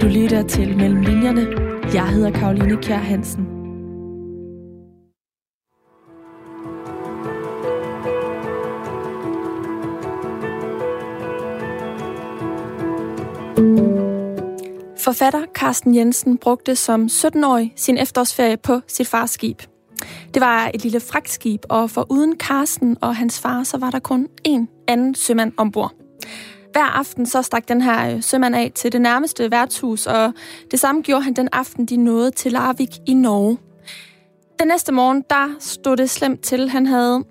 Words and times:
Du 0.00 0.06
lytter 0.06 0.42
til 0.42 0.76
Mellem 0.76 1.00
Linjerne. 1.00 1.46
Jeg 1.94 2.08
hedder 2.08 2.30
Karoline 2.30 2.82
Kjær 2.82 2.96
Hansen. 2.96 3.46
Forfatter 14.98 15.44
Carsten 15.54 15.94
Jensen 15.94 16.38
brugte 16.38 16.76
som 16.76 17.04
17-årig 17.04 17.72
sin 17.76 17.98
efterårsferie 17.98 18.56
på 18.56 18.80
sit 18.86 19.08
fars 19.08 19.30
skib. 19.30 19.62
Det 20.34 20.40
var 20.42 20.70
et 20.74 20.82
lille 20.82 21.00
fragtskib, 21.00 21.60
og 21.68 21.90
for 21.90 22.06
uden 22.10 22.36
Carsten 22.38 22.96
og 23.00 23.16
hans 23.16 23.40
far, 23.40 23.64
så 23.64 23.78
var 23.78 23.90
der 23.90 23.98
kun 23.98 24.28
én 24.48 24.84
anden 24.88 25.14
sømand 25.14 25.52
ombord. 25.56 25.92
Hver 26.72 26.84
aften 26.84 27.26
så 27.26 27.42
stak 27.42 27.68
den 27.68 27.80
her 27.80 28.14
øh, 28.14 28.22
sømand 28.22 28.56
af 28.56 28.72
til 28.74 28.92
det 28.92 29.00
nærmeste 29.00 29.50
værtshus, 29.50 30.06
og 30.06 30.32
det 30.70 30.80
samme 30.80 31.02
gjorde 31.02 31.22
han 31.22 31.34
den 31.34 31.48
aften, 31.52 31.86
de 31.86 31.96
nåede 31.96 32.30
til 32.30 32.52
Larvik 32.52 32.90
i 33.06 33.14
Norge. 33.14 33.58
Den 34.58 34.68
næste 34.68 34.92
morgen, 34.92 35.24
der 35.30 35.56
stod 35.58 35.96
det 35.96 36.10
slemt 36.10 36.40
til. 36.40 36.68
Han 36.68 36.86
havde 36.86 37.24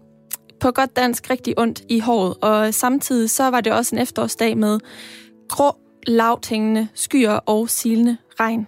på 0.60 0.72
godt 0.72 0.96
dansk 0.96 1.30
rigtig 1.30 1.60
ondt 1.60 1.82
i 1.90 2.00
håret, 2.00 2.36
og 2.42 2.74
samtidig 2.74 3.30
så 3.30 3.50
var 3.50 3.62
det 3.62 3.74
også 3.74 3.96
en 3.96 4.02
efterårsdag 4.02 4.58
med 4.58 4.80
grå, 5.50 5.72
lavt 6.08 6.48
hængende 6.48 6.88
skyer 6.94 7.32
og 7.32 7.70
silende 7.70 8.18
regn. 8.40 8.68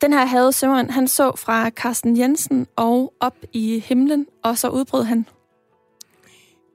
Den 0.00 0.12
her 0.12 0.24
havde 0.24 0.52
sømand, 0.52 0.90
han 0.90 1.08
så 1.08 1.32
fra 1.36 1.70
Carsten 1.70 2.18
Jensen 2.18 2.66
og 2.76 3.12
op 3.20 3.36
i 3.52 3.78
himlen, 3.86 4.26
og 4.42 4.58
så 4.58 4.68
udbrød 4.68 5.04
han. 5.04 5.26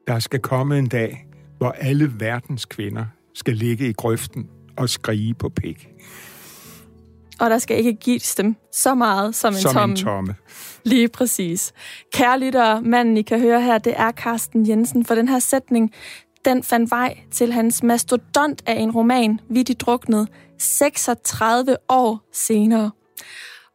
Der 0.08 0.20
skal 0.20 0.40
komme 0.40 0.78
en 0.78 0.88
dag, 0.88 1.26
hvor 1.60 1.72
alle 1.72 2.12
verdens 2.20 2.66
kvinder 2.66 3.06
skal 3.34 3.54
ligge 3.54 3.90
i 3.90 3.94
grøften 3.94 4.48
og 4.78 4.90
skrige 4.90 5.34
på 5.34 5.50
pik. 5.50 5.88
Og 7.40 7.50
der 7.50 7.58
skal 7.58 7.78
ikke 7.78 7.94
gives 7.94 8.36
dem 8.36 8.56
så 8.74 8.96
meget 8.96 9.36
som 9.36 9.54
en 9.54 9.60
Som 9.60 9.74
tomme. 9.74 9.94
en 9.94 9.98
tomme. 9.98 10.36
Lige 10.84 11.08
præcis. 11.10 11.74
Kære 12.14 12.40
lyttere, 12.40 12.82
manden 12.82 13.18
I 13.18 13.22
kan 13.22 13.40
høre 13.40 13.62
her, 13.62 13.78
det 13.78 13.94
er 13.98 14.12
Carsten 14.12 14.68
Jensen. 14.70 15.06
For 15.06 15.16
den 15.16 15.28
her 15.28 15.40
sætning, 15.40 15.92
den 16.46 16.64
fandt 16.64 16.92
vej 16.92 17.18
til 17.32 17.54
hans 17.54 17.84
mastodont 17.84 18.64
af 18.66 18.74
en 18.76 18.92
roman, 18.92 19.40
Vi 19.50 19.64
de 19.64 19.74
druknede, 19.74 20.28
36 20.58 21.78
år 21.90 22.30
senere. 22.34 22.92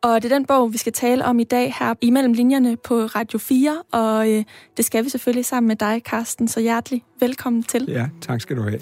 Og 0.05 0.23
det 0.23 0.33
er 0.33 0.37
den 0.37 0.47
bog, 0.47 0.73
vi 0.73 0.79
skal 0.79 0.93
tale 0.93 1.25
om 1.25 1.41
i 1.41 1.45
dag 1.45 1.75
her 1.79 1.95
imellem 2.01 2.33
linjerne 2.33 2.77
på 2.77 2.95
Radio 2.95 3.39
4, 3.39 3.83
og 3.93 4.31
øh, 4.31 4.45
det 4.77 4.85
skal 4.85 5.05
vi 5.05 5.09
selvfølgelig 5.09 5.45
sammen 5.45 5.69
med 5.69 5.77
dig, 5.77 6.03
Carsten, 6.05 6.49
så 6.49 6.61
hjertelig 6.61 7.05
velkommen 7.21 7.63
til. 7.63 7.85
Ja, 7.89 8.07
tak 8.21 8.41
skal 8.41 8.57
du 8.57 8.63
have. 8.63 8.79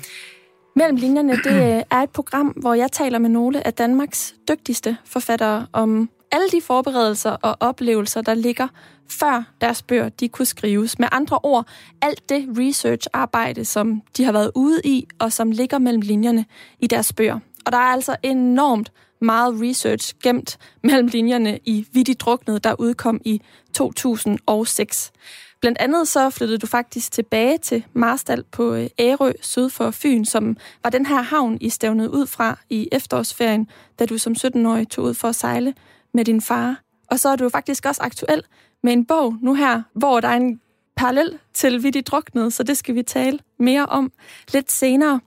Mellem 0.77 0.97
linjerne, 0.97 1.33
det 1.33 1.77
øh, 1.77 1.83
er 1.91 2.03
et 2.03 2.11
program, 2.11 2.47
hvor 2.47 2.75
jeg 2.75 2.93
taler 2.93 3.19
med 3.19 3.31
nogle 3.31 3.67
af 3.67 3.75
Danmarks 3.75 4.35
dygtigste 4.49 4.97
forfattere 5.05 5.67
om 5.73 6.11
alle 6.33 6.49
de 6.53 6.61
forberedelser 6.63 7.31
og 7.31 7.57
oplevelser, 7.61 8.23
der 8.23 8.35
ligger 8.35 8.69
før 9.11 9.53
deres 9.61 9.83
bøger 9.83 10.09
de 10.09 10.29
kunne 10.29 10.47
skrives. 10.47 10.99
Med 10.99 11.09
andre 11.13 11.39
ord, 11.43 11.67
alt 12.03 12.29
det 12.29 12.49
research-arbejde, 12.59 13.65
som 13.65 14.03
de 14.17 14.25
har 14.25 14.33
været 14.33 14.51
ude 14.55 14.81
i, 14.85 15.07
og 15.19 15.33
som 15.33 15.51
ligger 15.51 15.79
mellem 15.79 16.01
linjerne 16.01 16.45
i 16.81 16.87
deres 16.87 17.13
bøger. 17.13 17.39
Og 17.67 17.73
der 17.73 17.79
er 17.79 17.93
altså 17.93 18.17
enormt 18.23 18.93
meget 19.23 19.61
research 19.61 20.15
gemt 20.23 20.59
mellem 20.83 21.07
linjerne 21.07 21.59
i 21.65 21.87
Vidt 21.93 22.21
Druknet, 22.21 22.65
der 22.65 22.75
udkom 22.79 23.21
i 23.25 23.41
2006. 23.75 25.13
Blandt 25.61 25.79
andet 25.79 26.09
så 26.09 26.31
flyttede 26.31 26.59
du 26.59 26.67
faktisk 26.67 27.13
tilbage 27.13 27.59
til 27.59 27.85
Marstal 27.93 28.45
på 28.53 28.75
øh, 28.75 28.87
Ærø 28.99 29.33
syd 29.41 29.71
for 29.71 29.91
Fyn, 29.91 30.25
som 30.25 30.57
var 30.83 30.91
den 30.91 31.07
her 31.07 31.23
havn, 31.23 31.59
I 31.61 31.71
stævnede 31.71 32.11
ud 32.11 32.27
fra 32.27 32.59
i 32.71 32.89
efterårsferien, 32.93 33.69
da 33.99 34.07
du 34.07 34.19
som 34.19 34.35
17-årig 34.39 34.89
tog 34.89 35.05
ud 35.05 35.15
for 35.15 35.29
at 35.29 35.35
sejle 35.35 35.75
med 36.15 36.25
din 36.25 36.41
far. 36.41 36.81
Og 37.11 37.21
så 37.21 37.29
er 37.29 37.37
du 37.37 37.49
faktisk 37.49 37.87
også 37.87 38.03
aktuel 38.03 38.43
med 38.83 38.93
en 38.93 39.07
bog 39.07 39.37
nu 39.43 39.55
her, 39.55 39.83
hvor 39.95 40.21
der 40.21 40.29
er 40.29 40.37
en 40.37 40.61
parallel 40.97 41.39
til 41.55 41.83
Vidt 41.83 42.07
Druknet, 42.07 42.53
så 42.53 42.63
det 42.63 42.77
skal 42.77 42.95
vi 42.95 43.03
tale 43.03 43.39
mere 43.59 43.87
om 43.87 44.13
lidt 44.53 44.73
senere. 44.73 45.21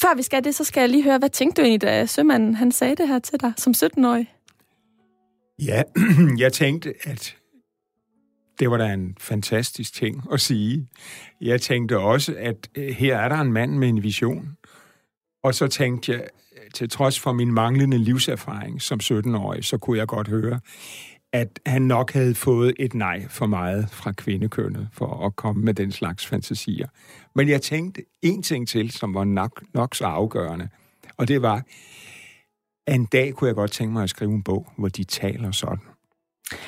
Før 0.00 0.16
vi 0.16 0.22
skal 0.22 0.44
det, 0.44 0.54
så 0.54 0.64
skal 0.64 0.80
jeg 0.80 0.88
lige 0.88 1.04
høre, 1.04 1.18
hvad 1.18 1.30
tænkte 1.30 1.62
du 1.62 1.66
egentlig, 1.66 1.88
da 1.88 2.06
sømanden 2.06 2.54
han 2.54 2.72
sagde 2.72 2.96
det 2.96 3.08
her 3.08 3.18
til 3.18 3.40
dig 3.40 3.52
som 3.56 3.72
17-årig? 3.76 4.34
Ja, 5.62 5.82
jeg 6.44 6.52
tænkte, 6.52 6.94
at 7.02 7.36
det 8.58 8.70
var 8.70 8.76
da 8.76 8.92
en 8.92 9.16
fantastisk 9.20 9.94
ting 9.94 10.24
at 10.32 10.40
sige. 10.40 10.88
Jeg 11.40 11.60
tænkte 11.60 11.98
også, 11.98 12.34
at 12.38 12.68
øh, 12.74 12.88
her 12.88 13.16
er 13.16 13.28
der 13.28 13.36
en 13.36 13.52
mand 13.52 13.72
med 13.72 13.88
en 13.88 14.02
vision. 14.02 14.56
Og 15.42 15.54
så 15.54 15.66
tænkte 15.66 16.12
jeg, 16.12 16.20
øh, 16.20 16.70
til 16.74 16.90
trods 16.90 17.20
for 17.20 17.32
min 17.32 17.52
manglende 17.52 17.98
livserfaring 17.98 18.82
som 18.82 19.00
17-årig, 19.02 19.64
så 19.64 19.78
kunne 19.78 19.98
jeg 19.98 20.06
godt 20.06 20.28
høre, 20.28 20.60
at 21.32 21.60
han 21.66 21.82
nok 21.82 22.12
havde 22.12 22.34
fået 22.34 22.74
et 22.78 22.94
nej 22.94 23.28
for 23.28 23.46
meget 23.46 23.90
fra 23.90 24.12
kvindekønnet 24.12 24.88
for 24.92 25.26
at 25.26 25.36
komme 25.36 25.64
med 25.64 25.74
den 25.74 25.92
slags 25.92 26.26
fantasier. 26.26 26.86
Men 27.34 27.48
jeg 27.48 27.62
tænkte 27.62 28.02
en 28.22 28.42
ting 28.42 28.68
til, 28.68 28.90
som 28.90 29.14
var 29.14 29.24
nok, 29.24 29.62
nok 29.74 29.94
så 29.94 30.04
afgørende, 30.04 30.68
og 31.16 31.28
det 31.28 31.42
var, 31.42 31.62
at 32.86 32.94
en 32.94 33.04
dag 33.04 33.32
kunne 33.32 33.48
jeg 33.48 33.54
godt 33.54 33.70
tænke 33.70 33.92
mig 33.92 34.02
at 34.02 34.10
skrive 34.10 34.32
en 34.32 34.42
bog, 34.42 34.72
hvor 34.76 34.88
de 34.88 35.04
taler 35.04 35.50
sådan. 35.50 35.84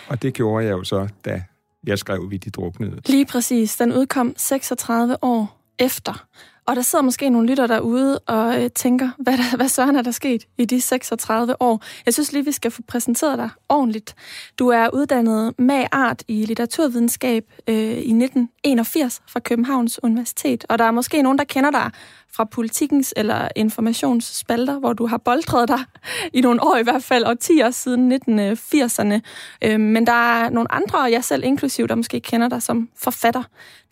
Og 0.09 0.23
det 0.23 0.35
gjorde 0.35 0.67
jeg 0.67 0.73
jo 0.73 0.85
så, 0.85 1.09
da 1.25 1.43
jeg 1.87 1.99
skrev 1.99 2.31
Vi 2.31 2.37
de 2.37 2.51
druknede. 2.51 3.01
Lige 3.07 3.27
præcis. 3.27 3.77
Den 3.77 3.93
udkom 3.93 4.35
36 4.37 5.25
år 5.25 5.61
efter. 5.79 6.27
Og 6.71 6.77
der 6.77 6.83
sidder 6.83 7.03
måske 7.03 7.31
nogle 7.31 7.49
lytter 7.49 7.67
derude 7.67 8.19
og 8.19 8.63
øh, 8.63 8.71
tænker, 8.71 9.11
hvad, 9.19 9.37
der, 9.37 9.57
hvad 9.57 9.69
søren 9.69 9.97
er 9.97 10.03
der 10.03 10.11
sket 10.11 10.47
i 10.59 10.65
de 10.65 10.81
36 10.81 11.63
år? 11.63 11.83
Jeg 12.07 12.15
synes 12.15 12.33
lige, 12.33 12.45
vi 12.45 12.53
skal 12.53 12.71
få 12.71 12.83
præsenteret 12.89 13.39
dig 13.39 13.51
ordentligt. 13.69 14.15
Du 14.59 14.69
er 14.69 14.89
uddannet 14.95 15.55
med 15.59 15.85
art 15.93 16.23
i 16.29 16.45
litteraturvidenskab 16.45 17.45
øh, 17.69 17.75
i 17.77 18.13
1981 18.13 19.23
fra 19.29 19.41
Københavns 19.41 20.01
Universitet. 20.03 20.65
Og 20.69 20.79
der 20.79 20.85
er 20.85 20.91
måske 20.91 21.23
nogen, 21.23 21.39
der 21.39 21.45
kender 21.45 21.71
dig 21.71 21.91
fra 22.35 22.45
politikens 22.45 23.15
eller 23.17 23.49
informationsspalter, 23.57 24.79
hvor 24.79 24.93
du 24.93 25.07
har 25.07 25.19
boldret 25.19 25.69
dig 25.69 25.81
i 26.39 26.41
nogle 26.41 26.63
år 26.63 26.77
i 26.77 26.83
hvert 26.83 27.03
fald, 27.03 27.25
og 27.25 27.39
10 27.39 27.63
år 27.63 27.71
siden 27.71 28.13
1980'erne. 28.13 29.21
Øhm, 29.65 29.81
men 29.81 30.07
der 30.07 30.13
er 30.13 30.51
nogle 30.51 30.73
andre, 30.73 30.99
og 30.99 31.13
jeg 31.13 31.25
selv 31.25 31.45
inklusiv, 31.45 31.89
der 31.89 31.95
måske 31.95 32.21
kender 32.21 32.49
dig 32.49 32.63
som 32.63 32.89
forfatter. 32.97 33.43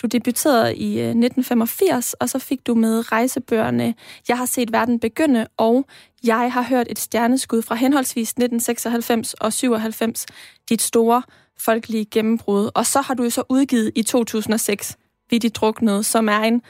Du 0.02 0.06
debuterede 0.06 0.76
i 0.76 1.00
øh, 1.00 1.08
1985, 1.08 2.12
og 2.12 2.28
så 2.28 2.38
fik 2.38 2.66
du 2.66 2.74
med 2.74 3.12
rejsebøgerne 3.12 3.94
Jeg 4.28 4.38
har 4.38 4.46
set 4.46 4.72
verden 4.72 5.00
begynde, 5.00 5.46
og 5.56 5.86
Jeg 6.24 6.52
har 6.52 6.62
hørt 6.62 6.86
et 6.90 6.98
stjerneskud 6.98 7.62
fra 7.62 7.74
henholdsvis 7.74 8.28
1996 8.28 9.34
og 9.34 9.52
97, 9.52 10.26
dit 10.68 10.82
store 10.82 11.22
folkelige 11.60 12.04
gennembrud. 12.04 12.70
Og 12.74 12.86
så 12.86 13.00
har 13.00 13.14
du 13.14 13.22
jo 13.22 13.30
så 13.30 13.42
udgivet 13.48 13.92
i 13.94 14.02
2006, 14.02 14.96
Vi 15.30 15.38
de 15.38 15.48
druknede, 15.48 16.02
som 16.02 16.28
er 16.28 16.40
en 16.40 16.62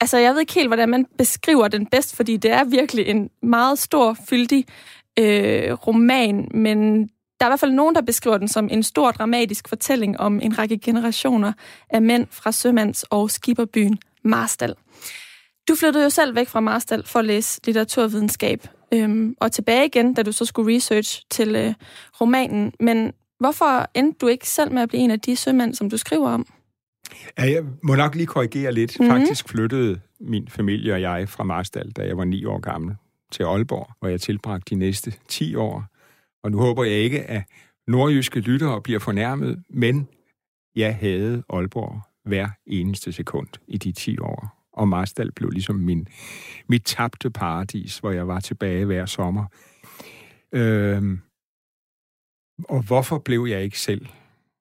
Altså, 0.00 0.18
jeg 0.18 0.32
ved 0.32 0.40
ikke 0.40 0.54
helt, 0.54 0.68
hvordan 0.68 0.88
man 0.88 1.06
beskriver 1.18 1.68
den 1.68 1.86
bedst, 1.86 2.16
fordi 2.16 2.36
det 2.36 2.50
er 2.50 2.64
virkelig 2.64 3.06
en 3.06 3.30
meget 3.42 3.78
stor, 3.78 4.16
fyldig 4.28 4.64
øh, 5.18 5.72
roman, 5.72 6.48
men 6.54 7.08
der 7.40 7.46
er 7.46 7.48
i 7.48 7.50
hvert 7.50 7.60
fald 7.60 7.72
nogen, 7.72 7.94
der 7.94 8.00
beskriver 8.00 8.38
den 8.38 8.48
som 8.48 8.68
en 8.70 8.82
stor 8.82 9.10
dramatisk 9.10 9.68
fortælling 9.68 10.20
om 10.20 10.40
en 10.40 10.58
række 10.58 10.78
generationer 10.78 11.52
af 11.90 12.02
mænd 12.02 12.26
fra 12.30 12.52
sømands- 12.52 13.02
og 13.02 13.30
skiberbyen 13.30 13.98
Marstal. 14.24 14.74
Du 15.68 15.74
flyttede 15.74 16.04
jo 16.04 16.10
selv 16.10 16.34
væk 16.34 16.48
fra 16.48 16.60
Marstal 16.60 17.06
for 17.06 17.18
at 17.18 17.24
læse 17.24 17.60
litteraturvidenskab, 17.64 18.68
øhm, 18.92 19.36
og 19.40 19.52
tilbage 19.52 19.86
igen, 19.86 20.14
da 20.14 20.22
du 20.22 20.32
så 20.32 20.44
skulle 20.44 20.76
research 20.76 21.22
til 21.30 21.56
øh, 21.56 21.74
romanen. 22.20 22.72
Men 22.80 23.12
hvorfor 23.38 23.90
endte 23.94 24.18
du 24.18 24.26
ikke 24.26 24.48
selv 24.48 24.72
med 24.72 24.82
at 24.82 24.88
blive 24.88 25.02
en 25.02 25.10
af 25.10 25.20
de 25.20 25.36
sømænd, 25.36 25.74
som 25.74 25.90
du 25.90 25.96
skriver 25.96 26.30
om? 26.30 26.46
Jeg 27.38 27.64
må 27.82 27.94
nok 27.94 28.14
lige 28.14 28.26
korrigere 28.26 28.72
lidt. 28.72 28.96
Mhm. 29.00 29.08
Mm-hmm. 29.08 29.20
Faktisk 29.20 29.48
flyttede 29.48 30.00
min 30.20 30.48
familie 30.48 30.92
og 30.92 31.00
jeg 31.00 31.28
fra 31.28 31.44
Marstal, 31.44 31.90
da 31.90 32.06
jeg 32.06 32.16
var 32.16 32.24
ni 32.24 32.44
år 32.44 32.60
gammel, 32.60 32.94
til 33.32 33.42
Aalborg, 33.42 33.90
hvor 33.98 34.08
jeg 34.08 34.20
tilbragte 34.20 34.74
de 34.74 34.78
næste 34.78 35.12
10 35.28 35.54
år. 35.54 35.84
Og 36.42 36.50
nu 36.50 36.58
håber 36.58 36.84
jeg 36.84 36.94
ikke, 36.94 37.22
at 37.22 37.42
nordjyske 37.86 38.40
lyttere 38.40 38.82
bliver 38.82 38.98
fornærmet, 38.98 39.62
men 39.70 40.08
jeg 40.76 40.96
havde 40.96 41.42
Aalborg 41.50 42.00
hver 42.24 42.48
eneste 42.66 43.12
sekund 43.12 43.48
i 43.68 43.78
de 43.78 43.92
10 43.92 44.18
år. 44.18 44.68
Og 44.72 44.88
Marstal 44.88 45.32
blev 45.32 45.50
ligesom 45.50 45.76
min, 45.76 46.08
mit 46.68 46.84
tabte 46.84 47.30
paradis, 47.30 47.98
hvor 47.98 48.10
jeg 48.10 48.28
var 48.28 48.40
tilbage 48.40 48.84
hver 48.84 49.06
sommer. 49.06 49.44
Øhm, 50.52 51.20
og 52.64 52.82
hvorfor 52.82 53.18
blev 53.18 53.46
jeg 53.50 53.62
ikke 53.62 53.80
selv 53.80 54.06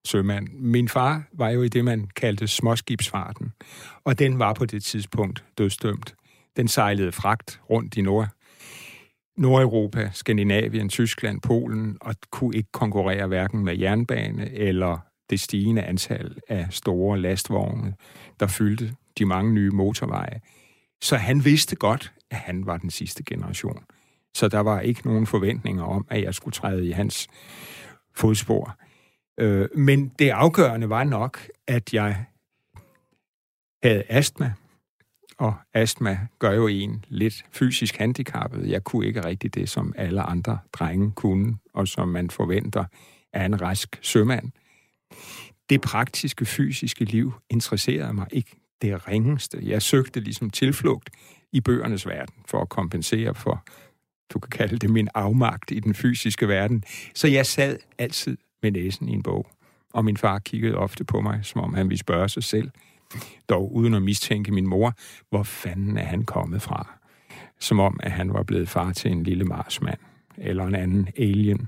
sømand? 0.05 0.47
Min 0.53 0.87
far 0.87 1.23
var 1.33 1.49
jo 1.49 1.61
i 1.61 1.67
det, 1.67 1.85
man 1.85 2.07
kaldte 2.15 2.47
småskibsfarten, 2.47 3.53
og 4.03 4.19
den 4.19 4.39
var 4.39 4.53
på 4.53 4.65
det 4.65 4.83
tidspunkt 4.83 5.43
dødsdømt. 5.57 6.15
Den 6.57 6.67
sejlede 6.67 7.11
fragt 7.11 7.61
rundt 7.69 7.97
i 7.97 8.01
Nord, 8.01 8.27
Nordeuropa, 9.37 10.09
Skandinavien, 10.13 10.89
Tyskland, 10.89 11.41
Polen, 11.41 11.97
og 12.01 12.15
kunne 12.31 12.55
ikke 12.55 12.71
konkurrere 12.71 13.27
hverken 13.27 13.65
med 13.65 13.77
jernbane 13.77 14.51
eller 14.51 14.97
det 15.29 15.39
stigende 15.39 15.83
antal 15.83 16.37
af 16.49 16.67
store 16.69 17.19
lastvogne, 17.19 17.93
der 18.39 18.47
fyldte 18.47 18.95
de 19.17 19.25
mange 19.25 19.53
nye 19.53 19.69
motorveje. 19.69 20.39
Så 21.01 21.17
han 21.17 21.45
vidste 21.45 21.75
godt, 21.75 22.13
at 22.31 22.37
han 22.37 22.65
var 22.65 22.77
den 22.77 22.89
sidste 22.89 23.23
generation. 23.23 23.83
Så 24.35 24.47
der 24.47 24.59
var 24.59 24.79
ikke 24.79 25.07
nogen 25.07 25.25
forventninger 25.25 25.83
om, 25.83 26.05
at 26.09 26.23
jeg 26.23 26.35
skulle 26.35 26.53
træde 26.53 26.87
i 26.87 26.91
hans 26.91 27.27
fodspor. 28.13 28.77
Øh, 29.39 29.67
men 29.75 30.11
det 30.19 30.29
afgørende 30.29 30.89
var 30.89 31.03
nok, 31.03 31.39
at 31.67 31.93
jeg 31.93 32.25
havde 33.83 34.03
astma, 34.09 34.53
og 35.37 35.53
astma 35.73 36.19
gør 36.39 36.51
jo 36.51 36.67
en 36.67 37.05
lidt 37.07 37.45
fysisk 37.51 37.97
handicappet. 37.97 38.69
Jeg 38.69 38.83
kunne 38.83 39.07
ikke 39.07 39.25
rigtig 39.25 39.55
det, 39.55 39.69
som 39.69 39.93
alle 39.97 40.21
andre 40.21 40.59
drenge 40.73 41.11
kunne, 41.11 41.57
og 41.73 41.87
som 41.87 42.07
man 42.07 42.29
forventer 42.29 42.85
af 43.33 43.45
en 43.45 43.61
rask 43.61 43.99
sømand. 44.01 44.51
Det 45.69 45.81
praktiske, 45.81 46.45
fysiske 46.45 47.05
liv 47.05 47.33
interesserede 47.49 48.13
mig 48.13 48.27
ikke 48.31 48.51
det 48.81 49.07
ringeste. 49.07 49.59
Jeg 49.61 49.81
søgte 49.81 50.19
ligesom 50.19 50.49
tilflugt 50.49 51.09
i 51.51 51.61
bøgernes 51.61 52.07
verden 52.07 52.35
for 52.47 52.61
at 52.61 52.69
kompensere 52.69 53.35
for, 53.35 53.63
du 54.33 54.39
kan 54.39 54.49
kalde 54.49 54.77
det 54.77 54.89
min 54.89 55.09
afmagt 55.13 55.71
i 55.71 55.79
den 55.79 55.93
fysiske 55.93 56.47
verden. 56.47 56.83
Så 57.15 57.27
jeg 57.27 57.45
sad 57.45 57.77
altid 57.97 58.37
med 58.63 58.71
næsen 58.71 59.09
i 59.09 59.11
en 59.11 59.23
bog. 59.23 59.47
Og 59.93 60.05
min 60.05 60.17
far 60.17 60.39
kiggede 60.39 60.75
ofte 60.75 61.03
på 61.03 61.21
mig, 61.21 61.39
som 61.43 61.61
om 61.61 61.73
han 61.73 61.89
ville 61.89 61.99
spørge 61.99 62.29
sig 62.29 62.43
selv, 62.43 62.71
dog 63.49 63.75
uden 63.75 63.93
at 63.93 64.01
mistænke 64.01 64.51
min 64.51 64.67
mor, 64.67 64.93
hvor 65.29 65.43
fanden 65.43 65.97
er 65.97 66.05
han 66.05 66.23
kommet 66.23 66.61
fra? 66.61 66.97
Som 67.59 67.79
om, 67.79 67.99
at 68.03 68.11
han 68.11 68.33
var 68.33 68.43
blevet 68.43 68.69
far 68.69 68.91
til 68.91 69.11
en 69.11 69.23
lille 69.23 69.43
marsmand 69.43 69.97
eller 70.37 70.65
en 70.65 70.75
anden 70.75 71.07
alien. 71.17 71.67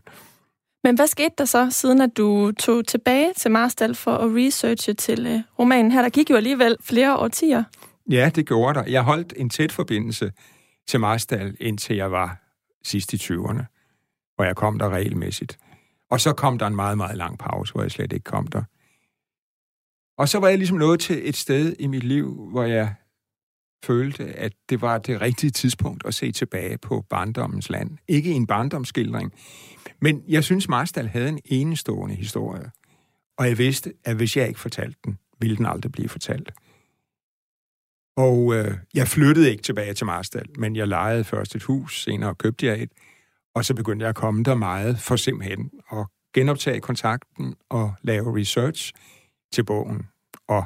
Men 0.83 0.95
hvad 0.95 1.07
skete 1.07 1.33
der 1.37 1.45
så, 1.45 1.69
siden 1.71 2.01
at 2.01 2.17
du 2.17 2.51
tog 2.51 2.87
tilbage 2.87 3.33
til 3.33 3.51
Marstal 3.51 3.95
for 3.95 4.11
at 4.11 4.35
researche 4.35 4.93
til 4.93 5.35
uh, 5.35 5.59
romanen 5.59 5.91
her? 5.91 6.01
Der 6.01 6.09
gik 6.09 6.29
jo 6.29 6.35
alligevel 6.35 6.75
flere 6.81 7.17
årtier. 7.17 7.63
Ja, 8.11 8.31
det 8.35 8.47
gjorde 8.47 8.79
der. 8.79 8.85
Jeg 8.85 9.03
holdt 9.03 9.33
en 9.37 9.49
tæt 9.49 9.71
forbindelse 9.71 10.31
til 10.87 10.99
Marstal, 10.99 11.55
indtil 11.59 11.95
jeg 11.95 12.11
var 12.11 12.37
sidst 12.83 13.13
i 13.13 13.15
20'erne, 13.15 13.63
hvor 14.35 14.43
jeg 14.43 14.55
kom 14.55 14.79
der 14.79 14.89
regelmæssigt. 14.89 15.57
Og 16.09 16.21
så 16.21 16.33
kom 16.33 16.57
der 16.59 16.67
en 16.67 16.75
meget, 16.75 16.97
meget 16.97 17.17
lang 17.17 17.39
pause, 17.39 17.73
hvor 17.73 17.81
jeg 17.81 17.91
slet 17.91 18.13
ikke 18.13 18.23
kom 18.23 18.47
der. 18.47 18.63
Og 20.17 20.29
så 20.29 20.39
var 20.39 20.47
jeg 20.47 20.57
ligesom 20.57 20.77
nået 20.77 20.99
til 20.99 21.29
et 21.29 21.35
sted 21.35 21.75
i 21.79 21.87
mit 21.87 22.03
liv, 22.03 22.49
hvor 22.51 22.63
jeg 22.63 22.93
følte, 23.83 24.23
at 24.23 24.53
det 24.69 24.81
var 24.81 24.97
det 24.97 25.21
rigtige 25.21 25.51
tidspunkt 25.51 26.05
at 26.05 26.13
se 26.13 26.31
tilbage 26.31 26.77
på 26.77 27.05
barndommens 27.09 27.69
land. 27.69 27.97
Ikke 28.07 28.31
en 28.31 28.47
barndomsskildring, 28.47 29.33
men 30.01 30.23
jeg 30.27 30.43
synes, 30.43 30.69
Marstal 30.69 31.07
havde 31.07 31.29
en 31.29 31.39
enestående 31.45 32.15
historie. 32.15 32.71
Og 33.37 33.47
jeg 33.47 33.57
vidste, 33.57 33.93
at 34.05 34.15
hvis 34.15 34.37
jeg 34.37 34.47
ikke 34.47 34.59
fortalte 34.59 34.99
den, 35.05 35.17
ville 35.39 35.57
den 35.57 35.65
aldrig 35.65 35.91
blive 35.91 36.09
fortalt. 36.09 36.51
Og 38.17 38.55
øh, 38.55 38.77
jeg 38.93 39.07
flyttede 39.07 39.51
ikke 39.51 39.63
tilbage 39.63 39.93
til 39.93 40.05
Marstal, 40.05 40.45
men 40.59 40.75
jeg 40.75 40.87
lejede 40.87 41.23
først 41.23 41.55
et 41.55 41.63
hus, 41.63 42.03
senere 42.03 42.35
købte 42.35 42.65
jeg 42.65 42.81
et, 42.81 42.91
og 43.57 43.65
så 43.65 43.73
begyndte 43.73 44.03
jeg 44.03 44.09
at 44.09 44.15
komme 44.15 44.43
der 44.43 44.55
meget 44.55 44.99
for 44.99 45.15
simpelthen 45.15 45.71
at 45.91 46.05
genoptage 46.33 46.81
kontakten 46.81 47.55
og 47.69 47.93
lave 48.01 48.39
research 48.39 48.93
til 49.53 49.63
bogen. 49.63 50.07
Og 50.47 50.63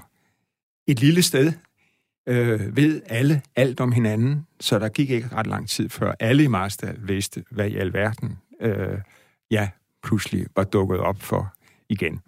et 0.87 0.99
lille 0.99 1.21
sted 1.23 1.53
øh, 2.27 2.75
ved 2.75 3.01
alle 3.05 3.41
alt 3.55 3.79
om 3.79 3.91
hinanden, 3.91 4.47
så 4.59 4.79
der 4.79 4.89
gik 4.89 5.09
ikke 5.09 5.29
ret 5.35 5.47
lang 5.47 5.69
tid 5.69 5.89
før 5.89 6.13
alle 6.19 6.43
i 6.43 6.47
Marstal 6.47 6.97
vidste, 7.03 7.43
hvad 7.51 7.67
i 7.67 7.77
alverden 7.77 8.37
øh, 8.61 8.97
ja, 9.51 9.69
pludselig 10.03 10.45
var 10.55 10.63
dukket 10.63 10.99
op 10.99 11.21
for 11.21 11.53
igen. 11.89 12.21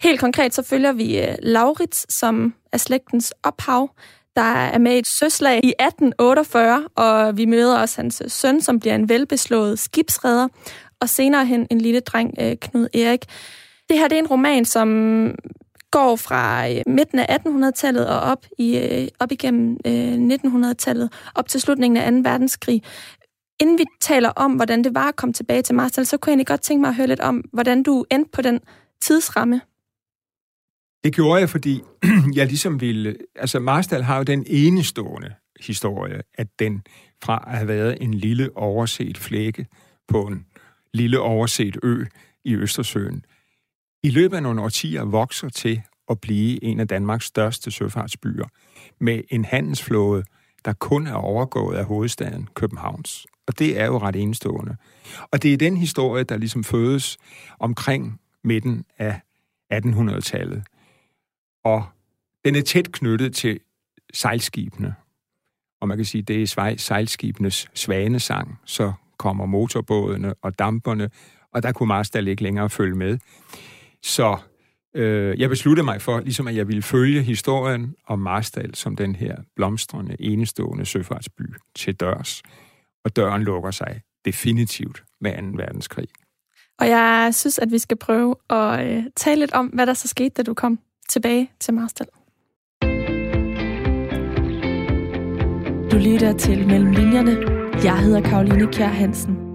Helt 0.00 0.20
konkret 0.20 0.54
så 0.54 0.62
følger 0.62 0.92
vi 0.92 1.18
øh, 1.20 1.34
Laurits, 1.42 2.14
som 2.14 2.54
er 2.72 2.78
slægtens 2.78 3.32
ophav, 3.42 3.90
der 4.38 4.44
er 4.44 4.78
med 4.78 4.94
i 4.94 4.98
et 4.98 5.06
søslag 5.18 5.60
i 5.64 5.72
1848, 5.80 6.88
og 6.96 7.36
vi 7.36 7.44
møder 7.44 7.78
også 7.78 7.96
hans 7.96 8.22
søn, 8.26 8.60
som 8.60 8.80
bliver 8.80 8.94
en 8.94 9.08
velbeslået 9.08 9.78
skibsredder, 9.78 10.48
og 11.00 11.08
senere 11.08 11.46
hen 11.46 11.66
en 11.70 11.80
lille 11.80 12.00
dreng, 12.00 12.34
øh, 12.40 12.56
Knud 12.60 12.88
Erik. 12.94 13.24
Det 13.88 13.98
her 13.98 14.08
det 14.08 14.16
er 14.16 14.22
en 14.22 14.26
roman, 14.26 14.64
som 14.64 14.88
går 15.90 16.16
fra 16.16 16.70
øh, 16.70 16.82
midten 16.86 17.18
af 17.18 17.38
1800-tallet 17.38 18.08
og 18.08 18.20
op, 18.20 18.46
i, 18.58 18.78
øh, 18.78 19.08
op 19.20 19.32
igennem 19.32 19.76
1900-tallet, 20.32 21.12
op 21.34 21.48
til 21.48 21.60
slutningen 21.60 21.96
af 21.96 22.12
2. 22.12 22.30
verdenskrig. 22.30 22.82
Inden 23.60 23.78
vi 23.78 23.84
taler 24.00 24.30
om, 24.30 24.52
hvordan 24.52 24.84
det 24.84 24.94
var 24.94 25.08
at 25.08 25.16
komme 25.16 25.32
tilbage 25.32 25.62
til 25.62 25.74
Marstal, 25.74 26.06
så 26.06 26.16
kunne 26.16 26.30
jeg 26.30 26.32
egentlig 26.32 26.46
godt 26.46 26.62
tænke 26.62 26.80
mig 26.80 26.88
at 26.88 26.94
høre 26.94 27.06
lidt 27.06 27.20
om, 27.20 27.44
hvordan 27.52 27.82
du 27.82 28.04
endte 28.10 28.30
på 28.32 28.42
den 28.42 28.60
tidsramme. 29.02 29.60
Det 31.04 31.14
gjorde 31.14 31.40
jeg, 31.40 31.50
fordi 31.50 31.80
jeg 32.38 32.46
ligesom 32.46 32.80
ville... 32.80 33.16
Altså, 33.34 33.60
Marstal 33.60 34.02
har 34.02 34.16
jo 34.16 34.22
den 34.22 34.44
enestående 34.46 35.34
historie, 35.60 36.22
at 36.34 36.46
den 36.58 36.82
fra 37.22 37.44
at 37.46 37.56
have 37.56 37.68
været 37.68 37.98
en 38.00 38.14
lille 38.14 38.56
overset 38.56 39.18
flække 39.18 39.66
på 40.08 40.22
en 40.22 40.46
lille 40.94 41.20
overset 41.20 41.76
ø 41.82 42.04
i 42.44 42.54
Østersøen, 42.54 43.24
i 44.02 44.10
løbet 44.10 44.36
af 44.36 44.42
nogle 44.42 44.62
årtier 44.62 45.04
vokser 45.04 45.48
til 45.48 45.82
at 46.10 46.20
blive 46.20 46.64
en 46.64 46.80
af 46.80 46.88
Danmarks 46.88 47.24
største 47.24 47.70
søfartsbyer, 47.70 48.46
med 49.00 49.20
en 49.30 49.44
handelsflåde, 49.44 50.24
der 50.64 50.72
kun 50.72 51.06
er 51.06 51.14
overgået 51.14 51.76
af 51.76 51.84
hovedstaden 51.84 52.48
Københavns. 52.54 53.26
Og 53.46 53.58
det 53.58 53.80
er 53.80 53.86
jo 53.86 53.98
ret 53.98 54.16
enestående. 54.16 54.76
Og 55.32 55.42
det 55.42 55.52
er 55.52 55.56
den 55.56 55.76
historie, 55.76 56.24
der 56.24 56.36
ligesom 56.36 56.64
fødes 56.64 57.18
omkring 57.58 58.20
midten 58.44 58.84
af 58.98 59.20
1800-tallet. 59.74 60.62
Og 61.68 61.84
den 62.44 62.56
er 62.56 62.62
tæt 62.62 62.92
knyttet 62.92 63.34
til 63.34 63.60
sejlskibene. 64.14 64.94
Og 65.80 65.88
man 65.88 65.98
kan 65.98 66.04
sige, 66.04 66.22
det 66.22 66.42
er 66.42 66.74
sejlskibenes 66.78 67.68
svanesang. 67.74 68.58
Så 68.64 68.92
kommer 69.18 69.46
motorbådene 69.46 70.34
og 70.42 70.58
damperne, 70.58 71.10
og 71.52 71.62
der 71.62 71.72
kunne 71.72 71.86
Marstal 71.86 72.28
ikke 72.28 72.42
længere 72.42 72.70
følge 72.70 72.94
med. 72.94 73.18
Så 74.02 74.36
øh, 74.94 75.40
jeg 75.40 75.48
besluttede 75.48 75.84
mig 75.84 76.02
for, 76.02 76.20
ligesom 76.20 76.48
at 76.48 76.56
jeg 76.56 76.68
ville 76.68 76.82
følge 76.82 77.22
historien 77.22 77.94
om 78.06 78.18
Marstal 78.18 78.74
som 78.74 78.96
den 78.96 79.16
her 79.16 79.36
blomstrende, 79.56 80.16
enestående 80.20 80.86
søfartsby 80.86 81.42
til 81.74 81.94
dørs 81.94 82.42
og 83.04 83.16
døren 83.16 83.42
lukker 83.42 83.70
sig 83.70 84.00
definitivt 84.24 85.04
med 85.20 85.52
2. 85.52 85.56
verdenskrig. 85.56 86.08
Og 86.78 86.88
jeg 86.88 87.30
synes, 87.32 87.58
at 87.58 87.70
vi 87.70 87.78
skal 87.78 87.96
prøve 87.96 88.34
at 88.50 88.86
øh, 88.86 89.04
tale 89.16 89.40
lidt 89.40 89.52
om, 89.52 89.66
hvad 89.66 89.86
der 89.86 89.94
så 89.94 90.08
skete, 90.08 90.28
da 90.28 90.42
du 90.42 90.54
kom 90.54 90.78
tilbage 91.08 91.50
til 91.60 91.74
Marstal. 91.74 92.06
Du 95.92 95.96
lytter 95.96 96.34
til 96.38 96.66
Mellem 96.66 96.90
Linjerne. 96.90 97.36
Jeg 97.84 97.98
hedder 97.98 98.20
Karoline 98.20 98.72
Kjær 98.72 98.86
Hansen. 98.86 99.48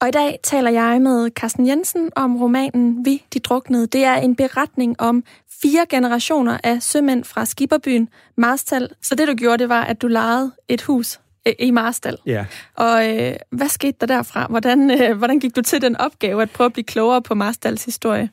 Og 0.00 0.08
i 0.08 0.10
dag 0.10 0.38
taler 0.42 0.70
jeg 0.70 1.02
med 1.02 1.30
Carsten 1.30 1.66
Jensen 1.66 2.10
om 2.16 2.36
romanen 2.36 3.04
Vi, 3.04 3.24
de 3.34 3.38
druknede. 3.38 3.86
Det 3.86 4.04
er 4.04 4.14
en 4.14 4.36
beretning 4.36 5.00
om 5.00 5.24
fire 5.62 5.86
generationer 5.90 6.58
af 6.64 6.82
sømænd 6.82 7.24
fra 7.24 7.44
Skiberbyen 7.44 8.08
Marstal. 8.36 8.88
Så 9.02 9.14
det 9.14 9.28
du 9.28 9.34
gjorde, 9.34 9.58
det 9.58 9.68
var, 9.68 9.84
at 9.84 10.02
du 10.02 10.06
lejede 10.06 10.52
et 10.68 10.82
hus 10.82 11.20
i 11.58 11.70
Marstal. 11.70 12.16
Ja. 12.26 12.46
Og 12.76 13.18
øh, 13.18 13.34
hvad 13.50 13.68
skete 13.68 13.96
der 14.00 14.06
derfra? 14.06 14.46
Hvordan, 14.50 14.90
øh, 15.02 15.18
hvordan 15.18 15.40
gik 15.40 15.56
du 15.56 15.62
til 15.62 15.82
den 15.82 15.96
opgave 15.96 16.42
at 16.42 16.50
prøve 16.50 16.66
at 16.66 16.72
blive 16.72 16.84
klogere 16.84 17.22
på 17.22 17.34
Marstals 17.34 17.84
historie? 17.84 18.30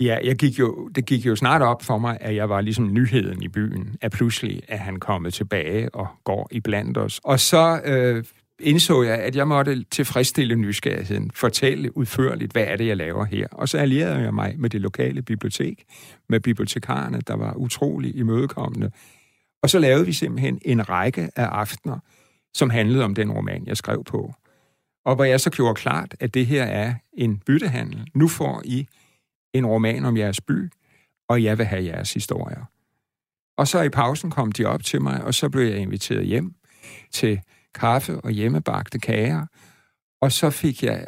Ja, 0.00 0.18
jeg 0.24 0.36
gik 0.36 0.58
jo, 0.58 0.88
det 0.88 1.06
gik 1.06 1.26
jo 1.26 1.36
snart 1.36 1.62
op 1.62 1.82
for 1.82 1.98
mig, 1.98 2.18
at 2.20 2.34
jeg 2.34 2.48
var 2.48 2.60
ligesom 2.60 2.92
nyheden 2.92 3.42
i 3.42 3.48
byen, 3.48 3.96
at 4.00 4.12
pludselig 4.12 4.62
er 4.68 4.76
han 4.76 4.96
kommet 4.98 5.34
tilbage 5.34 5.94
og 5.94 6.08
går 6.24 6.48
i 6.50 6.60
blandt 6.60 6.98
os. 6.98 7.20
Og 7.24 7.40
så 7.40 7.80
øh, 7.84 8.24
indså 8.60 9.02
jeg, 9.02 9.18
at 9.18 9.36
jeg 9.36 9.48
måtte 9.48 9.84
tilfredsstille 9.84 10.54
nysgerrigheden, 10.54 11.30
fortælle 11.34 11.96
udførligt, 11.96 12.52
hvad 12.52 12.64
er 12.64 12.76
det, 12.76 12.86
jeg 12.86 12.96
laver 12.96 13.24
her. 13.24 13.46
Og 13.52 13.68
så 13.68 13.78
allierede 13.78 14.18
jeg 14.18 14.34
mig 14.34 14.54
med 14.58 14.70
det 14.70 14.80
lokale 14.80 15.22
bibliotek, 15.22 15.84
med 16.28 16.40
bibliotekarerne, 16.40 17.20
der 17.26 17.34
var 17.34 17.54
utrolig 17.54 18.16
imødekommende, 18.16 18.90
og 19.62 19.70
så 19.70 19.78
lavede 19.78 20.06
vi 20.06 20.12
simpelthen 20.12 20.58
en 20.62 20.88
række 20.88 21.30
af 21.36 21.44
aftener, 21.44 21.98
som 22.54 22.70
handlede 22.70 23.04
om 23.04 23.14
den 23.14 23.32
roman, 23.32 23.66
jeg 23.66 23.76
skrev 23.76 24.04
på. 24.04 24.34
Og 25.04 25.14
hvor 25.14 25.24
jeg 25.24 25.40
så 25.40 25.50
gjorde 25.50 25.74
klart, 25.74 26.16
at 26.20 26.34
det 26.34 26.46
her 26.46 26.64
er 26.64 26.94
en 27.12 27.38
byttehandel. 27.38 28.08
Nu 28.14 28.28
får 28.28 28.62
I 28.64 28.86
en 29.54 29.66
roman 29.66 30.04
om 30.04 30.16
jeres 30.16 30.40
by, 30.40 30.70
og 31.28 31.42
jeg 31.42 31.58
vil 31.58 31.66
have 31.66 31.84
jeres 31.84 32.14
historier. 32.14 32.64
Og 33.58 33.68
så 33.68 33.82
i 33.82 33.88
pausen 33.88 34.30
kom 34.30 34.52
de 34.52 34.64
op 34.64 34.84
til 34.84 35.02
mig, 35.02 35.24
og 35.24 35.34
så 35.34 35.48
blev 35.48 35.64
jeg 35.64 35.78
inviteret 35.78 36.26
hjem 36.26 36.54
til 37.10 37.40
kaffe 37.74 38.20
og 38.20 38.30
hjemmebagte 38.30 38.98
kager. 38.98 39.46
Og 40.20 40.32
så 40.32 40.50
fik 40.50 40.82
jeg 40.82 41.06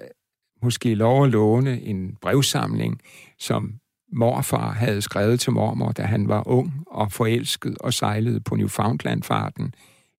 måske 0.63 0.95
lov 0.95 1.25
at 1.25 1.31
låne 1.31 1.83
en 1.83 2.17
brevsamling, 2.21 3.01
som 3.39 3.75
morfar 4.13 4.73
havde 4.73 5.03
skrevet 5.03 5.41
til 5.41 5.53
mormor, 5.53 5.93
da 5.93 6.03
han 6.03 6.29
var 6.29 6.49
ung 6.49 6.85
og 6.87 7.13
forelsket 7.13 7.79
og 7.79 7.95
sejlede 7.95 8.41
på 8.41 8.55
Newfoundland-farten, 8.55 9.75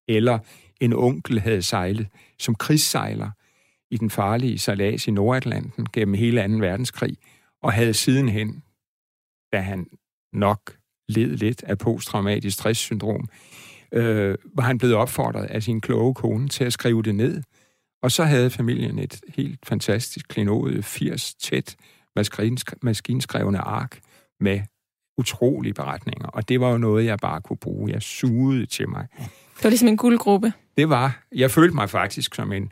eller 0.07 0.39
en 0.81 0.93
onkel 0.93 1.39
havde 1.39 1.61
sejlet 1.61 2.07
som 2.39 2.55
krigssejler 2.55 3.29
i 3.91 3.97
den 3.97 4.09
farlige 4.09 4.59
sejlads 4.59 5.07
i 5.07 5.11
Nordatlanten 5.11 5.87
gennem 5.93 6.13
hele 6.13 6.47
2. 6.47 6.53
verdenskrig, 6.53 7.17
og 7.63 7.73
havde 7.73 7.93
sidenhen, 7.93 8.63
da 9.53 9.59
han 9.59 9.87
nok 10.33 10.77
led 11.09 11.37
lidt 11.37 11.63
af 11.63 11.77
posttraumatisk 11.77 12.57
stresssyndrom, 12.57 13.29
øh, 13.93 14.37
var 14.55 14.63
han 14.63 14.77
blevet 14.77 14.95
opfordret 14.95 15.45
af 15.45 15.63
sin 15.63 15.81
kloge 15.81 16.13
kone 16.13 16.47
til 16.47 16.63
at 16.63 16.73
skrive 16.73 17.03
det 17.03 17.15
ned– 17.15 17.43
Og 18.03 18.11
så 18.11 18.23
havde 18.23 18.49
familien 18.49 18.99
et 18.99 19.21
helt 19.27 19.59
fantastisk 19.65 20.27
klinode, 20.27 20.83
80 20.83 21.33
tæt 21.35 21.75
maskinskrevne 22.81 23.57
ark 23.57 23.99
med 24.39 24.61
utrolige 25.17 25.73
beretninger. 25.73 26.27
Og 26.27 26.49
det 26.49 26.59
var 26.59 26.71
jo 26.71 26.77
noget, 26.77 27.05
jeg 27.05 27.17
bare 27.17 27.41
kunne 27.41 27.57
bruge. 27.57 27.91
Jeg 27.91 28.01
sugede 28.01 28.65
til 28.65 28.89
mig. 28.89 29.07
Det 29.57 29.63
var 29.63 29.69
ligesom 29.69 29.87
en 29.87 29.97
guldgruppe. 29.97 30.53
Det 30.77 30.89
var. 30.89 31.23
Jeg 31.35 31.51
følte 31.51 31.75
mig 31.75 31.89
faktisk 31.89 32.35
som 32.35 32.51
en 32.51 32.63
øh, 32.63 32.69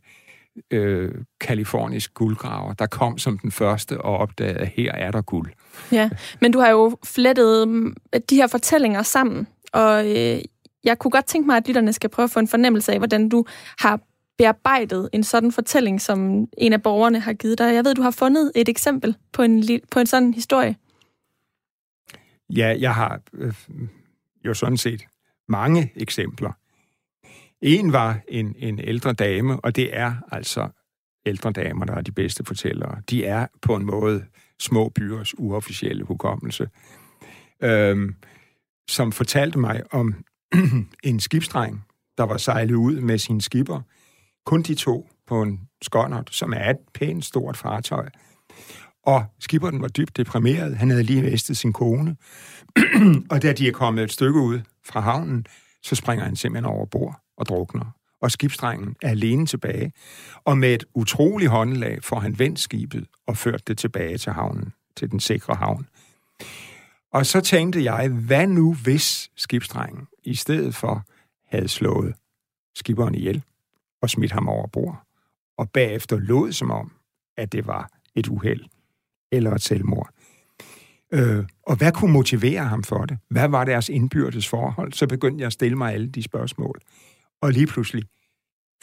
kalifornisk 1.40 2.14
guldgraver, 2.14 2.74
der 2.74 2.86
kom 2.86 3.18
som 3.18 3.38
den 3.38 3.52
første 3.52 4.02
og 4.02 4.18
opdagede, 4.18 4.60
at 4.60 4.68
her 4.68 4.92
er 4.92 5.12
der 5.12 5.22
guld. 5.22 5.52
Ja, 5.92 6.10
men 6.42 6.52
du 6.52 6.60
har 6.60 6.70
jo 6.70 6.98
flettet 7.04 7.68
mm, 7.68 7.96
de 8.30 8.36
her 8.36 8.48
fortællinger 8.48 9.04
sammen, 9.04 9.48
og 9.74 10.10
øh, 10.10 10.42
jeg 10.84 11.00
kunne 11.00 11.12
godt 11.12 11.26
tænke 11.26 11.48
mig, 11.48 11.58
at 11.58 11.68
lytterne 11.68 11.94
skal 11.94 12.10
prøve 12.10 12.24
at 12.24 12.32
få 12.32 12.40
en 12.40 12.48
fornemmelse 12.48 12.92
af, 12.92 12.98
hvordan 12.98 13.30
du 13.30 13.46
har 13.80 14.00
bearbejdet 14.38 15.10
en 15.14 15.24
sådan 15.24 15.52
fortælling, 15.52 16.02
som 16.02 16.48
en 16.58 16.74
af 16.74 16.84
borgerne 16.84 17.20
har 17.20 17.34
givet 17.34 17.58
dig. 17.58 17.74
Jeg 17.74 17.86
ved, 17.86 17.96
du 17.96 18.02
har 18.02 18.12
fundet 18.12 18.52
et 18.56 18.70
eksempel 18.70 19.16
på 19.34 19.42
en, 19.42 19.64
på 19.92 20.00
en 20.00 20.08
sådan 20.08 20.34
historie. 20.34 20.76
Ja, 22.50 22.76
jeg 22.80 22.96
har 22.96 23.22
øh, 23.34 23.54
jo 24.46 24.54
sådan 24.54 24.78
set 24.78 25.02
mange 25.48 25.92
eksempler. 25.96 26.52
En 27.62 27.94
var 27.94 28.20
en, 28.28 28.56
en 28.58 28.80
ældre 28.80 29.14
dame, 29.14 29.60
og 29.60 29.76
det 29.76 29.98
er 29.98 30.14
altså 30.32 30.70
ældre 31.26 31.52
damer, 31.52 31.86
der 31.86 31.94
er 31.94 32.02
de 32.02 32.12
bedste 32.12 32.46
fortællere. 32.46 33.02
De 33.10 33.26
er 33.26 33.48
på 33.62 33.76
en 33.76 33.86
måde 33.86 34.26
små 34.60 34.90
byers 34.90 35.40
uofficielle 35.40 36.04
hukommelse, 36.04 36.70
øhm, 37.64 38.16
som 38.90 39.12
fortalte 39.12 39.60
mig 39.60 39.82
om 39.92 40.16
en 41.04 41.20
skibsdreng, 41.20 41.84
der 42.18 42.24
var 42.24 42.38
sejlet 42.38 42.76
ud 42.76 43.02
med 43.02 43.18
sine 43.18 43.42
skipper. 43.42 43.82
Kun 44.46 44.62
de 44.62 44.76
to 44.76 45.10
på 45.28 45.42
en 45.42 45.60
skåndert, 45.82 46.30
som 46.32 46.54
er 46.54 46.70
et 46.70 46.78
pænt 46.94 47.26
stort 47.26 47.58
fartøj. 47.58 48.10
Og 49.04 49.26
skiberen 49.40 49.82
var 49.82 49.88
dybt 49.88 50.18
deprimeret. 50.18 50.78
Han 50.78 50.90
havde 50.90 51.04
lige 51.04 51.22
mistet 51.22 51.58
sin 51.58 51.74
kone. 51.74 52.16
og 53.32 53.42
da 53.42 53.54
de 53.54 53.68
er 53.68 53.72
kommet 53.72 54.04
et 54.04 54.12
stykke 54.12 54.40
ud 54.40 54.60
fra 54.86 55.00
havnen, 55.00 55.46
så 55.84 55.96
springer 55.96 56.26
han 56.26 56.36
simpelthen 56.36 56.66
over 56.66 56.86
bord 56.86 57.22
og 57.42 57.48
drukner. 57.48 57.86
Og 58.22 58.32
skibsdrengen 58.32 58.96
er 59.02 59.10
alene 59.10 59.46
tilbage. 59.46 59.92
Og 60.46 60.58
med 60.58 60.74
et 60.74 60.86
utroligt 60.94 61.52
håndlag 61.52 62.04
får 62.04 62.20
han 62.20 62.40
vendt 62.40 62.60
skibet 62.60 63.06
og 63.28 63.38
ført 63.38 63.68
det 63.68 63.78
tilbage 63.78 64.18
til 64.18 64.32
havnen, 64.32 64.74
til 64.98 65.12
den 65.12 65.20
sikre 65.20 65.56
havn. 65.56 65.88
Og 67.14 67.26
så 67.26 67.42
tænkte 67.42 67.84
jeg, 67.84 68.10
hvad 68.10 68.48
nu 68.48 68.74
hvis 68.74 69.32
skibsdrengen 69.36 70.08
i 70.24 70.36
stedet 70.36 70.76
for 70.76 71.04
havde 71.46 71.68
slået 71.68 72.16
skiberen 72.76 73.16
ihjel 73.16 73.44
og 74.02 74.10
smidt 74.10 74.32
ham 74.32 74.50
over 74.50 74.68
bord, 74.68 75.04
og 75.58 75.70
bagefter 75.70 76.20
lod 76.20 76.52
som 76.52 76.72
om, 76.72 76.92
at 77.38 77.52
det 77.52 77.68
var 77.68 77.90
et 78.16 78.28
uheld 78.28 78.66
eller 79.32 79.52
et 79.52 79.62
selvmord. 79.62 80.10
Øh, 81.14 81.46
og 81.64 81.76
hvad 81.76 81.92
kunne 81.92 82.12
motivere 82.12 82.64
ham 82.64 82.84
for 82.84 83.06
det? 83.06 83.18
Hvad 83.30 83.48
var 83.48 83.66
deres 83.66 83.90
indbyrdes 83.90 84.48
forhold? 84.48 84.94
Så 84.94 85.08
begyndte 85.08 85.42
jeg 85.42 85.48
at 85.48 85.54
stille 85.54 85.78
mig 85.78 85.94
alle 85.94 86.08
de 86.08 86.24
spørgsmål. 86.24 86.82
Og 87.42 87.52
lige 87.52 87.68
pludselig 87.68 88.04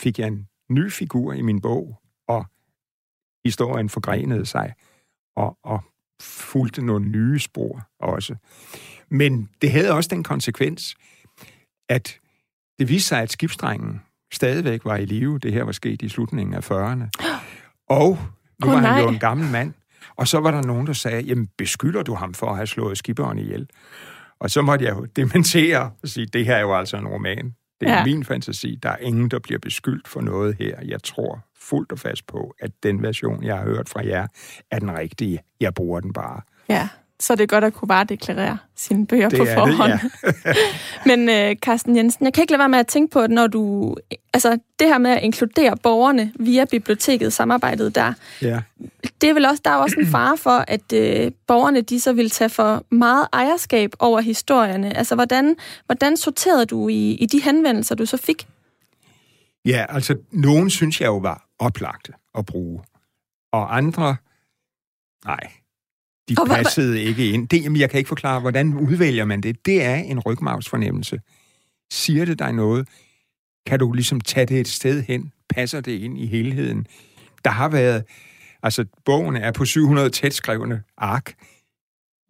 fik 0.01 0.19
jeg 0.19 0.27
en 0.27 0.49
ny 0.71 0.91
figur 0.93 1.33
i 1.33 1.43
min 1.43 1.61
bog, 1.61 2.01
og 2.29 2.47
historien 3.45 3.89
forgrenede 3.89 4.47
sig, 4.47 4.75
og, 5.37 5.59
og 5.65 5.85
fulgte 6.23 6.83
nogle 6.83 7.09
nye 7.09 7.39
spor 7.39 7.89
også. 8.01 8.37
Men 9.11 9.49
det 9.63 9.73
havde 9.73 9.93
også 9.93 10.09
den 10.09 10.25
konsekvens, 10.25 10.97
at 11.89 12.21
det 12.79 12.89
viste 12.89 13.09
sig, 13.09 13.23
at 13.23 13.33
skibsdrengen 13.33 14.03
stadigvæk 14.33 14.85
var 14.85 14.97
i 14.97 15.05
live. 15.05 15.39
Det 15.39 15.53
her 15.53 15.63
var 15.63 15.73
sket 15.73 16.03
i 16.03 16.09
slutningen 16.09 16.55
af 16.55 16.71
40'erne. 16.71 17.09
Og 17.89 18.19
nu 18.61 18.67
oh, 18.67 18.73
var 18.73 18.79
han 18.79 18.83
nej. 18.83 19.01
jo 19.01 19.09
en 19.09 19.19
gammel 19.19 19.51
mand. 19.51 19.75
Og 20.17 20.29
så 20.29 20.41
var 20.41 20.51
der 20.51 20.63
nogen, 20.63 20.87
der 20.87 20.93
sagde, 20.93 21.23
jamen 21.23 21.49
beskylder 21.59 22.03
du 22.03 22.15
ham 22.15 22.35
for 22.35 22.47
at 22.47 22.57
have 22.57 22.67
slået 22.67 22.99
skiberen 22.99 23.39
ihjel? 23.39 23.69
Og 24.39 24.51
så 24.51 24.63
måtte 24.63 24.85
jeg 24.85 24.97
jo 24.97 25.05
dementere 25.05 25.93
og 26.03 26.09
sige, 26.09 26.27
det 26.27 26.47
her 26.47 26.57
er 26.57 26.61
jo 26.61 26.79
altså 26.79 26.97
en 26.97 27.09
roman. 27.09 27.55
Det 27.81 27.89
er 27.89 27.93
ja. 27.93 28.05
min 28.05 28.25
fantasi. 28.25 28.79
Der 28.83 28.91
er 28.91 28.97
ingen, 28.97 29.31
der 29.31 29.39
bliver 29.39 29.59
beskyldt 29.59 30.09
for 30.09 30.21
noget 30.21 30.57
her. 30.59 30.81
Jeg 30.85 31.03
tror 31.03 31.41
fuldt 31.61 31.93
og 31.93 31.99
fast 31.99 32.27
på, 32.27 32.55
at 32.61 32.71
den 32.83 33.03
version, 33.03 33.45
jeg 33.45 33.57
har 33.57 33.65
hørt 33.65 33.89
fra 33.89 34.07
jer, 34.07 34.27
er 34.71 34.79
den 34.79 34.99
rigtige. 34.99 35.41
Jeg 35.61 35.75
bruger 35.75 36.01
den 36.01 36.13
bare. 36.13 36.41
Ja, 36.69 36.89
så 37.21 37.35
det 37.35 37.43
er 37.43 37.47
godt 37.47 37.65
at 37.65 37.75
kunne 37.75 37.89
bare 37.89 38.05
deklarere 38.05 38.59
sine 38.77 39.07
bøger 39.07 39.29
det 39.29 39.39
på 39.39 39.45
forhånd. 39.45 39.93
Det, 39.93 40.35
ja. 40.45 40.53
Men 41.17 41.29
uh, 41.29 41.57
Carsten 41.57 41.97
Jensen, 41.97 42.25
jeg 42.25 42.33
kan 42.33 42.43
ikke 42.43 42.53
lade 42.53 42.59
være 42.59 42.69
med 42.69 42.79
at 42.79 42.87
tænke 42.87 43.13
på, 43.13 43.21
at 43.21 43.31
når 43.31 43.47
du... 43.47 43.95
Altså, 44.35 44.59
det 44.79 44.87
her 44.87 44.99
med 44.99 45.11
at 45.11 45.23
inkludere 45.23 45.77
borgerne 45.77 46.33
via 46.41 46.65
biblioteket, 46.65 47.33
samarbejdet 47.33 47.95
der, 47.95 48.13
ja. 48.43 48.61
det 49.21 49.31
er 49.31 49.35
vel 49.35 49.47
også, 49.47 49.63
der 49.65 49.71
er 49.71 49.75
også 49.75 49.97
en 50.01 50.07
fare 50.07 50.37
for, 50.37 50.65
at 50.69 50.93
uh, 50.93 51.33
borgerne 51.47 51.81
de 51.81 52.01
så 52.01 52.13
vil 52.13 52.31
tage 52.31 52.51
for 52.51 52.85
meget 52.91 53.27
ejerskab 53.33 53.93
over 53.99 54.21
historierne. 54.21 54.97
Altså, 54.97 55.15
hvordan, 55.15 55.57
hvordan 55.87 56.17
sorterede 56.17 56.67
du 56.67 56.89
i, 56.89 57.13
i 57.13 57.27
de 57.27 57.43
henvendelser, 57.43 57.95
du 57.95 58.07
så 58.07 58.17
fik? 58.17 58.47
Ja, 59.65 59.87
altså, 59.89 60.17
nogen 60.33 60.71
synes 60.71 61.01
jeg 61.01 61.07
jo 61.07 61.17
var 61.17 61.45
oplagte 61.59 62.13
at 62.39 62.47
bruge, 62.47 62.83
og 63.53 63.77
andre, 63.77 64.17
nej, 65.25 65.51
de 66.29 66.35
og 66.39 66.47
passede 66.47 66.93
hvad, 66.93 67.01
ikke 67.01 67.31
ind. 67.31 67.49
Det, 67.49 67.65
jamen, 67.65 67.81
jeg 67.81 67.91
kan 67.91 67.99
ikke 67.99 68.09
forklare, 68.09 68.41
hvordan 68.41 68.75
udvælger 68.75 69.25
man 69.25 69.41
det. 69.41 69.67
Det 69.67 69.85
er 69.85 69.95
en 69.95 70.21
rygmavsfornemmelse. 70.21 71.21
Siger 71.91 72.25
det 72.25 72.39
dig 72.39 72.53
noget? 72.53 72.89
Kan 73.67 73.79
du 73.79 73.93
ligesom 73.93 74.21
tage 74.21 74.47
det 74.47 74.61
et 74.61 74.69
sted 74.69 75.03
hen? 75.03 75.33
Passer 75.49 75.81
det 75.81 75.93
ind 75.93 76.19
i 76.19 76.27
helheden? 76.27 76.87
Der 77.45 77.51
har 77.51 77.69
været... 77.69 78.05
Altså, 78.63 78.85
bogen 79.05 79.37
er 79.37 79.53
på 79.53 79.65
700 79.65 80.11
tætskrevne 80.11 80.83
ark. 80.97 81.35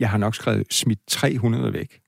Jeg 0.00 0.10
har 0.10 0.18
nok 0.18 0.34
skrevet 0.34 0.66
smidt 0.70 1.00
300 1.08 1.72
væk. 1.72 2.00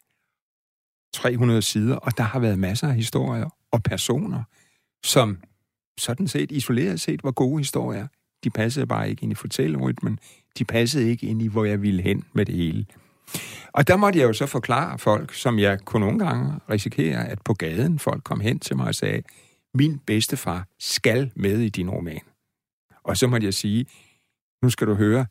300 1.14 1.62
sider, 1.62 1.96
og 1.96 2.16
der 2.16 2.24
har 2.24 2.38
været 2.38 2.58
masser 2.58 2.88
af 2.88 2.94
historier 2.94 3.56
og 3.72 3.82
personer, 3.82 4.42
som 5.04 5.38
sådan 5.98 6.28
set 6.28 6.52
isoleret 6.52 7.00
set 7.00 7.24
var 7.24 7.30
gode 7.30 7.58
historier. 7.58 8.06
De 8.44 8.50
passede 8.50 8.86
bare 8.86 9.10
ikke 9.10 9.22
ind 9.22 9.32
i 9.32 9.34
fortællerytmen 9.34 10.18
de 10.58 10.64
passede 10.64 11.10
ikke 11.10 11.26
ind 11.26 11.42
i, 11.42 11.46
hvor 11.46 11.64
jeg 11.64 11.82
ville 11.82 12.02
hen 12.02 12.24
med 12.32 12.46
det 12.46 12.54
hele. 12.54 12.86
Og 13.72 13.88
der 13.88 13.96
måtte 13.96 14.18
jeg 14.18 14.28
jo 14.28 14.32
så 14.32 14.46
forklare 14.46 14.98
folk, 14.98 15.34
som 15.34 15.58
jeg 15.58 15.80
kunne 15.84 16.06
nogle 16.06 16.18
gange 16.18 16.60
risikere, 16.70 17.28
at 17.28 17.42
på 17.44 17.54
gaden 17.54 17.98
folk 17.98 18.24
kom 18.24 18.40
hen 18.40 18.58
til 18.58 18.76
mig 18.76 18.86
og 18.86 18.94
sagde, 18.94 19.22
min 19.74 19.98
bedstefar 19.98 20.66
skal 20.78 21.32
med 21.36 21.58
i 21.58 21.68
din 21.68 21.90
roman. 21.90 22.20
Og 23.02 23.16
så 23.16 23.26
måtte 23.26 23.44
jeg 23.44 23.54
sige, 23.54 23.86
nu 24.62 24.70
skal 24.70 24.86
du 24.86 24.94
høre, 24.94 25.26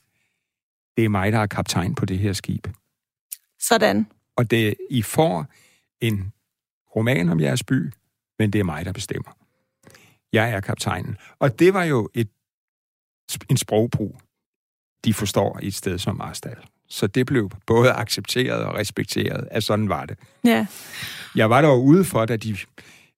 det 0.97 1.05
er 1.05 1.09
mig, 1.09 1.31
der 1.31 1.39
er 1.39 1.47
kaptajn 1.47 1.95
på 1.95 2.05
det 2.05 2.19
her 2.19 2.33
skib. 2.33 2.67
Sådan. 3.59 4.07
Og 4.35 4.51
det, 4.51 4.75
I 4.89 5.01
får 5.01 5.45
en 6.01 6.33
roman 6.95 7.29
om 7.29 7.39
jeres 7.39 7.63
by, 7.63 7.91
men 8.39 8.53
det 8.53 8.59
er 8.59 8.63
mig, 8.63 8.85
der 8.85 8.91
bestemmer. 8.91 9.31
Jeg 10.33 10.51
er 10.51 10.59
kaptajnen. 10.59 11.17
Og 11.39 11.59
det 11.59 11.73
var 11.73 11.83
jo 11.83 12.09
et, 12.13 12.29
en 13.49 13.57
sprogbrug, 13.57 14.21
de 15.05 15.13
forstår 15.13 15.59
i 15.61 15.67
et 15.67 15.75
sted 15.75 15.97
som 15.97 16.15
Marstal. 16.15 16.57
Så 16.89 17.07
det 17.07 17.25
blev 17.25 17.51
både 17.67 17.91
accepteret 17.91 18.63
og 18.63 18.75
respekteret, 18.75 19.47
at 19.51 19.63
sådan 19.63 19.89
var 19.89 20.05
det. 20.05 20.17
Ja. 20.43 20.65
Jeg 21.35 21.49
var 21.49 21.61
der 21.61 21.75
ude 21.75 22.03
for, 22.03 22.25
da, 22.25 22.35
de, 22.35 22.57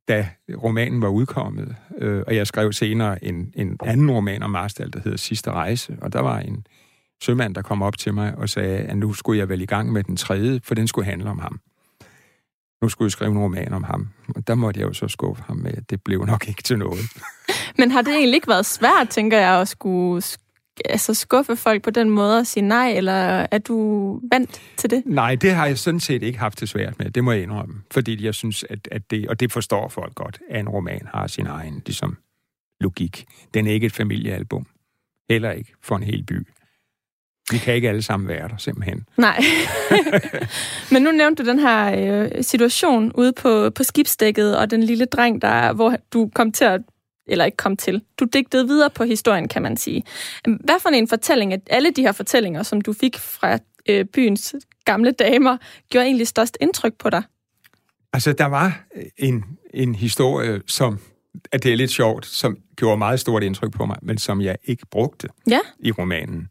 da 0.07 0.29
romanen 0.63 1.01
var 1.01 1.07
udkommet, 1.07 1.75
øh, 1.97 2.23
og 2.27 2.35
jeg 2.35 2.47
skrev 2.47 2.73
senere 2.73 3.23
en, 3.23 3.53
en 3.55 3.77
anden 3.83 4.11
roman 4.11 4.43
om 4.43 4.49
Marstal, 4.49 4.93
der 4.93 4.99
hedder 5.03 5.17
Sidste 5.17 5.51
Rejse, 5.51 5.97
og 6.01 6.13
der 6.13 6.19
var 6.19 6.39
en 6.39 6.67
sømand, 7.23 7.55
der 7.55 7.61
kom 7.61 7.81
op 7.81 7.97
til 7.97 8.13
mig 8.13 8.35
og 8.37 8.49
sagde, 8.49 8.77
at 8.77 8.97
nu 8.97 9.13
skulle 9.13 9.39
jeg 9.39 9.49
vel 9.49 9.61
i 9.61 9.65
gang 9.65 9.91
med 9.91 10.03
den 10.03 10.17
tredje, 10.17 10.59
for 10.63 10.75
den 10.75 10.87
skulle 10.87 11.05
handle 11.05 11.29
om 11.29 11.39
ham. 11.39 11.59
Nu 12.81 12.89
skulle 12.89 13.05
jeg 13.05 13.11
skrive 13.11 13.31
en 13.31 13.37
roman 13.37 13.73
om 13.73 13.83
ham. 13.83 14.09
Og 14.35 14.47
der 14.47 14.55
måtte 14.55 14.79
jeg 14.79 14.87
jo 14.87 14.93
så 14.93 15.07
skuffe 15.07 15.43
ham 15.47 15.57
med, 15.57 15.71
at 15.77 15.89
det 15.89 16.03
blev 16.03 16.25
nok 16.25 16.47
ikke 16.47 16.63
til 16.63 16.77
noget. 16.77 16.99
Men 17.77 17.91
har 17.91 18.01
det 18.01 18.13
egentlig 18.13 18.35
ikke 18.35 18.47
været 18.47 18.65
svært, 18.65 19.09
tænker 19.09 19.39
jeg, 19.39 19.61
at 19.61 19.67
skulle 19.67 20.21
altså, 20.85 21.13
skuffe 21.13 21.55
folk 21.55 21.83
på 21.83 21.89
den 21.89 22.09
måde 22.09 22.37
og 22.37 22.47
sige 22.47 22.63
nej, 22.63 22.91
eller 22.91 23.47
er 23.51 23.57
du 23.57 24.19
vant 24.31 24.61
til 24.77 24.89
det? 24.89 25.03
Nej, 25.05 25.35
det 25.35 25.51
har 25.51 25.65
jeg 25.65 25.77
sådan 25.77 25.99
set 25.99 26.23
ikke 26.23 26.39
haft 26.39 26.59
det 26.59 26.69
svært 26.69 26.99
med. 26.99 27.11
Det 27.11 27.23
må 27.23 27.31
jeg 27.31 27.43
indrømme. 27.43 27.81
Fordi 27.91 28.25
jeg 28.25 28.33
synes, 28.33 28.65
at, 28.69 28.87
at 28.91 29.11
det, 29.11 29.27
og 29.27 29.39
det 29.39 29.51
forstår 29.51 29.89
folk 29.89 30.15
godt, 30.15 30.39
at 30.49 30.59
en 30.59 30.69
roman 30.69 31.07
har 31.13 31.27
sin 31.27 31.47
egen 31.47 31.81
ligesom, 31.85 32.17
logik. 32.81 33.25
Den 33.53 33.67
er 33.67 33.71
ikke 33.71 33.85
et 33.85 33.93
familiealbum. 33.93 34.65
Heller 35.29 35.51
ikke 35.51 35.73
for 35.83 35.95
en 35.95 36.03
hel 36.03 36.23
by. 36.23 36.47
Vi 37.51 37.57
kan 37.57 37.73
ikke 37.73 37.89
alle 37.89 38.01
sammen 38.01 38.29
være 38.29 38.47
der, 38.47 38.57
simpelthen. 38.57 39.05
Nej. 39.17 39.41
Men 40.91 41.01
nu 41.01 41.11
nævnte 41.11 41.43
du 41.43 41.49
den 41.49 41.59
her 41.59 41.95
øh, 41.97 42.43
situation 42.43 43.11
ude 43.11 43.33
på, 43.33 43.69
på 43.69 43.83
skibsdækket, 43.83 44.57
og 44.57 44.71
den 44.71 44.83
lille 44.83 45.05
dreng, 45.05 45.41
der, 45.41 45.73
hvor 45.73 45.95
du 46.13 46.29
kom 46.35 46.51
til 46.51 46.65
at 46.65 46.81
eller 47.27 47.45
ikke 47.45 47.57
kom 47.57 47.77
til. 47.77 48.01
Du 48.19 48.25
digtede 48.33 48.67
videre 48.67 48.89
på 48.89 49.03
historien, 49.03 49.47
kan 49.47 49.61
man 49.61 49.77
sige. 49.77 50.03
Hvad 50.43 50.79
for 50.79 50.89
en 50.89 51.07
fortælling, 51.07 51.53
at 51.53 51.59
alle 51.69 51.91
de 51.91 52.01
her 52.01 52.11
fortællinger, 52.11 52.63
som 52.63 52.81
du 52.81 52.93
fik 52.93 53.17
fra 53.17 53.57
øh, 53.89 54.05
byens 54.05 54.55
gamle 54.85 55.11
damer, 55.11 55.57
gjorde 55.89 56.05
egentlig 56.05 56.27
størst 56.27 56.57
indtryk 56.61 56.93
på 56.99 57.09
dig? 57.09 57.23
Altså, 58.13 58.33
der 58.33 58.45
var 58.45 58.83
en, 59.17 59.43
en 59.73 59.95
historie, 59.95 60.61
som 60.67 60.99
at 61.51 61.63
det 61.63 61.73
er 61.73 61.77
lidt 61.77 61.91
sjovt, 61.91 62.25
som 62.25 62.57
gjorde 62.75 62.97
meget 62.97 63.19
stort 63.19 63.43
indtryk 63.43 63.71
på 63.71 63.85
mig, 63.85 63.97
men 64.01 64.17
som 64.17 64.41
jeg 64.41 64.55
ikke 64.63 64.85
brugte 64.91 65.27
ja. 65.49 65.59
i 65.79 65.91
romanen. 65.91 66.49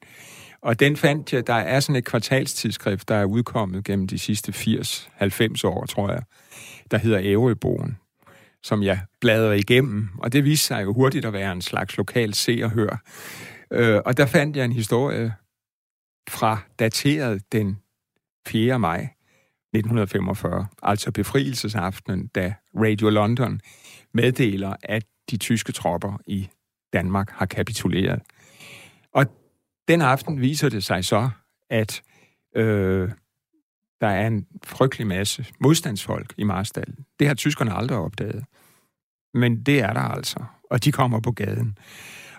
Og 0.63 0.81
den 0.81 0.97
fandt 0.97 1.33
jeg, 1.33 1.47
der 1.47 1.55
er 1.55 1.81
sådan 1.81 1.97
et 1.97 2.05
kvartalstidsskrift, 2.05 3.09
der 3.09 3.15
er 3.15 3.25
udkommet 3.25 3.85
gennem 3.85 4.09
de 4.09 4.19
sidste 4.19 4.53
80-90 4.53 5.65
år, 5.65 5.87
tror 5.87 6.11
jeg, 6.11 6.23
der 6.91 6.99
hedder 6.99 7.21
Ævrebogen, 7.23 7.99
som 8.63 8.83
jeg 8.83 9.01
bladrede 9.21 9.59
igennem, 9.59 10.09
og 10.19 10.33
det 10.33 10.45
viste 10.45 10.67
sig 10.67 10.85
jo 10.85 10.93
hurtigt 10.93 11.25
at 11.25 11.33
være 11.33 11.53
en 11.53 11.63
slags 11.63 11.97
lokal 11.97 12.35
se 12.35 12.61
og 12.65 12.71
hør. 12.71 13.03
Øh, 13.73 14.01
og 14.05 14.17
der 14.17 14.27
fandt 14.27 14.57
jeg 14.57 14.65
en 14.65 14.73
historie 14.73 15.35
fra 16.29 16.59
dateret 16.79 17.53
den 17.53 17.79
4. 18.47 18.79
maj 18.79 19.09
1945, 19.75 20.67
altså 20.83 21.13
befrielsesaftenen, 21.13 22.27
da 22.27 22.55
Radio 22.75 23.11
London 23.11 23.61
meddeler, 24.15 24.77
at 24.83 25.05
de 25.31 25.37
tyske 25.37 25.73
tropper 25.73 26.19
i 26.27 26.49
Danmark 26.93 27.31
har 27.31 27.47
kapituleret. 27.47 28.23
Og 29.15 29.27
den 29.89 30.03
aften 30.03 30.41
viser 30.41 30.69
det 30.69 30.85
sig 30.85 31.05
så, 31.05 31.31
at 31.71 32.03
øh, 32.57 33.11
der 34.01 34.07
er 34.09 34.27
en 34.27 34.47
frygtelig 34.65 35.07
masse 35.07 35.47
modstandsfolk 35.61 36.35
i 36.39 36.45
Marstal. 36.45 36.95
Det 37.19 37.27
har 37.27 37.35
tyskerne 37.35 37.75
aldrig 37.75 37.99
opdaget. 37.99 38.45
Men 39.35 39.63
det 39.63 39.81
er 39.81 39.93
der 39.93 40.01
altså, 40.01 40.45
og 40.71 40.85
de 40.85 40.93
kommer 40.93 41.21
på 41.21 41.33
gaden. 41.33 41.79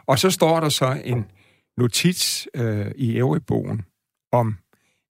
Og 0.06 0.20
så 0.20 0.30
står 0.30 0.60
der 0.60 0.70
så 0.70 1.02
en 1.06 1.26
notits 1.78 2.48
øh, 2.56 2.92
i 2.96 3.18
Ærøbogen 3.18 3.86
om 4.32 4.58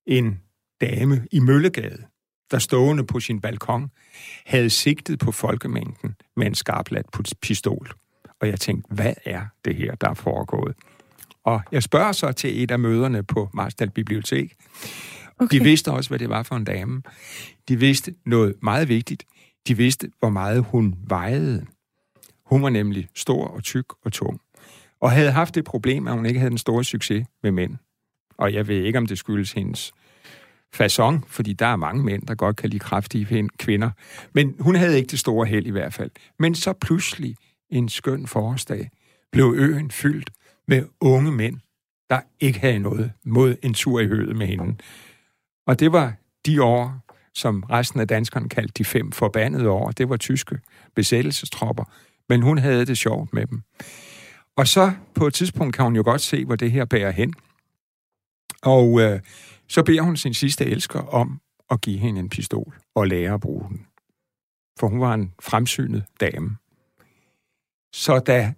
en 0.08 0.39
dame 0.81 1.27
i 1.31 1.39
Møllegade, 1.39 2.05
der 2.51 2.60
stående 2.60 3.05
på 3.05 3.20
sin 3.20 3.41
balkon, 3.41 3.91
havde 4.46 4.70
sigtet 4.70 5.20
på 5.20 5.31
folkemængden 5.31 6.15
med 6.36 6.48
en 6.48 6.55
skarpladt 6.55 7.08
pistol. 7.41 7.91
Og 8.41 8.48
jeg 8.48 8.60
tænkte, 8.60 8.93
hvad 8.93 9.13
er 9.25 9.46
det 9.65 9.75
her, 9.75 9.96
der 9.96 10.10
er 10.10 10.13
foregået? 10.13 10.75
Og 11.43 11.62
jeg 11.72 11.84
spørger 11.84 12.12
så 12.12 12.31
til 12.31 12.63
et 12.63 12.72
af 12.72 12.79
møderne 12.79 13.24
på 13.24 13.50
Marstal 13.53 13.89
Bibliotek. 13.89 14.55
Okay. 15.41 15.60
De 15.60 15.63
vidste 15.63 15.91
også, 15.91 16.10
hvad 16.10 16.19
det 16.19 16.29
var 16.29 16.43
for 16.43 16.55
en 16.55 16.63
dame. 16.63 17.01
De 17.67 17.79
vidste 17.79 18.15
noget 18.25 18.55
meget 18.62 18.88
vigtigt. 18.88 19.25
De 19.67 19.77
vidste, 19.77 20.12
hvor 20.19 20.29
meget 20.29 20.63
hun 20.63 20.95
vejede. 21.07 21.65
Hun 22.45 22.63
var 22.63 22.69
nemlig 22.69 23.07
stor 23.15 23.48
og 23.48 23.63
tyk 23.63 23.86
og 24.05 24.13
tung. 24.13 24.41
Og 25.01 25.12
havde 25.12 25.31
haft 25.31 25.55
det 25.55 25.63
problem, 25.63 26.07
at 26.07 26.13
hun 26.13 26.25
ikke 26.25 26.39
havde 26.39 26.50
den 26.50 26.57
store 26.57 26.83
succes 26.83 27.25
med 27.43 27.51
mænd. 27.51 27.77
Og 28.38 28.53
jeg 28.53 28.67
ved 28.67 28.83
ikke, 28.83 28.98
om 28.98 29.05
det 29.05 29.17
skyldes 29.17 29.51
hendes 29.51 29.93
façon, 30.75 31.19
fordi 31.27 31.53
der 31.53 31.65
er 31.65 31.75
mange 31.75 32.03
mænd, 32.03 32.27
der 32.27 32.36
godt 32.36 32.55
kan 32.55 32.69
lide 32.69 32.79
kraftige 32.79 33.50
kvinder. 33.60 33.89
Men 34.33 34.55
hun 34.60 34.75
havde 34.75 34.98
ikke 34.98 35.07
det 35.07 35.19
store 35.19 35.45
held 35.45 35.67
i 35.67 35.71
hvert 35.71 35.93
fald. 35.93 36.12
Men 36.39 36.55
så 36.55 36.74
pludselig 36.74 37.36
en 37.69 37.89
skøn 37.89 38.27
forårsdag 38.27 38.89
blev 39.31 39.53
øen 39.57 39.91
fyldt 39.91 40.29
med 40.67 40.86
unge 41.01 41.31
mænd, 41.31 41.57
der 42.10 42.19
ikke 42.39 42.60
havde 42.60 42.79
noget 42.79 43.12
mod 43.25 43.55
en 43.62 43.74
tur 43.74 44.00
i 44.00 44.07
høet 44.07 44.36
med 44.36 44.48
hende. 44.48 44.75
Og 45.72 45.80
det 45.80 45.92
var 45.92 46.13
de 46.46 46.63
år, 46.63 47.06
som 47.34 47.63
resten 47.63 48.00
af 48.00 48.08
danskerne 48.08 48.50
kaldte 48.50 48.74
de 48.78 48.86
fem 48.86 49.12
forbandede 49.12 49.70
år. 49.70 49.92
Det 49.92 50.10
var 50.10 50.18
tyske 50.18 50.60
besættelsestropper, 50.96 51.84
men 52.30 52.42
hun 52.42 52.58
havde 52.58 52.86
det 52.86 52.98
sjovt 52.98 53.34
med 53.34 53.48
dem. 53.48 53.62
Og 54.56 54.68
så 54.68 54.94
på 55.16 55.28
et 55.28 55.34
tidspunkt 55.34 55.75
kan 55.75 55.86
hun 55.86 55.96
jo 55.96 56.04
godt 56.06 56.22
se, 56.22 56.46
hvor 56.46 56.56
det 56.56 56.72
her 56.72 56.86
bærer 56.86 57.12
hen. 57.12 57.34
Og 58.62 59.01
øh, 59.01 59.20
så 59.68 59.84
beder 59.84 60.01
hun 60.01 60.18
sin 60.18 60.34
sidste 60.34 60.66
elsker 60.66 61.00
om 61.00 61.42
at 61.70 61.82
give 61.82 61.98
hende 61.98 62.20
en 62.20 62.30
pistol 62.30 62.75
og 62.96 63.08
lære 63.08 63.34
at 63.34 63.42
bruge 63.42 63.70
den. 63.70 63.86
For 64.80 64.88
hun 64.88 65.00
var 65.00 65.13
en 65.13 65.34
fremsynet 65.42 66.04
dame. 66.22 66.58
Så 67.94 68.20
da 68.20 68.54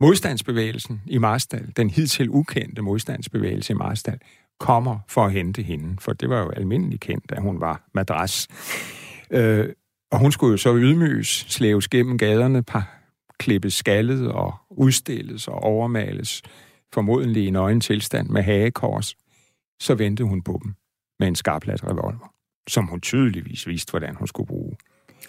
modstandsbevægelsen 0.00 1.02
i 1.06 1.18
Marstal, 1.18 1.72
den 1.76 1.90
hidtil 1.90 2.30
ukendte 2.30 2.82
modstandsbevægelse 2.82 3.72
i 3.72 3.76
Marstal, 3.76 4.18
kommer 4.60 4.98
for 5.08 5.24
at 5.24 5.32
hente 5.32 5.62
hende, 5.62 5.96
for 5.98 6.12
det 6.12 6.30
var 6.30 6.40
jo 6.40 6.50
almindeligt 6.50 7.00
kendt, 7.00 7.32
at 7.32 7.42
hun 7.42 7.60
var 7.60 7.88
madras. 7.94 8.48
Øh, 9.30 9.68
og 10.12 10.18
hun 10.18 10.32
skulle 10.32 10.50
jo 10.50 10.56
så 10.56 10.76
ydmyges, 10.76 11.28
slæves 11.28 11.88
gennem 11.88 12.18
gaderne, 12.18 12.62
par, 12.62 12.96
klippes 13.38 13.74
skaldet 13.74 14.32
og 14.32 14.54
udstilles 14.70 15.48
og 15.48 15.54
overmales, 15.54 16.42
formodentlig 16.94 17.44
i 17.44 17.46
en 17.46 17.56
øjen 17.56 17.80
tilstand 17.80 18.28
med 18.28 18.42
hagekors 18.42 19.16
så 19.80 19.94
ventede 19.94 20.28
hun 20.28 20.42
på 20.42 20.60
dem 20.64 20.74
med 21.18 21.28
en 21.28 21.34
skarpladt 21.34 21.84
revolver, 21.84 22.32
som 22.68 22.86
hun 22.86 23.00
tydeligvis 23.00 23.66
vidste, 23.66 23.90
hvordan 23.90 24.14
hun 24.14 24.26
skulle 24.26 24.46
bruge. 24.46 24.76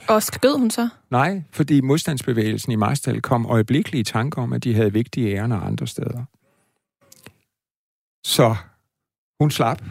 Og 0.08 0.24
skød 0.24 0.58
hun 0.58 0.72
så? 0.72 0.90
Nej, 1.10 1.44
fordi 1.52 1.82
modstandsbevægelsen 1.82 2.72
i 2.72 2.76
Marstal 2.76 3.22
kom 3.22 3.46
øjeblikkeligt 3.46 4.10
i 4.10 4.12
tanke 4.12 4.38
om, 4.42 4.54
at 4.54 4.64
de 4.64 4.74
havde 4.74 4.94
vigtige 4.94 5.36
ærner 5.36 5.60
andre 5.60 5.88
steder. 5.88 6.24
Så 8.26 8.56
hun 9.42 9.52
slap. 9.52 9.82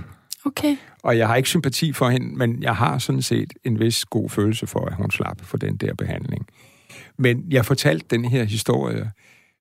Okay. 0.44 0.76
Og 1.02 1.18
jeg 1.18 1.28
har 1.28 1.36
ikke 1.36 1.48
sympati 1.48 1.92
for 1.92 2.08
hende, 2.08 2.36
men 2.36 2.62
jeg 2.62 2.76
har 2.76 2.98
sådan 2.98 3.22
set 3.22 3.52
en 3.64 3.80
vis 3.80 4.04
god 4.04 4.30
følelse 4.30 4.66
for, 4.66 4.86
at 4.86 4.94
hun 4.94 5.10
slap 5.10 5.40
for 5.40 5.56
den 5.56 5.76
der 5.76 5.94
behandling. 5.94 6.46
Men 7.18 7.52
jeg 7.52 7.66
fortalte 7.66 8.06
den 8.10 8.24
her 8.24 8.44
historie 8.44 9.12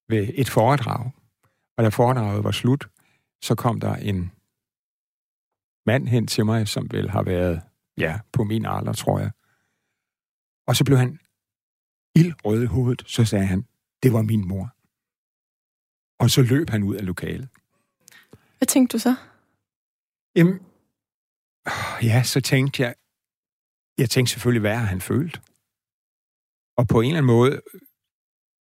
ved 0.09 0.29
et 0.33 0.49
foredrag, 0.49 1.11
og 1.77 1.83
da 1.83 1.89
foredraget 1.89 2.43
var 2.43 2.51
slut, 2.51 2.87
så 3.41 3.55
kom 3.55 3.79
der 3.79 3.95
en 3.95 4.31
mand 5.85 6.07
hen 6.07 6.27
til 6.27 6.45
mig, 6.45 6.67
som 6.67 6.87
vel 6.91 7.09
har 7.09 7.23
været, 7.23 7.61
ja, 7.97 8.19
på 8.33 8.43
min 8.43 8.65
alder, 8.65 8.93
tror 8.93 9.19
jeg. 9.19 9.31
Og 10.67 10.75
så 10.75 10.83
blev 10.85 10.97
han 10.97 11.19
ildrød 12.15 12.63
i 12.63 12.65
hovedet, 12.65 13.03
så 13.07 13.25
sagde 13.25 13.45
han, 13.45 13.65
det 14.03 14.13
var 14.13 14.21
min 14.21 14.47
mor. 14.47 14.69
Og 16.19 16.29
så 16.29 16.41
løb 16.41 16.69
han 16.69 16.83
ud 16.83 16.95
af 16.95 17.05
lokalet. 17.05 17.49
Hvad 18.57 18.65
tænkte 18.67 18.97
du 18.97 18.99
så? 18.99 19.15
Jamen, 20.39 20.59
ja, 22.03 22.23
så 22.23 22.41
tænkte 22.41 22.83
jeg, 22.83 22.95
jeg 23.97 24.09
tænkte 24.09 24.33
selvfølgelig, 24.33 24.61
hvad 24.61 24.75
han 24.75 25.01
følt. 25.01 25.41
Og 26.77 26.87
på 26.87 27.01
en 27.01 27.07
eller 27.07 27.17
anden 27.17 27.35
måde 27.35 27.61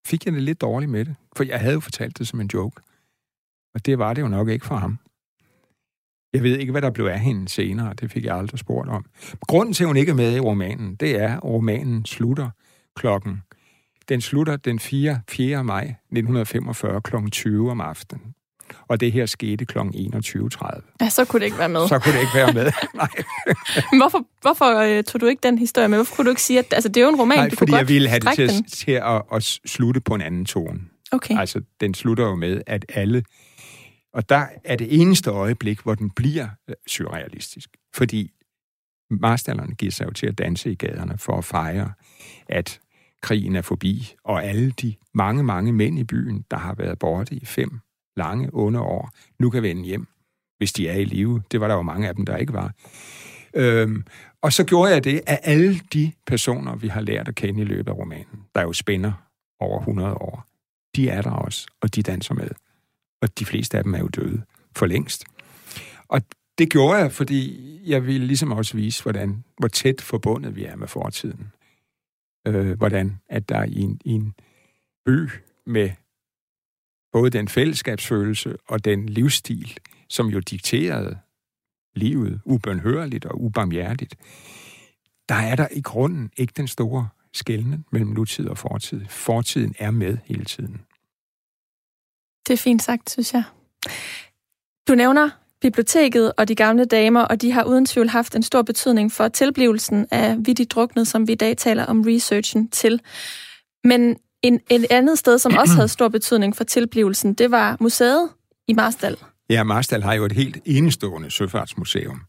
fik 0.07 0.25
jeg 0.25 0.35
det 0.35 0.43
lidt 0.43 0.61
dårligt 0.61 0.91
med 0.91 1.05
det, 1.05 1.17
for 1.37 1.45
jeg 1.45 1.61
havde 1.61 1.75
jo 1.75 1.81
fortalt 1.81 2.19
det 2.19 2.29
som 2.29 2.41
en 2.41 2.51
joke. 2.55 2.81
Og 3.75 3.87
det 3.87 3.99
var 3.99 4.15
det 4.15 4.23
jo 4.23 4.29
nok 4.29 4.49
ikke 4.49 4.67
for 4.67 4.77
ham. 4.77 4.99
Jeg 6.33 6.43
ved 6.43 6.59
ikke, 6.59 6.73
hvad 6.73 6.83
der 6.83 6.91
blev 6.91 7.07
af 7.07 7.21
hende 7.21 7.49
senere. 7.49 7.95
Det 7.95 8.11
fik 8.11 8.25
jeg 8.25 8.37
aldrig 8.37 8.59
spurgt 8.59 8.89
om. 8.89 9.07
Grunden 9.41 9.75
til, 9.75 9.85
at 9.85 9.89
hun 9.89 9.97
ikke 9.97 10.11
er 10.11 10.17
med 10.17 10.37
i 10.37 10.41
romanen, 10.41 10.97
det 10.97 11.21
er, 11.21 11.37
at 11.37 11.45
romanen 11.45 12.05
slutter 12.05 12.51
klokken. 12.97 13.43
Den 14.09 14.21
slutter 14.21 14.57
den 14.57 14.79
4. 14.79 15.21
4. 15.29 15.65
maj 15.65 15.85
1945 15.85 17.03
kl. 17.03 17.17
20 17.31 17.71
om 17.71 17.81
aftenen. 17.81 18.35
Og 18.89 19.01
det 19.01 19.13
her 19.13 19.27
skete 19.27 19.65
kl. 19.65 19.79
21.30. 19.79 20.97
Ja, 21.01 21.09
så 21.09 21.25
kunne 21.25 21.41
det 21.41 21.47
ikke 21.47 21.59
være 21.59 21.69
med. 21.69 21.89
Så 21.89 21.99
kunne 21.99 22.15
det 22.15 22.21
ikke 22.21 22.35
være 22.35 22.53
med, 22.53 22.65
nej. 22.95 23.09
Men 23.93 24.01
hvorfor, 24.01 24.25
hvorfor 24.43 24.97
uh, 24.99 25.05
tog 25.05 25.21
du 25.21 25.27
ikke 25.27 25.41
den 25.43 25.59
historie 25.59 25.89
med? 25.89 25.99
Hvorfor 25.99 26.17
kunne 26.17 26.25
du 26.25 26.31
ikke 26.31 26.43
sige, 26.43 26.59
at 26.59 26.73
altså, 26.73 26.89
det 26.89 26.97
er 26.97 27.05
jo 27.05 27.09
en 27.09 27.21
roman, 27.21 27.39
nej, 27.39 27.49
du 27.49 27.57
fordi 27.57 27.71
kunne 27.71 27.79
jeg 27.79 27.89
ville 27.89 28.09
have 28.09 28.21
det 28.21 28.35
til, 28.35 28.43
at, 28.43 28.65
til 28.73 28.93
at, 28.93 29.23
at 29.33 29.43
slutte 29.67 30.01
på 30.01 30.15
en 30.15 30.21
anden 30.21 30.45
tone. 30.45 30.81
Okay. 31.13 31.39
Altså, 31.39 31.61
den 31.81 31.95
slutter 31.95 32.25
jo 32.25 32.35
med, 32.35 32.61
at 32.67 32.87
alle 32.89 33.23
og 34.13 34.29
der 34.29 34.47
er 34.65 34.77
det 34.77 35.01
eneste 35.01 35.31
øjeblik, 35.31 35.81
hvor 35.81 35.95
den 35.95 36.11
bliver 36.11 36.49
øh, 36.69 36.75
surrealistisk. 36.87 37.77
Fordi 37.95 38.31
marstallerne 39.11 39.75
giver 39.75 39.93
sig 39.93 40.07
jo 40.07 40.11
til 40.11 40.27
at 40.27 40.39
danse 40.39 40.73
i 40.73 40.75
gaderne 40.75 41.19
for 41.19 41.39
at 41.39 41.45
fejre, 41.45 41.93
at 42.49 42.81
krigen 43.23 43.57
er 43.57 43.63
forbi, 43.63 44.15
og 44.25 44.45
alle 44.45 44.71
de 44.71 44.95
mange, 45.15 45.43
mange 45.43 45.73
mænd 45.73 45.99
i 45.99 46.05
byen, 46.05 46.45
der 46.51 46.57
har 46.57 46.75
været 46.75 46.99
borte 46.99 47.35
i 47.35 47.45
fem 47.45 47.81
lange, 48.19 48.51
onde 48.53 48.81
år, 48.81 49.11
nu 49.39 49.51
kan 49.51 49.63
vende 49.63 49.85
hjem, 49.85 50.07
hvis 50.59 50.73
de 50.73 50.89
er 50.89 50.95
i 50.95 51.05
live. 51.05 51.43
Det 51.51 51.61
var 51.61 51.69
der 51.69 51.75
jo 51.75 51.83
mange 51.83 52.09
af 52.09 52.15
dem, 52.15 52.27
der 52.27 52.37
ikke 52.37 52.53
var. 52.53 52.73
Øhm, 53.55 54.05
og 54.43 54.53
så 54.53 54.65
gjorde 54.65 54.93
jeg 54.93 55.05
det, 55.05 55.21
at 55.27 55.41
alle 55.43 55.81
de 55.93 56.13
personer, 56.27 56.77
vi 56.77 56.89
har 56.89 57.01
lært 57.01 57.29
at 57.29 57.35
kende 57.35 57.61
i 57.61 57.65
løbet 57.65 57.91
af 57.91 57.97
romanen, 57.97 58.45
der 58.55 58.63
jo 58.63 58.73
spænder 58.73 59.13
over 59.61 59.79
100 59.79 60.15
år, 60.15 60.47
de 60.97 61.09
er 61.09 61.23
der 61.23 61.31
også, 61.31 61.67
og 61.83 61.95
de 61.95 62.03
danser 62.03 62.35
med 62.35 62.49
og 63.23 63.39
de 63.39 63.45
fleste 63.45 63.79
af 63.79 63.85
dem 63.85 63.95
er 63.95 63.99
jo 63.99 64.09
døde 64.09 64.43
for 64.77 64.87
længst. 64.87 65.25
Og 66.09 66.21
det 66.59 66.71
gjorde 66.71 66.99
jeg, 66.99 67.13
fordi 67.13 67.81
jeg 67.87 68.07
ville 68.07 68.27
ligesom 68.27 68.53
også 68.53 68.77
vise, 68.77 69.03
hvordan, 69.03 69.45
hvor 69.59 69.69
tæt 69.69 70.01
forbundet 70.01 70.57
vi 70.57 70.65
er 70.65 70.77
med 70.77 70.89
fortiden. 70.89 71.53
Øh, 72.47 72.77
hvordan 72.79 73.21
at 73.29 73.49
der 73.49 73.65
i 73.65 73.81
en, 73.81 74.01
i 74.05 74.11
en 74.11 74.35
by 75.07 75.31
med 75.67 75.91
både 77.13 77.31
den 77.31 77.49
fællesskabsfølelse 77.49 78.57
og 78.69 78.85
den 78.85 79.09
livsstil, 79.09 79.79
som 80.09 80.27
jo 80.27 80.41
dikterede 80.41 81.19
livet 81.95 82.41
ubønhørligt 82.45 83.25
og 83.25 83.41
ubarmhjertigt, 83.41 84.15
der 85.29 85.35
er 85.35 85.57
der 85.57 85.69
i 85.73 85.81
grunden 85.81 86.31
ikke 86.37 86.53
den 86.57 86.69
store 86.69 87.09
skældning 87.33 87.87
mellem 87.93 88.11
nutid 88.11 88.49
og 88.49 88.59
fortid. 88.59 89.07
Fortiden 89.09 89.75
er 89.79 89.91
med 89.91 90.19
hele 90.25 90.45
tiden. 90.45 90.81
Det 92.47 92.53
er 92.53 92.63
fint 92.63 92.83
sagt, 92.83 93.11
synes 93.11 93.35
jeg. 93.35 93.43
Du 94.89 94.95
nævner 94.95 95.31
biblioteket 95.61 96.33
og 96.37 96.49
de 96.49 96.55
gamle 96.55 96.85
damer, 96.85 97.21
og 97.21 97.43
de 97.43 97.53
har 97.53 97.65
uden 97.65 97.87
tvivl 97.87 98.09
haft 98.09 98.35
en 98.35 98.43
stor 98.43 98.63
betydning 98.63 99.13
for 99.13 99.29
tilblivelsen 99.29 100.07
af 100.11 100.37
Vittigt 100.39 100.71
Druknet, 100.71 101.09
som 101.09 101.29
vi 101.29 101.33
i 101.33 101.37
dag 101.37 101.57
taler 101.57 101.85
om 101.85 102.01
researchen 102.01 102.69
til. 102.69 103.01
Men 103.85 104.17
en, 104.43 104.61
et 104.71 104.87
andet 104.91 105.19
sted, 105.19 105.39
som 105.39 105.57
også 105.57 105.75
havde 105.75 105.89
stor 105.89 106.09
betydning 106.09 106.57
for 106.57 106.65
tilblivelsen, 106.65 107.35
det 107.35 107.51
var 107.51 107.77
museet 107.81 108.29
i 108.69 108.73
Marstal. 108.73 109.17
Ja, 109.51 109.63
Marstal 109.63 110.03
har 110.03 110.15
jo 110.15 110.25
et 110.25 110.33
helt 110.33 110.59
enestående 110.65 111.31
søfartsmuseum, 111.31 112.21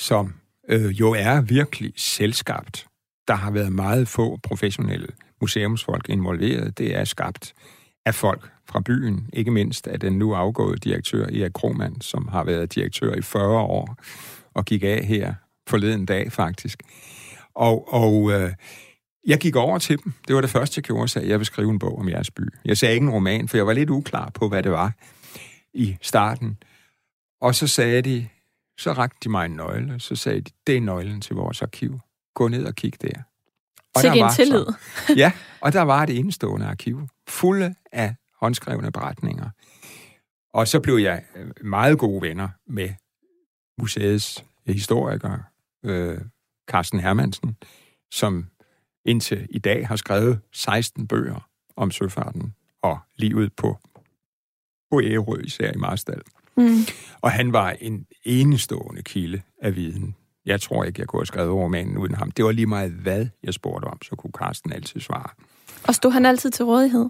som 0.00 0.34
øh, 0.68 1.00
jo 1.00 1.12
er 1.12 1.40
virkelig 1.40 1.92
selskabt. 1.96 2.86
Der 3.28 3.34
har 3.34 3.50
været 3.50 3.72
meget 3.72 4.08
få 4.08 4.38
professionelle 4.42 5.08
museumsfolk 5.40 6.08
involveret. 6.08 6.78
Det 6.78 6.96
er 6.96 7.04
skabt 7.04 7.54
af 8.06 8.14
folk 8.14 8.50
fra 8.68 8.80
byen, 8.80 9.30
ikke 9.32 9.50
mindst 9.50 9.86
af 9.86 10.00
den 10.00 10.18
nu 10.18 10.34
afgåede 10.34 10.76
direktør 10.76 11.24
Erik 11.26 11.52
Kromand, 11.54 12.02
som 12.02 12.28
har 12.28 12.44
været 12.44 12.74
direktør 12.74 13.14
i 13.14 13.22
40 13.22 13.58
år 13.58 13.96
og 14.54 14.64
gik 14.64 14.82
af 14.82 15.04
her 15.04 15.34
forleden 15.68 16.06
dag 16.06 16.32
faktisk. 16.32 16.82
Og, 17.54 17.92
og 17.94 18.32
øh, 18.32 18.52
jeg 19.26 19.38
gik 19.38 19.56
over 19.56 19.78
til 19.78 20.04
dem. 20.04 20.12
Det 20.28 20.34
var 20.34 20.40
det 20.40 20.50
første, 20.50 20.78
jeg 20.78 20.84
gjorde, 20.84 21.02
og 21.02 21.10
sagde, 21.10 21.28
jeg 21.28 21.38
vil 21.38 21.46
skrive 21.46 21.70
en 21.70 21.78
bog 21.78 21.98
om 21.98 22.08
jeres 22.08 22.30
by. 22.30 22.42
Jeg 22.64 22.78
sagde 22.78 22.94
ikke 22.94 23.04
en 23.04 23.10
roman, 23.10 23.48
for 23.48 23.56
jeg 23.56 23.66
var 23.66 23.72
lidt 23.72 23.90
uklar 23.90 24.30
på, 24.30 24.48
hvad 24.48 24.62
det 24.62 24.72
var 24.72 24.92
i 25.74 25.96
starten. 26.00 26.58
Og 27.40 27.54
så 27.54 27.66
sagde 27.66 28.02
de, 28.02 28.28
så 28.78 28.92
rakte 28.92 29.18
de 29.24 29.28
mig 29.28 29.46
en 29.46 29.52
nøgle, 29.52 30.00
så 30.00 30.16
sagde 30.16 30.40
de, 30.40 30.50
det 30.66 30.76
er 30.76 30.80
nøglen 30.80 31.20
til 31.20 31.36
vores 31.36 31.62
arkiv. 31.62 32.00
Gå 32.34 32.48
ned 32.48 32.64
og 32.64 32.74
kig 32.74 33.02
der. 33.02 33.22
Og 33.94 34.00
Til 34.00 34.10
en 34.10 34.30
tillid. 34.36 34.66
Så, 35.06 35.14
ja, 35.22 35.32
og 35.60 35.72
der 35.72 35.82
var 35.82 36.06
det 36.06 36.18
enestående 36.18 36.66
arkiv, 36.66 37.08
fulde 37.28 37.74
af 37.92 38.14
håndskrevne 38.40 38.92
beretninger. 38.92 39.50
Og 40.52 40.68
så 40.68 40.80
blev 40.80 40.94
jeg 40.94 41.22
øh, 41.36 41.50
meget 41.64 41.98
gode 41.98 42.22
venner 42.22 42.48
med 42.66 42.90
museets 43.78 44.44
historiker, 44.66 45.38
øh, 45.84 46.18
Carsten 46.68 47.00
Hermansen, 47.00 47.56
som 48.12 48.46
indtil 49.04 49.46
i 49.50 49.58
dag 49.58 49.88
har 49.88 49.96
skrevet 49.96 50.40
16 50.52 51.06
bøger 51.06 51.48
om 51.76 51.90
søfarten 51.90 52.54
og 52.82 52.98
livet 53.16 53.52
på, 53.52 53.78
på 54.90 55.00
Ærø, 55.00 55.40
især 55.44 55.72
i 55.72 55.76
Marstal. 55.76 56.20
Mm. 56.56 56.78
Og 57.20 57.30
han 57.30 57.52
var 57.52 57.70
en 57.70 58.06
enestående 58.24 59.02
kilde 59.02 59.42
af 59.62 59.76
viden. 59.76 60.14
Jeg 60.46 60.60
tror 60.60 60.84
ikke, 60.84 61.00
jeg 61.00 61.08
kunne 61.08 61.20
have 61.20 61.26
skrevet 61.26 61.52
romanen 61.52 61.98
uden 61.98 62.14
ham. 62.14 62.30
Det 62.30 62.44
var 62.44 62.52
lige 62.52 62.66
meget, 62.66 62.92
hvad 62.92 63.26
jeg 63.42 63.54
spurgte 63.54 63.86
om, 63.86 64.02
så 64.02 64.16
kunne 64.16 64.32
Carsten 64.38 64.72
altid 64.72 65.00
svare. 65.00 65.28
Og 65.88 65.94
stod 65.94 66.10
han 66.10 66.26
altid 66.26 66.50
til 66.50 66.64
rådighed? 66.64 67.08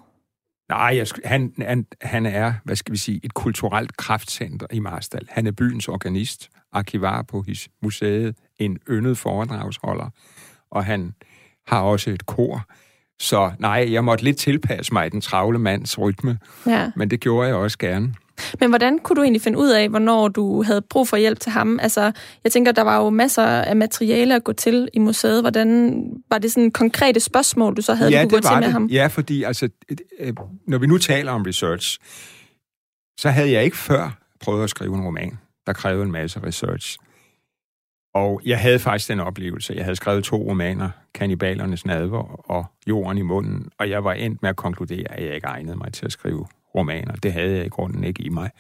Nej, 0.68 0.96
jeg, 0.96 1.06
han, 1.24 1.54
han, 1.58 1.86
han 2.00 2.26
er, 2.26 2.52
hvad 2.64 2.76
skal 2.76 2.92
vi 2.92 2.98
sige, 2.98 3.20
et 3.22 3.34
kulturelt 3.34 3.96
kraftcenter 3.96 4.66
i 4.72 4.78
Marstal. 4.78 5.26
Han 5.30 5.46
er 5.46 5.52
byens 5.52 5.88
organist, 5.88 6.50
arkivar 6.72 7.22
på 7.22 7.42
his 7.42 7.68
museet, 7.82 8.36
en 8.58 8.78
yndet 8.90 9.18
foredragsholder, 9.18 10.10
og 10.70 10.84
han 10.84 11.14
har 11.66 11.80
også 11.80 12.10
et 12.10 12.26
kor. 12.26 12.66
Så 13.20 13.50
nej, 13.58 13.88
jeg 13.92 14.04
måtte 14.04 14.24
lidt 14.24 14.36
tilpasse 14.36 14.92
mig 14.92 15.12
den 15.12 15.20
travle 15.20 15.58
mands 15.58 15.98
rytme, 15.98 16.38
ja. 16.66 16.90
men 16.96 17.10
det 17.10 17.20
gjorde 17.20 17.48
jeg 17.48 17.56
også 17.56 17.78
gerne. 17.78 18.14
Men 18.60 18.68
hvordan 18.68 18.98
kunne 18.98 19.16
du 19.16 19.22
egentlig 19.22 19.42
finde 19.42 19.58
ud 19.58 19.68
af, 19.68 19.88
hvornår 19.88 20.28
du 20.28 20.62
havde 20.62 20.82
brug 20.82 21.08
for 21.08 21.16
hjælp 21.16 21.40
til 21.40 21.52
ham? 21.52 21.78
Altså, 21.82 22.12
jeg 22.44 22.52
tænker, 22.52 22.72
der 22.72 22.82
var 22.82 23.02
jo 23.02 23.10
masser 23.10 23.42
af 23.42 23.76
materiale 23.76 24.34
at 24.34 24.44
gå 24.44 24.52
til 24.52 24.88
i 24.92 24.98
museet. 24.98 25.42
Hvordan 25.42 26.00
var 26.30 26.38
det 26.38 26.52
sådan 26.52 26.70
konkrete 26.70 27.20
spørgsmål, 27.20 27.76
du 27.76 27.82
så 27.82 27.94
havde, 27.94 28.10
ja, 28.10 28.22
du 28.22 28.28
kunne 28.28 28.40
gå 28.40 28.48
til 28.48 28.54
med 28.54 28.62
det. 28.62 28.72
ham? 28.72 28.86
Ja, 28.86 29.06
fordi 29.06 29.42
altså, 29.42 29.68
når 30.66 30.78
vi 30.78 30.86
nu 30.86 30.98
taler 30.98 31.32
om 31.32 31.42
research, 31.42 31.98
så 33.18 33.30
havde 33.30 33.50
jeg 33.50 33.64
ikke 33.64 33.76
før 33.76 34.18
prøvet 34.40 34.64
at 34.64 34.70
skrive 34.70 34.94
en 34.94 35.04
roman, 35.04 35.38
der 35.66 35.72
krævede 35.72 36.04
en 36.04 36.12
masse 36.12 36.40
research. 36.46 36.98
Og 38.14 38.40
jeg 38.44 38.58
havde 38.58 38.78
faktisk 38.78 39.08
den 39.08 39.20
oplevelse. 39.20 39.74
Jeg 39.76 39.84
havde 39.84 39.96
skrevet 39.96 40.24
to 40.24 40.36
romaner, 40.36 40.90
Kannibalernes 41.14 41.86
nadver 41.86 42.50
og 42.50 42.66
Jorden 42.86 43.18
i 43.18 43.22
munden, 43.22 43.68
og 43.78 43.90
jeg 43.90 44.04
var 44.04 44.12
endt 44.12 44.42
med 44.42 44.50
at 44.50 44.56
konkludere, 44.56 45.12
at 45.12 45.26
jeg 45.26 45.34
ikke 45.34 45.46
egnede 45.46 45.76
mig 45.76 45.92
til 45.92 46.06
at 46.06 46.12
skrive 46.12 46.46
romaner. 46.74 47.12
Det 47.12 47.32
havde 47.32 47.56
jeg 47.56 47.66
i 47.66 47.68
grunden 47.68 48.04
ikke 48.04 48.22
i 48.22 48.28
mig. 48.28 48.50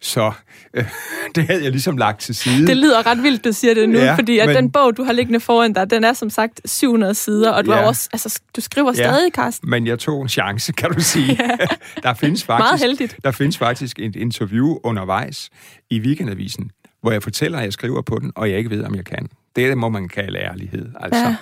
Så 0.00 0.32
øh, 0.74 0.84
det 1.34 1.46
havde 1.46 1.62
jeg 1.62 1.70
ligesom 1.70 1.96
lagt 1.96 2.20
til 2.20 2.34
side. 2.34 2.66
Det 2.66 2.76
lyder 2.76 3.06
ret 3.06 3.22
vildt, 3.22 3.44
du 3.44 3.52
siger 3.52 3.74
det 3.74 3.88
nu, 3.88 3.98
ja, 3.98 4.14
fordi 4.14 4.38
at 4.38 4.46
men, 4.46 4.56
den 4.56 4.70
bog, 4.70 4.96
du 4.96 5.04
har 5.04 5.12
liggende 5.12 5.40
foran 5.40 5.72
dig, 5.72 5.90
den 5.90 6.04
er 6.04 6.12
som 6.12 6.30
sagt 6.30 6.60
700 6.64 7.14
sider, 7.14 7.50
og 7.50 7.66
du, 7.66 7.72
ja, 7.72 7.86
også, 7.86 8.08
altså, 8.12 8.40
du 8.56 8.60
skriver 8.60 8.92
ja, 8.96 9.04
stadig, 9.08 9.32
Carsten. 9.32 9.70
Men 9.70 9.86
jeg 9.86 9.98
tog 9.98 10.22
en 10.22 10.28
chance, 10.28 10.72
kan 10.72 10.90
du 10.90 11.00
sige. 11.00 11.38
ja. 11.42 11.66
der 12.02 12.14
findes 12.14 12.44
faktisk, 12.44 12.64
Meget 12.64 12.80
heldigt. 12.80 13.16
Der 13.24 13.30
findes 13.30 13.58
faktisk 13.58 13.98
et 13.98 14.16
interview 14.16 14.78
undervejs 14.84 15.50
i 15.90 16.00
Weekendavisen, 16.00 16.70
hvor 17.00 17.12
jeg 17.12 17.22
fortæller, 17.22 17.58
at 17.58 17.64
jeg 17.64 17.72
skriver 17.72 18.02
på 18.02 18.18
den, 18.18 18.32
og 18.36 18.50
jeg 18.50 18.58
ikke 18.58 18.70
ved, 18.70 18.84
om 18.84 18.94
jeg 18.94 19.04
kan. 19.04 19.28
Det 19.56 19.78
må 19.78 19.88
man 19.88 20.08
kalde 20.08 20.38
ærlighed. 20.38 20.92
Altså. 21.00 21.24
Ja. 21.24 21.36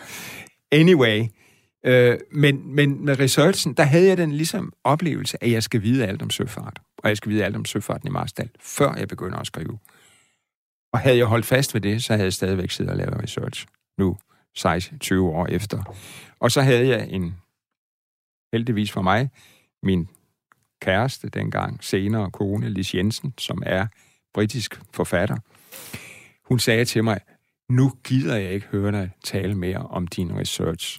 Anyway, 0.72 1.24
øh, 1.86 2.18
men, 2.32 2.74
men 2.74 3.04
med 3.04 3.18
researchen, 3.18 3.74
der 3.74 3.82
havde 3.82 4.08
jeg 4.08 4.16
den 4.16 4.32
ligesom 4.32 4.72
oplevelse, 4.84 5.44
at 5.44 5.50
jeg 5.50 5.62
skal 5.62 5.82
vide 5.82 6.06
alt 6.06 6.22
om 6.22 6.30
søfart. 6.30 6.80
Og 6.98 7.08
jeg 7.08 7.16
skal 7.16 7.32
vide 7.32 7.44
alt 7.44 7.56
om 7.56 7.64
søfarten 7.64 8.08
i 8.08 8.10
Marstal, 8.10 8.50
før 8.60 8.94
jeg 8.94 9.08
begynder 9.08 9.38
at 9.38 9.46
skrive. 9.46 9.78
Og 10.92 11.00
havde 11.00 11.16
jeg 11.16 11.26
holdt 11.26 11.46
fast 11.46 11.74
ved 11.74 11.80
det, 11.80 12.04
så 12.04 12.12
havde 12.12 12.24
jeg 12.24 12.32
stadigvæk 12.32 12.70
siddet 12.70 12.90
og 12.90 12.96
lavet 12.96 13.22
research. 13.22 13.66
Nu, 13.98 14.16
20 15.00 15.28
år 15.28 15.46
efter. 15.46 15.96
Og 16.40 16.50
så 16.50 16.62
havde 16.62 16.88
jeg 16.88 17.08
en, 17.10 17.34
heldigvis 18.52 18.92
for 18.92 19.02
mig, 19.02 19.30
min 19.82 20.08
kæreste 20.80 21.28
dengang, 21.28 21.84
senere 21.84 22.30
kone, 22.30 22.68
Lis 22.68 22.94
Jensen, 22.94 23.34
som 23.38 23.62
er 23.66 23.86
britisk 24.34 24.80
forfatter. 24.94 25.36
Hun 26.44 26.58
sagde 26.58 26.84
til 26.84 27.04
mig, 27.04 27.20
nu 27.68 27.92
gider 28.04 28.36
jeg 28.36 28.52
ikke 28.52 28.66
høre 28.66 28.92
dig 28.92 29.10
tale 29.24 29.54
mere 29.54 29.78
om 29.78 30.06
din 30.06 30.38
research. 30.38 30.98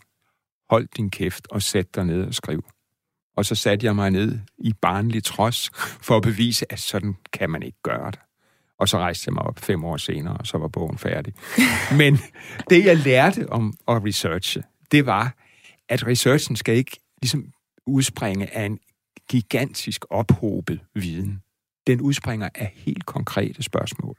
Hold 0.70 0.88
din 0.98 1.10
kæft 1.10 1.48
og 1.52 1.62
sæt 1.62 1.96
dig 1.96 2.06
ned 2.06 2.24
og 2.26 2.34
skriv. 2.34 2.66
Og 3.38 3.46
så 3.46 3.56
satte 3.56 3.86
jeg 3.86 3.96
mig 3.96 4.12
ned 4.12 4.40
i 4.58 4.74
barnlig 4.82 5.24
trods 5.24 5.70
for 6.02 6.18
at 6.18 6.24
bevise, 6.24 6.72
at 6.72 6.80
sådan 6.80 7.16
kan 7.34 7.50
man 7.50 7.64
ikke 7.64 7.82
gøre 7.84 8.12
det. 8.12 8.20
Og 8.80 8.90
så 8.90 8.98
rejste 8.98 9.24
jeg 9.28 9.34
mig 9.34 9.44
op 9.44 9.60
fem 9.60 9.84
år 9.84 9.98
senere, 9.98 10.38
og 10.38 10.48
så 10.48 10.58
var 10.58 10.68
bogen 10.68 10.98
færdig. 10.98 11.34
Men 12.02 12.18
det, 12.70 12.86
jeg 12.86 12.98
lærte 12.98 13.50
om 13.50 13.74
at 13.88 14.06
researche, 14.06 14.64
det 14.92 15.06
var, 15.06 15.36
at 15.90 16.08
researchen 16.08 16.56
skal 16.56 16.76
ikke 16.76 17.00
ligesom 17.22 17.52
udspringe 17.88 18.56
af 18.56 18.66
en 18.66 18.80
gigantisk 19.30 20.06
ophobet 20.10 20.80
viden. 20.96 21.42
Den 21.88 22.02
udspringer 22.02 22.50
af 22.56 22.72
helt 22.76 23.06
konkrete 23.06 23.64
spørgsmål. 23.64 24.18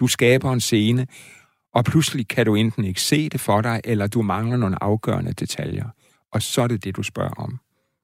Du 0.00 0.06
skaber 0.06 0.52
en 0.52 0.60
scene, 0.60 1.06
og 1.74 1.84
pludselig 1.84 2.28
kan 2.28 2.46
du 2.46 2.54
enten 2.54 2.84
ikke 2.84 3.00
se 3.00 3.28
det 3.28 3.40
for 3.40 3.60
dig, 3.60 3.80
eller 3.84 4.06
du 4.06 4.22
mangler 4.22 4.56
nogle 4.56 4.82
afgørende 4.82 5.32
detaljer. 5.32 5.88
Og 6.32 6.42
så 6.42 6.62
er 6.62 6.66
det 6.66 6.84
det, 6.84 6.96
du 6.96 7.02
spørger 7.02 7.34
om. 7.34 7.58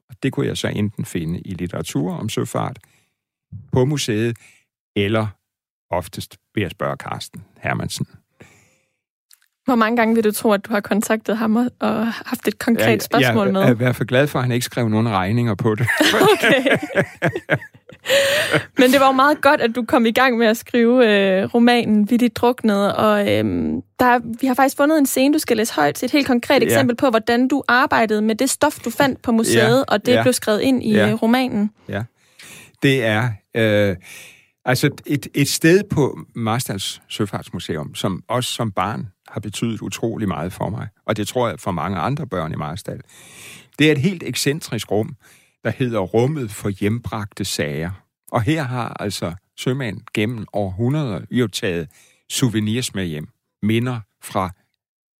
Og 0.08 0.16
det 0.22 0.32
kunne 0.32 0.46
jeg 0.46 0.56
så 0.56 0.68
enten 0.68 1.04
finde 1.04 1.40
i 1.40 1.54
litteratur 1.54 2.12
om 2.12 2.28
søfart, 2.28 2.78
på 3.72 3.84
museet, 3.84 4.36
eller 4.96 5.26
oftest 5.90 6.38
ved 6.54 6.62
at 6.62 6.70
spørge 6.70 6.96
Carsten 6.96 7.44
Hermansen. 7.58 8.06
Hvor 9.70 9.76
mange 9.76 9.96
gange 9.96 10.14
vil 10.14 10.24
du 10.24 10.32
tro, 10.32 10.52
at 10.52 10.64
du 10.64 10.72
har 10.72 10.80
kontaktet 10.80 11.36
ham 11.36 11.56
og 11.56 12.06
haft 12.06 12.48
et 12.48 12.58
konkret 12.58 12.86
ja, 12.86 12.98
spørgsmål 12.98 13.52
med? 13.52 13.60
Jeg 13.60 13.68
er 13.68 13.74
i 13.74 13.76
hvert 13.76 13.96
fald 13.96 14.08
glad 14.08 14.26
for, 14.26 14.38
at 14.38 14.44
han 14.44 14.52
ikke 14.52 14.64
skrev 14.64 14.88
nogen 14.88 15.08
regninger 15.08 15.54
på 15.54 15.74
det. 15.74 15.86
okay. 16.32 16.76
Men 18.78 18.92
det 18.92 19.00
var 19.00 19.06
jo 19.06 19.12
meget 19.12 19.40
godt, 19.40 19.60
at 19.60 19.70
du 19.74 19.84
kom 19.84 20.06
i 20.06 20.10
gang 20.10 20.38
med 20.38 20.46
at 20.46 20.56
skrive 20.56 21.08
øh, 21.08 21.44
romanen 21.44 22.10
Vittigt 22.10 22.36
Druknet, 22.36 22.94
og 22.94 23.20
øh, 23.20 23.44
der, 23.98 24.38
vi 24.40 24.46
har 24.46 24.54
faktisk 24.54 24.76
fundet 24.76 24.98
en 24.98 25.06
scene, 25.06 25.34
du 25.34 25.38
skal 25.38 25.56
læse 25.56 25.74
højt 25.74 25.94
til 25.94 26.06
et 26.06 26.12
helt 26.12 26.26
konkret 26.26 26.62
eksempel 26.62 26.96
ja. 27.00 27.06
på, 27.06 27.10
hvordan 27.10 27.48
du 27.48 27.62
arbejdede 27.68 28.22
med 28.22 28.34
det 28.34 28.50
stof, 28.50 28.78
du 28.84 28.90
fandt 28.90 29.22
på 29.22 29.32
museet, 29.32 29.78
ja. 29.78 29.94
og 29.94 30.06
det 30.06 30.12
ja. 30.12 30.22
blev 30.22 30.32
skrevet 30.32 30.60
ind 30.60 30.82
i 30.82 30.94
ja. 30.94 31.18
romanen. 31.22 31.70
Ja, 31.88 32.02
det 32.82 33.04
er... 33.04 33.28
Øh, 33.56 33.96
Altså 34.64 34.90
et, 35.06 35.26
et 35.34 35.48
sted 35.48 35.82
på 35.90 36.18
Marstals 36.34 37.02
Søfartsmuseum, 37.08 37.94
som 37.94 38.22
også 38.28 38.52
som 38.52 38.72
barn 38.72 39.06
har 39.30 39.40
betydet 39.40 39.80
utrolig 39.80 40.28
meget 40.28 40.52
for 40.52 40.68
mig, 40.68 40.88
og 41.06 41.16
det 41.16 41.28
tror 41.28 41.48
jeg 41.48 41.60
for 41.60 41.70
mange 41.70 41.98
andre 41.98 42.26
børn 42.26 42.52
i 42.52 42.56
Marstal. 42.56 43.00
Det 43.78 43.88
er 43.88 43.92
et 43.92 43.98
helt 43.98 44.22
ekscentrisk 44.22 44.90
rum, 44.90 45.16
der 45.64 45.70
hedder 45.70 46.00
Rummet 46.00 46.50
for 46.50 46.68
hjembragte 46.68 47.44
sager. 47.44 47.90
Og 48.32 48.42
her 48.42 48.62
har 48.62 48.96
altså 49.00 49.34
sømænd 49.56 50.00
gennem 50.14 50.46
århundreder 50.52 51.20
jo 51.30 51.46
taget 51.46 51.88
souvenirs 52.28 52.94
med 52.94 53.06
hjem. 53.06 53.28
Minder 53.62 54.00
fra 54.22 54.50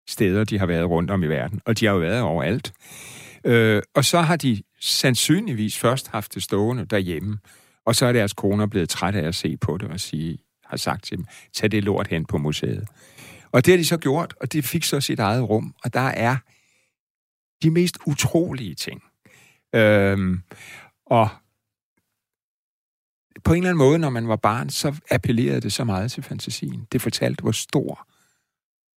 steder, 0.09 0.45
de 0.45 0.59
har 0.59 0.67
været 0.67 0.89
rundt 0.89 1.11
om 1.11 1.23
i 1.23 1.27
verden. 1.27 1.61
Og 1.67 1.81
de 1.81 1.87
har 1.87 1.93
jo 1.93 1.99
været 1.99 2.23
overalt. 2.23 2.73
Øh, 3.45 3.83
og 3.95 4.05
så 4.05 4.21
har 4.21 4.37
de 4.37 4.63
sandsynligvis 4.81 5.79
først 5.79 6.09
haft 6.09 6.35
det 6.35 6.43
stående 6.43 6.85
derhjemme. 6.85 7.39
Og 7.87 7.95
så 7.95 8.07
er 8.07 8.13
deres 8.13 8.33
koner 8.33 8.67
blevet 8.67 8.89
trætte 8.89 9.21
af 9.21 9.27
at 9.27 9.35
se 9.35 9.57
på 9.57 9.79
det 9.79 9.89
og 9.89 10.01
sige, 10.01 10.39
har 10.65 10.77
sagt 10.77 11.05
til 11.05 11.17
dem, 11.17 11.27
tag 11.53 11.71
det 11.71 11.85
lort 11.85 12.07
hen 12.07 12.25
på 12.25 12.39
museet. 12.39 12.89
Og 13.53 13.67
det 13.67 13.73
har 13.73 13.79
de 13.79 13.85
så 13.85 13.97
gjort, 13.97 14.35
og 14.41 14.53
det 14.53 14.65
fik 14.65 14.85
så 14.85 15.01
sit 15.01 15.19
eget 15.19 15.49
rum. 15.49 15.75
Og 15.85 15.95
der 15.95 16.01
er 16.01 16.37
de 17.63 17.71
mest 17.71 17.99
utrolige 18.07 18.75
ting. 18.75 19.03
Øhm, 19.75 20.43
og 21.07 21.29
på 23.45 23.53
en 23.53 23.59
eller 23.59 23.71
anden 23.71 23.79
måde, 23.79 23.99
når 23.99 24.11
man 24.11 24.29
var 24.29 24.37
barn, 24.37 24.71
så 24.71 25.01
appellerede 25.11 25.61
det 25.61 25.73
så 25.73 25.85
meget 25.85 26.11
til 26.11 26.23
fantasien. 26.23 26.87
Det 26.93 27.03
fortalte, 27.03 27.43
hvor 27.43 27.53
stor 27.53 28.09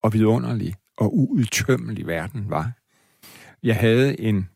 og 0.03 0.13
vidunderlig 0.13 0.75
og 0.97 1.17
uudtømmelig 1.17 2.07
verden 2.07 2.51
var. 2.51 2.73
Jeg 3.63 3.77
havde 3.77 4.21
en 4.21 4.49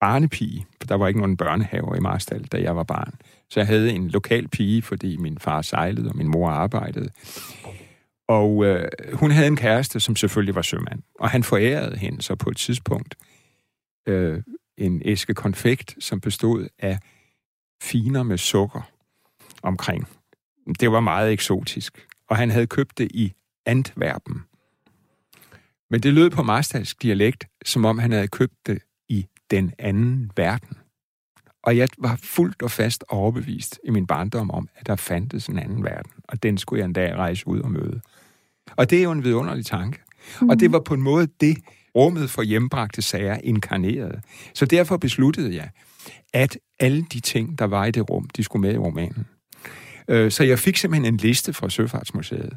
barnepige, 0.00 0.66
for 0.80 0.86
der 0.86 0.94
var 0.94 1.08
ikke 1.08 1.20
nogen 1.20 1.36
børnehaver 1.36 1.94
i 1.94 2.00
Marstal, 2.00 2.44
da 2.44 2.62
jeg 2.62 2.76
var 2.76 2.82
barn. 2.82 3.14
Så 3.50 3.60
jeg 3.60 3.66
havde 3.66 3.92
en 3.92 4.08
lokal 4.08 4.48
pige, 4.48 4.82
fordi 4.82 5.16
min 5.16 5.38
far 5.38 5.62
sejlede, 5.62 6.08
og 6.08 6.16
min 6.16 6.28
mor 6.28 6.50
arbejdede. 6.50 7.10
Og 8.28 8.64
øh, 8.64 8.88
hun 9.12 9.30
havde 9.30 9.46
en 9.46 9.56
kæreste, 9.56 10.00
som 10.00 10.16
selvfølgelig 10.16 10.54
var 10.54 10.62
sømand. 10.62 11.02
Og 11.20 11.30
han 11.30 11.42
forærede 11.42 11.96
hende 11.96 12.22
så 12.22 12.34
på 12.34 12.50
et 12.50 12.56
tidspunkt 12.56 13.14
øh, 14.08 14.42
en 14.78 15.02
æske 15.04 15.34
konfekt, 15.34 15.96
som 16.00 16.20
bestod 16.20 16.68
af 16.78 16.98
finer 17.82 18.22
med 18.22 18.38
sukker 18.38 18.90
omkring. 19.62 20.08
Det 20.80 20.92
var 20.92 21.00
meget 21.00 21.32
eksotisk. 21.32 22.06
Og 22.28 22.36
han 22.36 22.50
havde 22.50 22.66
købt 22.66 22.98
det 22.98 23.10
i 23.14 23.32
Antwerpen. 23.66 24.42
Men 25.90 26.00
det 26.00 26.14
lød 26.14 26.30
på 26.30 26.42
marstalsk 26.42 27.02
dialekt, 27.02 27.46
som 27.64 27.84
om 27.84 27.98
han 27.98 28.12
havde 28.12 28.28
købt 28.28 28.66
det 28.66 28.78
i 29.08 29.26
den 29.50 29.72
anden 29.78 30.30
verden. 30.36 30.76
Og 31.64 31.76
jeg 31.76 31.88
var 31.98 32.18
fuldt 32.22 32.62
og 32.62 32.70
fast 32.70 33.04
overbevist 33.08 33.80
i 33.84 33.90
min 33.90 34.06
barndom 34.06 34.50
om, 34.50 34.68
at 34.76 34.86
der 34.86 34.96
fandtes 34.96 35.46
en 35.46 35.58
anden 35.58 35.84
verden, 35.84 36.12
og 36.28 36.42
den 36.42 36.58
skulle 36.58 36.80
jeg 36.80 36.86
en 36.86 36.92
dag 36.92 37.14
rejse 37.14 37.48
ud 37.48 37.60
og 37.60 37.70
møde. 37.70 38.00
Og 38.76 38.90
det 38.90 38.98
er 38.98 39.02
jo 39.02 39.10
en 39.10 39.24
vidunderlig 39.24 39.66
tanke. 39.66 39.98
Mm. 40.40 40.48
Og 40.48 40.60
det 40.60 40.72
var 40.72 40.80
på 40.80 40.94
en 40.94 41.02
måde 41.02 41.28
det, 41.40 41.58
rummet 41.96 42.30
for 42.30 42.42
hjembragte 42.42 43.02
sager 43.02 43.38
inkarnerede. 43.44 44.20
Så 44.54 44.66
derfor 44.66 44.96
besluttede 44.96 45.56
jeg, 45.56 45.70
at 46.32 46.58
alle 46.80 47.06
de 47.12 47.20
ting, 47.20 47.58
der 47.58 47.64
var 47.64 47.84
i 47.84 47.90
det 47.90 48.10
rum, 48.10 48.28
de 48.36 48.44
skulle 48.44 48.60
med 48.60 48.74
i 48.74 48.78
romanen. 48.78 49.26
Øh, 50.08 50.30
så 50.30 50.44
jeg 50.44 50.58
fik 50.58 50.76
simpelthen 50.76 51.14
en 51.14 51.16
liste 51.16 51.52
fra 51.52 51.70
Søfartsmuseet. 51.70 52.56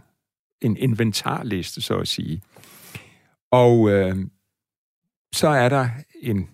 En 0.61 0.77
inventarliste, 0.77 1.81
så 1.81 1.97
at 1.97 2.07
sige. 2.07 2.41
Og 3.51 3.89
øh, 3.89 4.15
så 5.33 5.47
er 5.47 5.69
der 5.69 5.89
en 6.21 6.49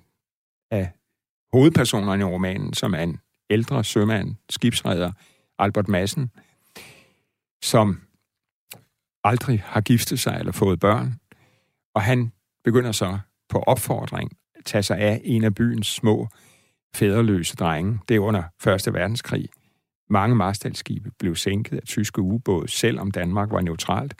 hovedpersonerne 1.53 2.21
i 2.21 2.25
romanen, 2.25 2.73
som 2.73 2.93
er 2.93 2.99
en 2.99 3.19
ældre 3.49 3.83
sømand, 3.83 4.35
skibsredder, 4.49 5.11
Albert 5.59 5.87
Madsen, 5.87 6.31
som 7.63 8.01
aldrig 9.23 9.63
har 9.65 9.81
giftet 9.81 10.19
sig 10.19 10.35
eller 10.39 10.51
fået 10.51 10.79
børn. 10.79 11.15
Og 11.95 12.01
han 12.01 12.31
begynder 12.63 12.91
så 12.91 13.19
på 13.49 13.59
opfordring 13.59 14.31
at 14.55 14.65
tage 14.65 14.83
sig 14.83 14.97
af 14.97 15.21
en 15.23 15.43
af 15.43 15.55
byens 15.55 15.87
små 15.87 16.27
fædreløse 16.95 17.55
drenge. 17.55 17.99
Det 18.07 18.15
er 18.15 18.19
under 18.19 18.43
Første 18.61 18.93
Verdenskrig. 18.93 19.49
Mange 20.09 20.35
marstalskibe 20.35 21.11
blev 21.19 21.35
sænket 21.35 21.77
af 21.77 21.83
tyske 21.83 22.21
ubåde, 22.21 22.67
selvom 22.67 23.11
Danmark 23.11 23.51
var 23.51 23.61
neutralt. 23.61 24.15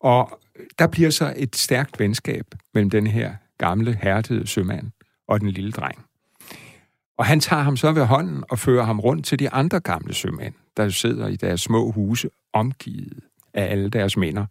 Og 0.00 0.40
der 0.78 0.86
bliver 0.86 1.10
så 1.10 1.34
et 1.36 1.56
stærkt 1.56 2.00
venskab 2.00 2.44
mellem 2.74 2.90
den 2.90 3.06
her 3.06 3.34
gamle, 3.58 3.94
hærdede 3.94 4.46
sømand 4.46 4.90
og 5.28 5.40
den 5.40 5.50
lille 5.50 5.72
dreng. 5.72 6.09
Og 7.20 7.26
han 7.26 7.40
tager 7.40 7.62
ham 7.62 7.76
så 7.76 7.92
ved 7.92 8.04
hånden 8.04 8.44
og 8.50 8.58
fører 8.58 8.84
ham 8.84 9.00
rundt 9.00 9.26
til 9.26 9.38
de 9.38 9.50
andre 9.50 9.80
gamle 9.80 10.14
sømænd, 10.14 10.54
der 10.76 10.88
sidder 10.88 11.28
i 11.28 11.36
deres 11.36 11.60
små 11.60 11.90
huse, 11.90 12.28
omgivet 12.52 13.20
af 13.54 13.70
alle 13.70 13.90
deres 13.90 14.16
minder. 14.16 14.46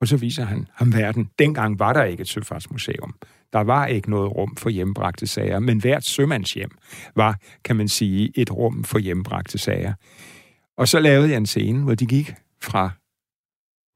Og 0.00 0.08
så 0.08 0.16
viser 0.16 0.44
han 0.44 0.66
ham 0.74 0.92
verden. 0.92 1.30
Dengang 1.38 1.78
var 1.78 1.92
der 1.92 2.04
ikke 2.04 2.20
et 2.20 2.28
søfartsmuseum. 2.28 3.14
Der 3.52 3.60
var 3.60 3.86
ikke 3.86 4.10
noget 4.10 4.36
rum 4.36 4.56
for 4.56 4.70
hjembragte 4.70 5.26
sager, 5.26 5.58
men 5.58 5.80
hvert 5.80 6.04
sømandshjem 6.04 6.70
var, 7.16 7.38
kan 7.64 7.76
man 7.76 7.88
sige, 7.88 8.32
et 8.34 8.50
rum 8.50 8.84
for 8.84 8.98
hjembragte 8.98 9.58
sager. 9.58 9.94
Og 10.76 10.88
så 10.88 11.00
lavede 11.00 11.30
jeg 11.30 11.36
en 11.36 11.46
scene, 11.46 11.82
hvor 11.82 11.94
de 11.94 12.06
gik 12.06 12.34
fra 12.62 12.90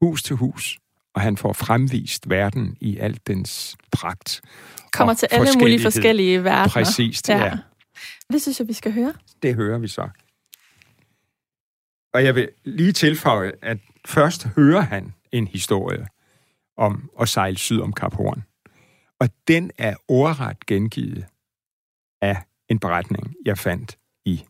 hus 0.01 0.23
til 0.23 0.35
hus, 0.35 0.79
og 1.15 1.21
han 1.21 1.37
får 1.37 1.53
fremvist 1.53 2.29
verden 2.29 2.77
i 2.81 2.97
alt 2.97 3.27
dens 3.27 3.77
pragt. 3.91 4.41
Kommer 4.93 5.13
til 5.13 5.27
alle 5.31 5.59
mulige 5.59 5.81
forskellige 5.81 6.43
verdener. 6.43 6.67
Præcis, 6.67 7.29
ja. 7.29 7.45
ja. 7.45 7.57
Det 8.33 8.41
synes 8.41 8.59
jeg, 8.59 8.67
vi 8.67 8.73
skal 8.73 8.93
høre. 8.93 9.13
Det 9.41 9.55
hører 9.55 9.77
vi 9.77 9.87
så. 9.87 10.09
Og 12.13 12.23
jeg 12.23 12.35
vil 12.35 12.49
lige 12.63 12.91
tilføje, 12.91 13.51
at 13.61 13.77
først 14.05 14.47
hører 14.47 14.81
han 14.81 15.13
en 15.31 15.47
historie 15.47 16.07
om 16.77 17.09
at 17.21 17.29
sejle 17.29 17.57
syd 17.57 17.81
om 17.81 17.93
Kap 17.93 18.13
Horn. 18.13 18.43
Og 19.19 19.29
den 19.47 19.71
er 19.77 19.95
ordret 20.07 20.65
gengivet 20.65 21.25
af 22.21 22.43
en 22.69 22.79
beretning, 22.79 23.35
jeg 23.45 23.57
fandt 23.57 23.97
i 24.25 24.45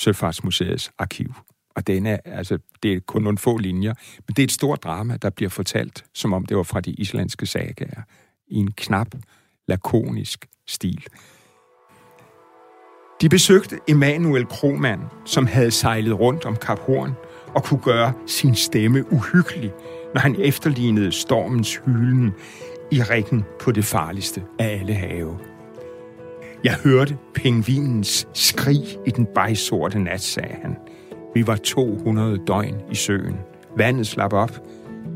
Søfartsmuseets 0.00 0.92
arkiv. 0.98 1.34
Og 1.70 1.86
den 1.86 2.06
er, 2.06 2.18
altså, 2.24 2.58
det 2.82 2.92
er 2.92 3.00
kun 3.00 3.22
nogle 3.22 3.38
få 3.38 3.58
linjer, 3.58 3.94
men 4.26 4.34
det 4.34 4.38
er 4.38 4.44
et 4.44 4.52
stort 4.52 4.82
drama, 4.82 5.16
der 5.16 5.30
bliver 5.30 5.50
fortalt, 5.50 6.04
som 6.14 6.32
om 6.32 6.46
det 6.46 6.56
var 6.56 6.62
fra 6.62 6.80
de 6.80 6.90
islandske 6.90 7.46
sagaer, 7.46 8.02
i 8.46 8.56
en 8.56 8.72
knap, 8.72 9.14
lakonisk 9.68 10.46
stil. 10.66 11.06
De 13.22 13.28
besøgte 13.28 13.78
Emanuel 13.88 14.46
Kromand, 14.46 15.00
som 15.24 15.46
havde 15.46 15.70
sejlet 15.70 16.20
rundt 16.20 16.44
om 16.44 16.56
Kap 16.56 16.78
Horn 16.78 17.12
og 17.54 17.64
kunne 17.64 17.80
gøre 17.80 18.12
sin 18.26 18.54
stemme 18.54 19.12
uhyggelig, 19.12 19.72
når 20.14 20.20
han 20.20 20.36
efterlignede 20.38 21.12
stormens 21.12 21.80
hylen 21.86 22.32
i 22.90 23.02
rækken 23.02 23.44
på 23.60 23.72
det 23.72 23.84
farligste 23.84 24.42
af 24.58 24.78
alle 24.80 24.94
have. 24.94 25.38
Jeg 26.64 26.74
hørte 26.74 27.16
pingvinens 27.34 28.28
skrig 28.34 28.98
i 29.06 29.10
den 29.10 29.26
bejsorte 29.34 29.98
nat, 29.98 30.20
sagde 30.20 30.56
han. 30.62 30.76
Vi 31.34 31.46
var 31.46 31.56
200 31.56 32.38
døgn 32.46 32.76
i 32.90 32.94
søen. 32.94 33.36
Vandet 33.76 34.06
slap 34.06 34.32
op. 34.32 34.60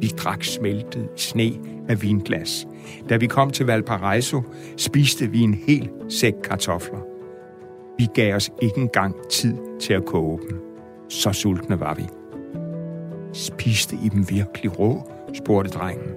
Vi 0.00 0.06
drak 0.06 0.44
smeltet 0.44 1.08
sne 1.16 1.52
af 1.88 2.02
vinglas. 2.02 2.66
Da 3.08 3.16
vi 3.16 3.26
kom 3.26 3.50
til 3.50 3.66
Valparaiso, 3.66 4.42
spiste 4.76 5.30
vi 5.30 5.40
en 5.40 5.54
hel 5.54 5.90
sæk 6.08 6.34
kartofler. 6.44 7.15
Vi 7.98 8.08
gav 8.14 8.34
os 8.34 8.50
ikke 8.62 8.80
engang 8.80 9.14
tid 9.30 9.56
til 9.80 9.92
at 9.92 10.04
koge 10.04 10.38
dem. 10.48 10.60
Så 11.08 11.32
sultne 11.32 11.80
var 11.80 11.94
vi. 11.94 12.02
Spiste 13.32 13.96
I 14.04 14.08
dem 14.08 14.30
virkelig 14.30 14.78
rå? 14.78 15.10
spurgte 15.34 15.70
drengen. 15.70 16.10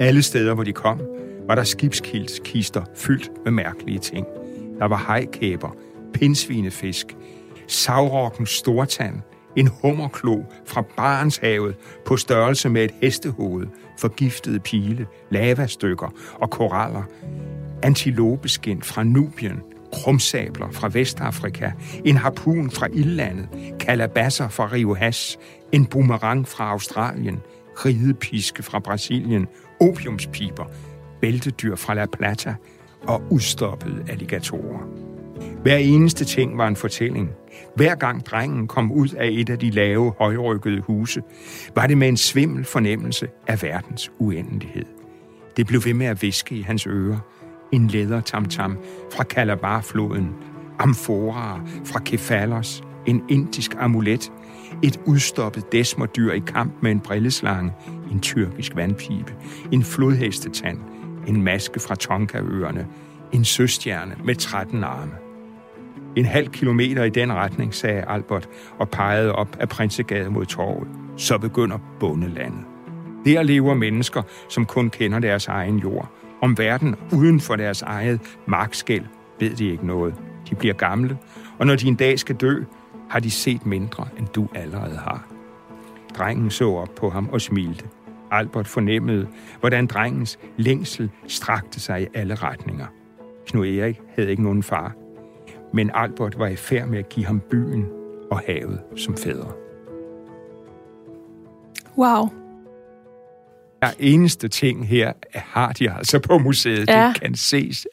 Alle 0.00 0.22
steder, 0.22 0.54
hvor 0.54 0.64
de 0.64 0.72
kom, 0.72 1.00
var 1.46 1.54
der 1.54 1.64
skibskildskister 1.64 2.82
fyldt 2.94 3.30
med 3.44 3.52
mærkelige 3.52 3.98
ting. 3.98 4.26
Der 4.78 4.84
var 4.84 5.04
hejkæber, 5.06 5.76
pindsvinefisk, 6.14 7.16
savrokkens 7.66 8.50
stortand, 8.50 9.20
en 9.56 9.68
hummerklo 9.82 10.42
fra 10.66 10.84
Barentshavet 10.96 11.76
på 12.06 12.16
størrelse 12.16 12.68
med 12.68 12.84
et 12.84 12.94
hestehoved, 13.02 13.66
forgiftede 13.98 14.60
pile, 14.60 15.06
lavastykker 15.30 16.14
og 16.34 16.50
koraller, 16.50 17.02
antilopeskin 17.82 18.82
fra 18.82 19.02
Nubien, 19.02 19.60
krumsabler 19.92 20.70
fra 20.70 20.88
Vestafrika, 20.92 21.70
en 22.04 22.16
harpun 22.16 22.70
fra 22.70 22.86
Ildlandet, 22.92 23.48
kalabasser 23.80 24.48
fra 24.48 24.68
Rio 24.72 24.94
Has, 24.94 25.38
en 25.72 25.86
boomerang 25.86 26.48
fra 26.48 26.70
Australien, 26.70 27.40
ridepiske 27.84 28.62
fra 28.62 28.78
Brasilien, 28.78 29.46
opiumspiber, 29.80 30.64
bæltedyr 31.20 31.76
fra 31.76 31.94
La 31.94 32.06
Plata 32.06 32.54
og 33.02 33.22
udstoppede 33.30 34.04
alligatorer. 34.08 34.86
Hver 35.62 35.76
eneste 35.76 36.24
ting 36.24 36.58
var 36.58 36.68
en 36.68 36.76
fortælling. 36.76 37.30
Hver 37.76 37.94
gang 37.94 38.26
drengen 38.26 38.68
kom 38.68 38.92
ud 38.92 39.08
af 39.08 39.28
et 39.32 39.50
af 39.50 39.58
de 39.58 39.70
lave, 39.70 40.12
højrykkede 40.18 40.80
huse, 40.80 41.22
var 41.74 41.86
det 41.86 41.98
med 41.98 42.08
en 42.08 42.16
svimmel 42.16 42.64
fornemmelse 42.64 43.28
af 43.46 43.62
verdens 43.62 44.10
uendelighed. 44.18 44.84
Det 45.56 45.66
blev 45.66 45.84
ved 45.84 45.94
med 45.94 46.06
at 46.06 46.22
viske 46.22 46.54
i 46.54 46.62
hans 46.62 46.86
ører. 46.86 47.18
En 47.72 47.86
lædertamtam 47.88 48.78
fra 49.12 49.24
Calabar-floden, 49.24 50.34
amfora 50.78 51.60
fra 51.84 52.00
Kefalos, 52.00 52.82
en 53.06 53.22
indisk 53.28 53.74
amulet, 53.78 54.32
et 54.82 55.00
udstoppet 55.06 55.72
desmodyr 55.72 56.32
i 56.32 56.38
kamp 56.38 56.72
med 56.82 56.90
en 56.90 57.00
brilleslange, 57.00 57.72
en 58.12 58.20
tyrkisk 58.20 58.76
vandpipe, 58.76 59.34
en 59.72 59.82
flodhestetand, 59.82 60.78
en 61.26 61.42
maske 61.42 61.80
fra 61.80 61.94
Tonkaøerne, 61.94 62.86
en 63.32 63.44
søstjerne 63.44 64.16
med 64.24 64.34
13 64.34 64.84
arme. 64.84 65.12
En 66.16 66.24
halv 66.24 66.48
kilometer 66.48 67.04
i 67.04 67.10
den 67.10 67.32
retning, 67.32 67.74
sagde 67.74 68.04
Albert 68.08 68.48
og 68.78 68.88
pegede 68.88 69.32
op 69.32 69.56
af 69.60 69.68
Prinsegade 69.68 70.30
mod 70.30 70.46
torvet. 70.46 70.88
Så 71.16 71.38
begynder 71.38 71.78
bondelandet. 72.00 72.64
Der 73.24 73.42
lever 73.42 73.74
mennesker, 73.74 74.22
som 74.48 74.66
kun 74.66 74.90
kender 74.90 75.18
deres 75.18 75.46
egen 75.46 75.78
jord. 75.78 76.21
Om 76.42 76.58
verden 76.58 76.96
uden 77.12 77.40
for 77.40 77.56
deres 77.56 77.82
eget 77.82 78.20
markskæld 78.46 79.04
ved 79.40 79.50
de 79.50 79.70
ikke 79.70 79.86
noget. 79.86 80.14
De 80.50 80.54
bliver 80.54 80.74
gamle, 80.74 81.18
og 81.58 81.66
når 81.66 81.76
de 81.76 81.88
en 81.88 81.94
dag 81.94 82.18
skal 82.18 82.36
dø, 82.36 82.64
har 83.10 83.20
de 83.20 83.30
set 83.30 83.66
mindre, 83.66 84.08
end 84.18 84.26
du 84.26 84.48
allerede 84.54 84.96
har. 84.96 85.26
Drengen 86.18 86.50
så 86.50 86.70
op 86.70 86.94
på 86.96 87.10
ham 87.10 87.28
og 87.28 87.40
smilte. 87.40 87.84
Albert 88.30 88.68
fornemmede, 88.68 89.28
hvordan 89.60 89.86
drengens 89.86 90.38
længsel 90.56 91.10
strakte 91.26 91.80
sig 91.80 92.02
i 92.02 92.06
alle 92.14 92.34
retninger. 92.34 92.86
Knud 93.46 93.66
Erik 93.66 94.00
havde 94.14 94.30
ikke 94.30 94.42
nogen 94.42 94.62
far, 94.62 94.92
men 95.72 95.90
Albert 95.94 96.38
var 96.38 96.46
i 96.46 96.56
færd 96.56 96.88
med 96.88 96.98
at 96.98 97.08
give 97.08 97.26
ham 97.26 97.40
byen 97.50 97.86
og 98.30 98.38
havet 98.46 98.80
som 98.96 99.16
fædre. 99.16 99.52
Wow. 101.98 102.41
Der 103.82 103.90
eneste 103.98 104.48
ting 104.48 104.88
her 104.88 105.12
har 105.34 105.72
de 105.72 105.90
altså 105.90 106.18
på 106.18 106.38
museet. 106.38 106.88
Ja. 106.88 107.12
Det 107.14 107.20
kan 107.22 107.34
ses 107.34 107.86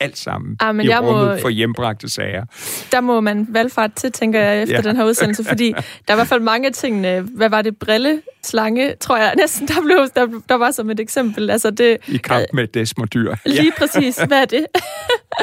alt 0.00 0.18
sammen 0.18 0.56
ah, 0.60 0.74
men 0.74 0.86
i 0.86 0.88
jeg 0.88 1.00
rummet 1.02 1.26
må, 1.26 1.40
for 1.40 1.48
hjembragte 1.48 2.08
sager. 2.08 2.44
Der 2.92 3.00
må 3.00 3.20
man 3.20 3.46
valgfart 3.48 3.92
til, 3.94 4.12
tænker 4.12 4.40
jeg, 4.40 4.62
efter 4.62 4.74
ja. 4.74 4.82
den 4.82 4.96
her 4.96 5.04
udsendelse, 5.04 5.44
fordi 5.44 5.72
der 5.72 5.82
er 6.08 6.12
i 6.12 6.16
hvert 6.16 6.28
fald 6.28 6.40
mange 6.40 6.70
ting. 6.70 7.20
Hvad 7.20 7.50
var 7.50 7.62
det? 7.62 7.76
Brille, 7.76 8.22
slange, 8.42 8.94
tror 9.00 9.16
jeg 9.16 9.34
næsten, 9.36 9.68
der, 9.68 9.82
blev, 9.84 10.08
der, 10.16 10.40
der 10.48 10.54
var 10.54 10.70
som 10.70 10.90
et 10.90 11.00
eksempel. 11.00 11.50
Altså 11.50 11.70
det, 11.70 11.96
I 12.08 12.16
kamp 12.16 12.44
med 12.52 12.66
desmodyr. 12.66 13.34
Lige 13.46 13.62
ja. 13.64 13.70
præcis. 13.78 14.16
Hvad 14.16 14.42
er 14.42 14.44
det? 14.44 14.66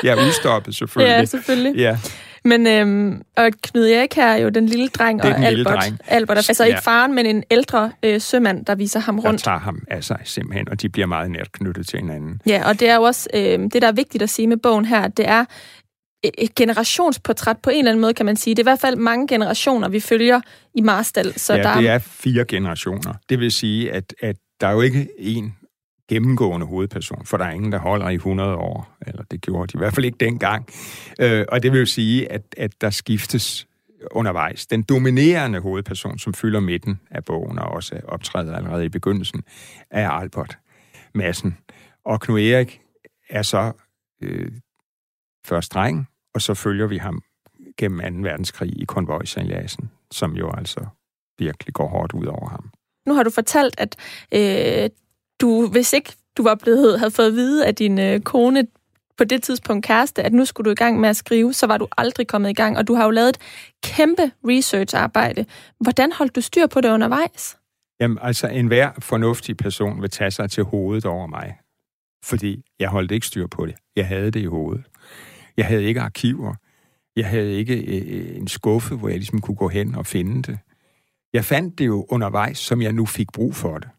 ja, 0.04 0.28
udstoppet 0.28 0.76
selvfølgelig. 0.76 1.20
Ja, 1.20 1.26
selvfølgelig. 1.26 1.76
Ja. 1.76 1.98
Men 2.46 2.68
øhm, 2.68 3.22
og 3.38 3.52
Knud 3.62 3.86
Erik 3.86 4.14
her 4.14 4.28
er 4.28 4.38
jo 4.38 4.50
den 4.50 4.66
lille 4.66 4.88
dreng, 4.88 5.22
og 5.22 5.40
Albert, 5.40 5.76
dreng. 5.76 6.00
Albert 6.08 6.38
er 6.38 6.42
altså 6.50 6.64
ja. 6.64 6.68
ikke 6.68 6.84
faren, 6.84 7.16
men 7.16 7.26
en 7.26 7.44
ældre 7.52 7.92
øh, 8.04 8.22
sømand, 8.22 8.66
der 8.66 8.76
viser 8.76 9.00
ham 9.00 9.20
rundt. 9.20 9.46
Der 9.46 9.52
tager 9.52 9.60
ham 9.60 9.84
altså 9.88 10.16
simpelthen, 10.24 10.70
og 10.70 10.82
de 10.82 10.90
bliver 10.90 11.08
meget 11.08 11.32
nært 11.32 11.52
knyttet 11.52 11.88
til 11.88 12.00
hinanden. 12.00 12.42
Ja, 12.46 12.68
og 12.68 12.80
det 12.80 12.90
er 12.90 12.96
jo 12.96 13.02
også, 13.02 13.30
øh, 13.34 13.60
det 13.60 13.74
der 13.82 13.88
er 13.88 13.92
vigtigt 13.92 14.24
at 14.24 14.30
sige 14.30 14.48
med 14.48 14.58
bogen 14.58 14.86
her, 14.86 15.08
det 15.08 15.28
er 15.28 15.46
et 16.24 16.56
generationsportræt 16.56 17.58
på 17.58 17.70
en 17.70 17.78
eller 17.78 17.92
anden 17.92 18.02
måde, 18.02 18.14
kan 18.14 18.26
man 18.26 18.36
sige. 18.36 18.56
Det 18.56 18.60
er 18.60 18.64
i 18.64 18.72
hvert 18.72 18.80
fald 18.80 18.96
mange 18.96 19.28
generationer, 19.28 19.90
vi 19.90 20.00
følger 20.00 20.42
i 20.76 20.82
Marstal. 20.82 21.40
Så 21.40 21.54
ja, 21.56 21.64
der... 21.64 21.78
det 21.78 21.90
er 21.90 22.00
fire 22.00 22.46
generationer. 22.46 23.14
Det 23.30 23.40
vil 23.40 23.52
sige, 23.52 23.92
at, 23.92 24.14
at 24.22 24.36
der 24.62 24.68
er 24.68 24.72
jo 24.72 24.82
ikke 24.82 25.10
en 25.18 25.56
gennemgående 26.10 26.68
hovedperson, 26.68 27.26
for 27.26 27.38
der 27.38 27.46
er 27.46 27.52
ingen, 27.52 27.72
der 27.72 27.78
holder 27.78 28.10
i 28.10 28.16
100 28.16 28.56
år, 28.56 28.98
eller 29.08 29.24
det 29.32 29.42
gjorde 29.42 29.68
de 29.68 29.78
i 29.78 29.80
hvert 29.80 29.94
fald 29.94 30.06
ikke 30.06 30.18
dengang. 30.18 30.68
Øh, 31.20 31.46
og 31.50 31.64
det 31.64 31.72
vil 31.72 31.80
jo 31.80 31.86
sige, 31.86 32.32
at, 32.32 32.42
at 32.58 32.82
der 32.82 32.90
skiftes 32.90 33.68
undervejs. 34.12 34.68
Den 34.68 34.84
dominerende 34.84 35.60
hovedperson, 35.60 36.20
som 36.20 36.34
fylder 36.34 36.60
midten 36.60 37.00
af 37.12 37.26
bogen, 37.26 37.60
og 37.60 37.68
også 37.68 38.02
optræder 38.08 38.56
allerede 38.56 38.86
i 38.86 38.90
begyndelsen, 38.90 39.44
er 39.92 40.10
Albert 40.10 40.58
Madsen. 41.16 41.58
Og 42.06 42.22
Knud 42.22 42.40
Erik 42.40 42.82
er 43.30 43.42
så 43.42 43.72
øh, 44.22 44.52
først 45.46 45.74
dreng, 45.74 46.08
og 46.34 46.42
så 46.42 46.54
følger 46.54 46.88
vi 46.88 46.98
ham 46.98 47.22
gennem 47.78 48.24
2. 48.24 48.30
verdenskrig 48.30 48.82
i 48.82 48.86
konvojsejladsen, 48.86 49.92
som 50.12 50.36
jo 50.36 50.52
altså 50.52 50.86
virkelig 51.40 51.74
går 51.74 51.88
hårdt 51.88 52.14
ud 52.14 52.26
over 52.26 52.50
ham. 52.50 52.72
Nu 53.06 53.14
har 53.14 53.24
du 53.24 53.30
fortalt, 53.30 53.76
at 53.78 53.96
øh, 54.34 54.90
du, 55.42 55.68
hvis 55.68 55.94
ikke 55.94 56.14
du 56.38 56.44
var 56.44 56.56
blevet, 56.56 57.00
havde 57.00 57.12
fået 57.12 57.28
at 57.28 57.34
vide 57.34 57.66
af 57.66 57.76
din 57.76 58.00
øh, 58.00 58.20
kone 58.20 58.68
på 59.18 59.24
det 59.24 59.44
tidspunkt 59.44 59.86
kæreste, 59.86 60.24
at 60.24 60.34
nu 60.34 60.46
skulle 60.46 60.66
du 60.66 60.72
i 60.72 60.76
gang 60.76 61.00
med 61.00 61.10
at 61.10 61.16
skrive, 61.16 61.54
så 61.54 61.68
var 61.68 61.78
du 61.78 61.88
aldrig 61.98 62.28
kommet 62.28 62.50
i 62.50 62.54
gang, 62.54 62.78
og 62.78 62.88
du 62.88 62.94
har 62.94 63.06
jo 63.06 63.12
lavet 63.12 63.30
et 63.30 63.38
kæmpe 63.84 64.32
research-arbejde. 64.48 65.46
Hvordan 65.80 66.12
holdt 66.12 66.36
du 66.36 66.42
styr 66.42 66.68
på 66.68 66.82
det 66.82 66.90
undervejs? 66.90 67.58
Jamen, 68.00 68.18
altså, 68.22 68.48
enhver 68.48 68.92
fornuftig 69.00 69.58
person 69.58 70.02
vil 70.02 70.10
tage 70.10 70.32
sig 70.32 70.52
til 70.52 70.64
hovedet 70.64 71.06
over 71.06 71.28
mig, 71.28 71.58
fordi 72.24 72.64
jeg 72.80 72.90
holdt 72.90 73.12
ikke 73.12 73.28
styr 73.28 73.48
på 73.48 73.66
det. 73.66 73.76
Jeg 73.96 74.08
havde 74.08 74.32
det 74.32 74.40
i 74.40 74.46
hovedet. 74.46 74.84
Jeg 75.58 75.66
havde 75.66 75.84
ikke 75.84 76.02
arkiver. 76.02 76.54
Jeg 77.16 77.28
havde 77.28 77.54
ikke 77.54 77.76
øh, 77.76 78.38
en 78.38 78.48
skuffe, 78.48 78.96
hvor 78.96 79.08
jeg 79.08 79.18
ligesom 79.18 79.42
kunne 79.42 79.56
gå 79.56 79.68
hen 79.68 79.96
og 79.96 80.06
finde 80.06 80.42
det. 80.42 80.60
Jeg 81.34 81.46
fandt 81.46 81.80
det 81.80 81.86
jo 81.86 82.06
undervejs, 82.10 82.58
som 82.58 82.82
jeg 82.82 82.94
nu 82.94 83.06
fik 83.06 83.28
brug 83.34 83.56
for 83.56 83.78
det. 83.78 83.90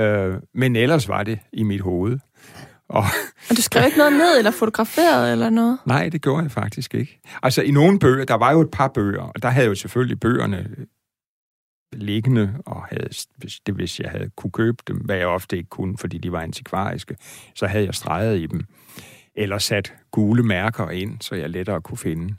Øh, 0.00 0.34
men 0.54 0.76
ellers 0.76 1.08
var 1.08 1.22
det 1.22 1.38
i 1.52 1.62
mit 1.62 1.80
hoved. 1.80 2.18
Og, 2.88 3.04
og 3.50 3.56
du 3.56 3.62
skrev 3.62 3.86
ikke 3.86 3.98
noget 3.98 4.12
ned, 4.12 4.38
eller 4.38 4.50
fotograferet, 4.50 5.32
eller 5.32 5.50
noget? 5.50 5.78
Nej, 5.86 6.08
det 6.08 6.22
gjorde 6.22 6.42
jeg 6.42 6.50
faktisk 6.50 6.94
ikke. 6.94 7.20
Altså, 7.42 7.62
i 7.62 7.70
nogle 7.70 7.98
bøger, 7.98 8.24
der 8.24 8.34
var 8.34 8.52
jo 8.52 8.60
et 8.60 8.70
par 8.70 8.88
bøger, 8.88 9.22
og 9.22 9.42
der 9.42 9.48
havde 9.48 9.64
jeg 9.64 9.70
jo 9.70 9.74
selvfølgelig 9.74 10.20
bøgerne 10.20 10.68
liggende, 11.92 12.54
og 12.66 12.84
havde, 12.84 13.08
hvis, 13.36 13.60
det, 13.66 13.74
hvis 13.74 14.00
jeg 14.00 14.10
havde 14.10 14.30
kunne 14.36 14.50
købe 14.50 14.82
dem, 14.88 14.96
hvad 14.96 15.16
jeg 15.16 15.26
ofte 15.26 15.56
ikke 15.56 15.68
kunne, 15.68 15.98
fordi 15.98 16.18
de 16.18 16.32
var 16.32 16.40
antikvariske, 16.40 17.16
så 17.54 17.66
havde 17.66 17.84
jeg 17.84 17.94
streget 17.94 18.38
i 18.38 18.46
dem, 18.46 18.64
eller 19.34 19.58
sat 19.58 19.94
gule 20.10 20.42
mærker 20.42 20.90
ind, 20.90 21.20
så 21.20 21.34
jeg 21.34 21.50
lettere 21.50 21.80
kunne 21.80 21.98
finde. 21.98 22.34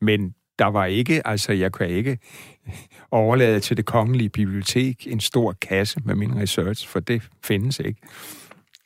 Men 0.00 0.34
der 0.58 0.66
var 0.66 0.84
ikke, 0.84 1.26
altså 1.26 1.52
jeg 1.52 1.72
kan 1.72 1.88
ikke 1.88 2.18
overlade 3.10 3.60
til 3.60 3.76
det 3.76 3.84
kongelige 3.84 4.28
bibliotek 4.28 5.06
en 5.06 5.20
stor 5.20 5.52
kasse 5.52 6.00
med 6.04 6.14
min 6.14 6.40
research, 6.40 6.88
for 6.88 7.00
det 7.00 7.22
findes 7.44 7.78
ikke. 7.78 8.00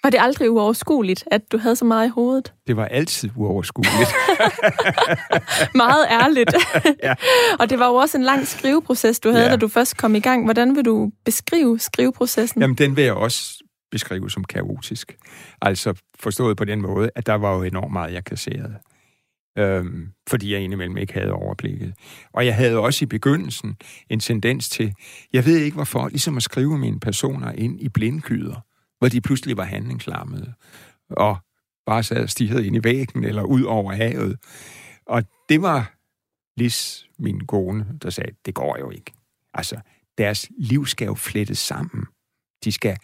Var 0.02 0.10
det 0.10 0.18
aldrig 0.20 0.50
uoverskueligt, 0.50 1.24
at 1.30 1.52
du 1.52 1.58
havde 1.58 1.76
så 1.76 1.84
meget 1.84 2.06
i 2.06 2.10
hovedet? 2.10 2.52
Det 2.66 2.76
var 2.76 2.84
altid 2.84 3.30
uoverskueligt. 3.36 4.14
meget 5.74 6.06
ærligt. 6.10 6.54
ja. 7.02 7.14
Og 7.58 7.70
det 7.70 7.78
var 7.78 7.88
jo 7.88 7.94
også 7.94 8.18
en 8.18 8.24
lang 8.24 8.46
skriveproces, 8.46 9.20
du 9.20 9.30
havde, 9.30 9.44
ja. 9.44 9.50
da 9.50 9.56
du 9.56 9.68
først 9.68 9.96
kom 9.96 10.14
i 10.14 10.20
gang. 10.20 10.44
Hvordan 10.44 10.76
vil 10.76 10.84
du 10.84 11.10
beskrive 11.24 11.78
skriveprocessen? 11.78 12.60
Jamen, 12.60 12.76
den 12.76 12.96
vil 12.96 13.04
jeg 13.04 13.14
også 13.14 13.64
beskrive 13.90 14.30
som 14.30 14.44
kaotisk. 14.44 15.16
Altså 15.62 15.94
forstået 16.20 16.56
på 16.56 16.64
den 16.64 16.82
måde, 16.82 17.10
at 17.14 17.26
der 17.26 17.34
var 17.34 17.54
jo 17.54 17.62
enormt 17.62 17.92
meget, 17.92 18.12
jeg 18.12 18.24
kasserede 18.24 18.74
øhm, 19.58 20.08
fordi 20.28 20.52
jeg 20.52 20.60
indimellem 20.60 20.96
ikke 20.96 21.12
havde 21.12 21.32
overblikket. 21.32 21.94
Og 22.32 22.46
jeg 22.46 22.56
havde 22.56 22.78
også 22.78 23.04
i 23.04 23.06
begyndelsen 23.06 23.76
en 24.10 24.20
tendens 24.20 24.68
til, 24.68 24.94
jeg 25.32 25.44
ved 25.44 25.56
ikke 25.56 25.74
hvorfor, 25.74 26.08
ligesom 26.08 26.36
at 26.36 26.42
skrive 26.42 26.78
mine 26.78 27.00
personer 27.00 27.52
ind 27.52 27.80
i 27.80 27.88
blindkyder, 27.88 28.60
hvor 28.98 29.08
de 29.08 29.20
pludselig 29.20 29.56
var 29.56 29.64
handlingslammede, 29.64 30.52
og 31.10 31.36
bare 31.86 32.02
sad 32.02 32.22
og 32.22 32.30
stirrede 32.30 32.66
ind 32.66 32.76
i 32.76 32.84
væggen 32.84 33.24
eller 33.24 33.42
ud 33.42 33.62
over 33.62 33.92
havet. 33.92 34.36
Og 35.06 35.22
det 35.48 35.62
var 35.62 35.94
Lis, 36.56 37.08
min 37.18 37.46
kone, 37.46 37.86
der 38.02 38.10
sagde, 38.10 38.32
det 38.46 38.54
går 38.54 38.78
jo 38.78 38.90
ikke. 38.90 39.12
Altså, 39.54 39.80
deres 40.18 40.50
liv 40.58 40.86
skal 40.86 41.06
jo 41.06 41.14
flettes 41.14 41.58
sammen. 41.58 42.06
De 42.64 42.72
skal 42.72 42.96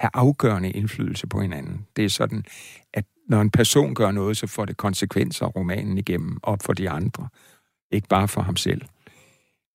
have 0.00 0.10
afgørende 0.14 0.70
indflydelse 0.70 1.26
på 1.26 1.40
hinanden. 1.40 1.86
Det 1.96 2.04
er 2.04 2.08
sådan, 2.08 2.44
at 2.92 3.04
når 3.28 3.40
en 3.40 3.50
person 3.50 3.94
gør 3.94 4.10
noget, 4.10 4.36
så 4.36 4.46
får 4.46 4.64
det 4.64 4.76
konsekvenser 4.76 5.46
romanen 5.46 5.98
igennem, 5.98 6.38
og 6.42 6.58
for 6.62 6.72
de 6.72 6.90
andre. 6.90 7.28
Ikke 7.90 8.08
bare 8.08 8.28
for 8.28 8.40
ham 8.40 8.56
selv. 8.56 8.82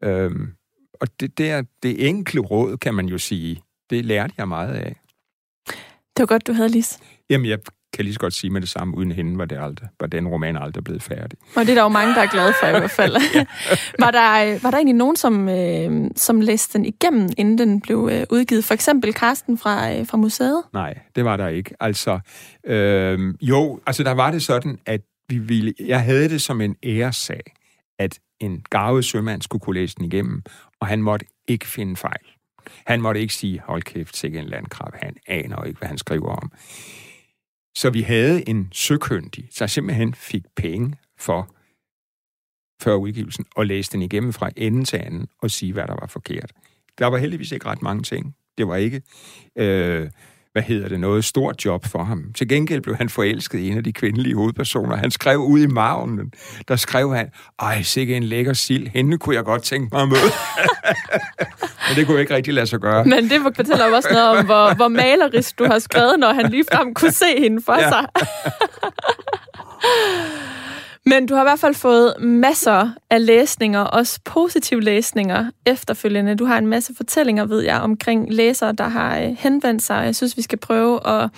Øhm, 0.04 0.54
og 1.02 1.08
det, 1.20 1.38
det 1.38 1.52
er 1.52 1.64
det 1.84 2.10
enkle 2.10 2.42
råd, 2.42 2.78
kan 2.78 2.94
man 2.94 3.06
jo 3.06 3.18
sige. 3.18 3.62
Det 3.90 4.06
lærte 4.06 4.34
jeg 4.38 4.48
meget 4.48 4.74
af. 4.74 4.96
Det 6.18 6.20
var 6.20 6.26
godt, 6.26 6.48
du 6.48 6.54
havde 6.54 6.70
Lis. 6.70 7.00
Jamen, 7.30 7.50
jeg 7.50 7.60
kan 7.94 8.06
lige 8.06 8.14
så 8.14 8.20
godt 8.20 8.34
sige 8.34 8.52
med 8.52 8.62
det 8.62 8.70
samme, 8.70 8.98
uden 8.98 9.12
hende 9.12 9.38
var, 9.38 9.46
det 9.46 9.58
aldrig, 9.62 9.90
var 10.00 10.08
den 10.08 10.28
roman 10.28 10.58
aldrig 10.58 10.84
blevet 10.84 11.04
færdig. 11.04 11.40
Og 11.56 11.62
det 11.66 11.70
er 11.70 11.76
der 11.76 11.82
jo 11.82 11.90
mange, 11.90 12.14
der 12.14 12.22
er 12.22 12.28
glade 12.28 12.54
for 12.60 12.68
i 12.68 12.72
hvert 12.72 12.92
fald. 12.92 13.16
var, 14.04 14.12
der, 14.12 14.60
var 14.64 14.72
der 14.72 14.78
egentlig 14.78 14.96
nogen, 14.96 15.16
som, 15.16 15.50
øh, 15.50 16.12
som 16.16 16.42
læste 16.42 16.78
den 16.78 16.86
igennem, 16.86 17.30
inden 17.38 17.58
den 17.58 17.82
blev 17.82 18.10
øh, 18.12 18.26
udgivet? 18.30 18.66
For 18.66 18.74
eksempel 18.74 19.14
Karsten 19.14 19.58
fra, 19.58 19.94
øh, 19.94 20.08
fra 20.08 20.18
museet? 20.18 20.64
Nej, 20.74 20.98
det 21.16 21.26
var 21.26 21.38
der 21.38 21.48
ikke. 21.48 21.76
Altså, 21.80 22.20
øh, 22.66 23.34
jo, 23.42 23.80
altså 23.86 24.04
der 24.04 24.12
var 24.12 24.32
det 24.32 24.44
sådan, 24.44 24.80
at 24.86 25.02
vi 25.30 25.38
ville, 25.38 25.74
jeg 25.80 26.04
havde 26.04 26.30
det 26.30 26.42
som 26.42 26.62
en 26.62 26.76
æresag, 26.84 27.42
at 28.00 28.20
en 28.40 28.64
gavet 28.70 29.06
sømand 29.06 29.42
skulle 29.42 29.62
kunne 29.62 29.80
læse 29.80 29.96
den 29.96 30.06
igennem, 30.06 30.44
og 30.82 30.88
han 30.88 31.02
måtte 31.02 31.26
ikke 31.48 31.68
finde 31.68 31.96
fejl. 31.96 32.26
Han 32.86 33.02
måtte 33.02 33.22
ikke 33.22 33.34
sige, 33.34 33.62
hold 33.66 33.84
kæft, 33.84 34.18
sikke 34.18 34.40
en 34.40 34.46
landkrab, 34.46 34.94
han 34.96 35.16
aner 35.28 35.64
ikke, 35.64 35.80
hvad 35.80 35.88
han 35.88 35.98
skriver 35.98 36.36
om. 36.36 36.52
Så 37.76 37.90
vi 37.90 38.02
havde 38.02 38.50
en 38.50 38.70
søkyndig, 38.72 39.50
der 39.60 39.68
simpelthen 39.68 40.14
fik 40.14 40.44
penge 40.56 40.96
for 41.18 41.56
før 42.82 42.96
udgivelsen, 42.96 43.46
og 43.56 43.66
læste 43.66 43.94
den 43.94 44.02
igennem 44.02 44.34
fra 44.34 44.50
ende 44.58 44.84
til 44.84 44.98
anden 44.98 45.28
og 45.42 45.52
sige, 45.52 45.74
hvad 45.74 45.88
der 45.88 45.96
var 46.00 46.08
forkert. 46.08 46.52
Der 46.98 47.06
var 47.06 47.18
heldigvis 47.18 47.52
ikke 47.52 47.66
ret 47.66 47.82
mange 47.82 48.04
ting. 48.04 48.36
Det 48.58 48.68
var 48.68 48.76
ikke, 48.76 49.02
øh, 49.56 50.10
hvad 50.52 50.62
hedder 50.62 50.90
det, 50.90 51.00
noget 51.00 51.26
stort 51.26 51.66
job 51.66 51.86
for 51.86 52.04
ham. 52.04 52.24
Til 52.36 52.48
gengæld 52.48 52.82
blev 52.82 52.96
han 52.96 53.10
forelsket 53.10 53.60
i 53.60 53.70
en 53.70 53.78
af 53.78 53.84
de 53.84 53.94
kvindelige 53.94 54.36
hovedpersoner. 54.36 54.96
Han 54.96 55.12
skrev 55.12 55.38
ud 55.38 55.60
i 55.60 55.68
maven, 55.68 56.32
der 56.68 56.76
skrev 56.76 57.16
han, 57.16 57.30
ej, 57.60 57.82
sikke 57.82 58.18
en 58.18 58.24
lækker 58.24 58.54
sild, 58.54 58.88
hende 58.88 59.18
kunne 59.18 59.36
jeg 59.36 59.44
godt 59.44 59.64
tænke 59.64 59.90
mig 59.92 60.02
at 60.02 60.08
møde. 60.08 60.22
Men 61.90 61.96
det 61.96 62.08
kunne 62.08 62.20
ikke 62.22 62.36
rigtig 62.36 62.54
lade 62.54 62.68
sig 62.68 62.80
gøre. 62.80 63.06
Men 63.06 63.30
det 63.30 63.42
fortæller 63.42 63.88
jo 63.88 63.96
også 63.96 64.10
noget 64.12 64.30
om, 64.30 64.46
hvor, 64.46 64.74
hvor 64.74 64.88
malerisk 64.88 65.60
du 65.60 65.66
har 65.66 65.80
skrevet, 65.80 66.20
når 66.20 66.34
han 66.34 66.52
ligefrem 66.52 66.94
kunne 66.94 67.12
se 67.26 67.40
hende 67.40 67.62
for 67.66 67.74
ja. 67.74 67.90
sig. 67.90 68.06
Men 71.10 71.26
du 71.26 71.34
har 71.34 71.42
i 71.42 71.46
hvert 71.46 71.60
fald 71.60 71.76
fået 71.76 72.14
masser 72.20 72.90
af 73.10 73.26
læsninger, 73.26 73.80
også 73.80 74.20
positive 74.26 74.82
læsninger 74.82 75.52
efterfølgende. 75.66 76.36
Du 76.36 76.46
har 76.46 76.58
en 76.58 76.68
masse 76.68 76.96
fortællinger, 76.96 77.46
ved 77.46 77.62
jeg, 77.62 77.82
omkring 77.82 78.34
læsere, 78.34 78.72
der 78.72 78.88
har 78.88 79.20
øh, 79.20 79.36
henvendt 79.40 79.82
sig. 79.82 80.06
Jeg 80.06 80.16
synes, 80.16 80.38
vi 80.38 80.42
skal 80.42 80.60
prøve 80.60 81.08
at 81.08 81.30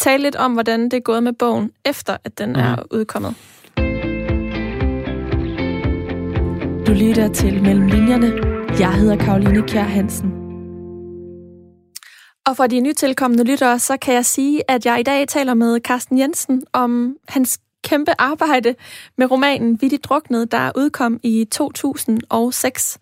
tale 0.00 0.22
lidt 0.22 0.36
om, 0.36 0.52
hvordan 0.52 0.84
det 0.84 0.92
er 0.92 1.00
gået 1.00 1.22
med 1.22 1.32
bogen, 1.32 1.70
efter 1.84 2.16
at 2.24 2.38
den 2.38 2.48
mm. 2.48 2.58
er 2.58 2.76
mhm. 2.76 2.86
udkommet. 2.90 3.34
Du 6.86 6.92
lytter 6.92 7.28
til 7.34 7.62
Mellem 7.62 7.86
Linjerne. 7.86 8.32
Jeg 8.78 8.94
hedder 8.94 9.16
Karoline 9.16 9.62
Kjær 9.62 9.82
Hansen. 9.82 10.32
Og 12.46 12.56
for 12.56 12.66
de 12.66 12.80
nytilkommende 12.80 13.44
lyttere, 13.44 13.78
så 13.78 13.96
kan 13.96 14.14
jeg 14.14 14.24
sige, 14.24 14.70
at 14.70 14.86
jeg 14.86 15.00
i 15.00 15.02
dag 15.02 15.28
taler 15.28 15.54
med 15.54 15.80
Carsten 15.80 16.18
Jensen 16.18 16.62
om 16.72 17.16
hans 17.28 17.58
kæmpe 17.84 18.12
arbejde 18.18 18.74
med 19.18 19.30
romanen 19.30 19.78
Vittigt 19.82 20.04
Druknet, 20.04 20.52
der 20.52 20.70
udkom 20.76 21.20
i 21.22 21.46
2006. 21.52 22.98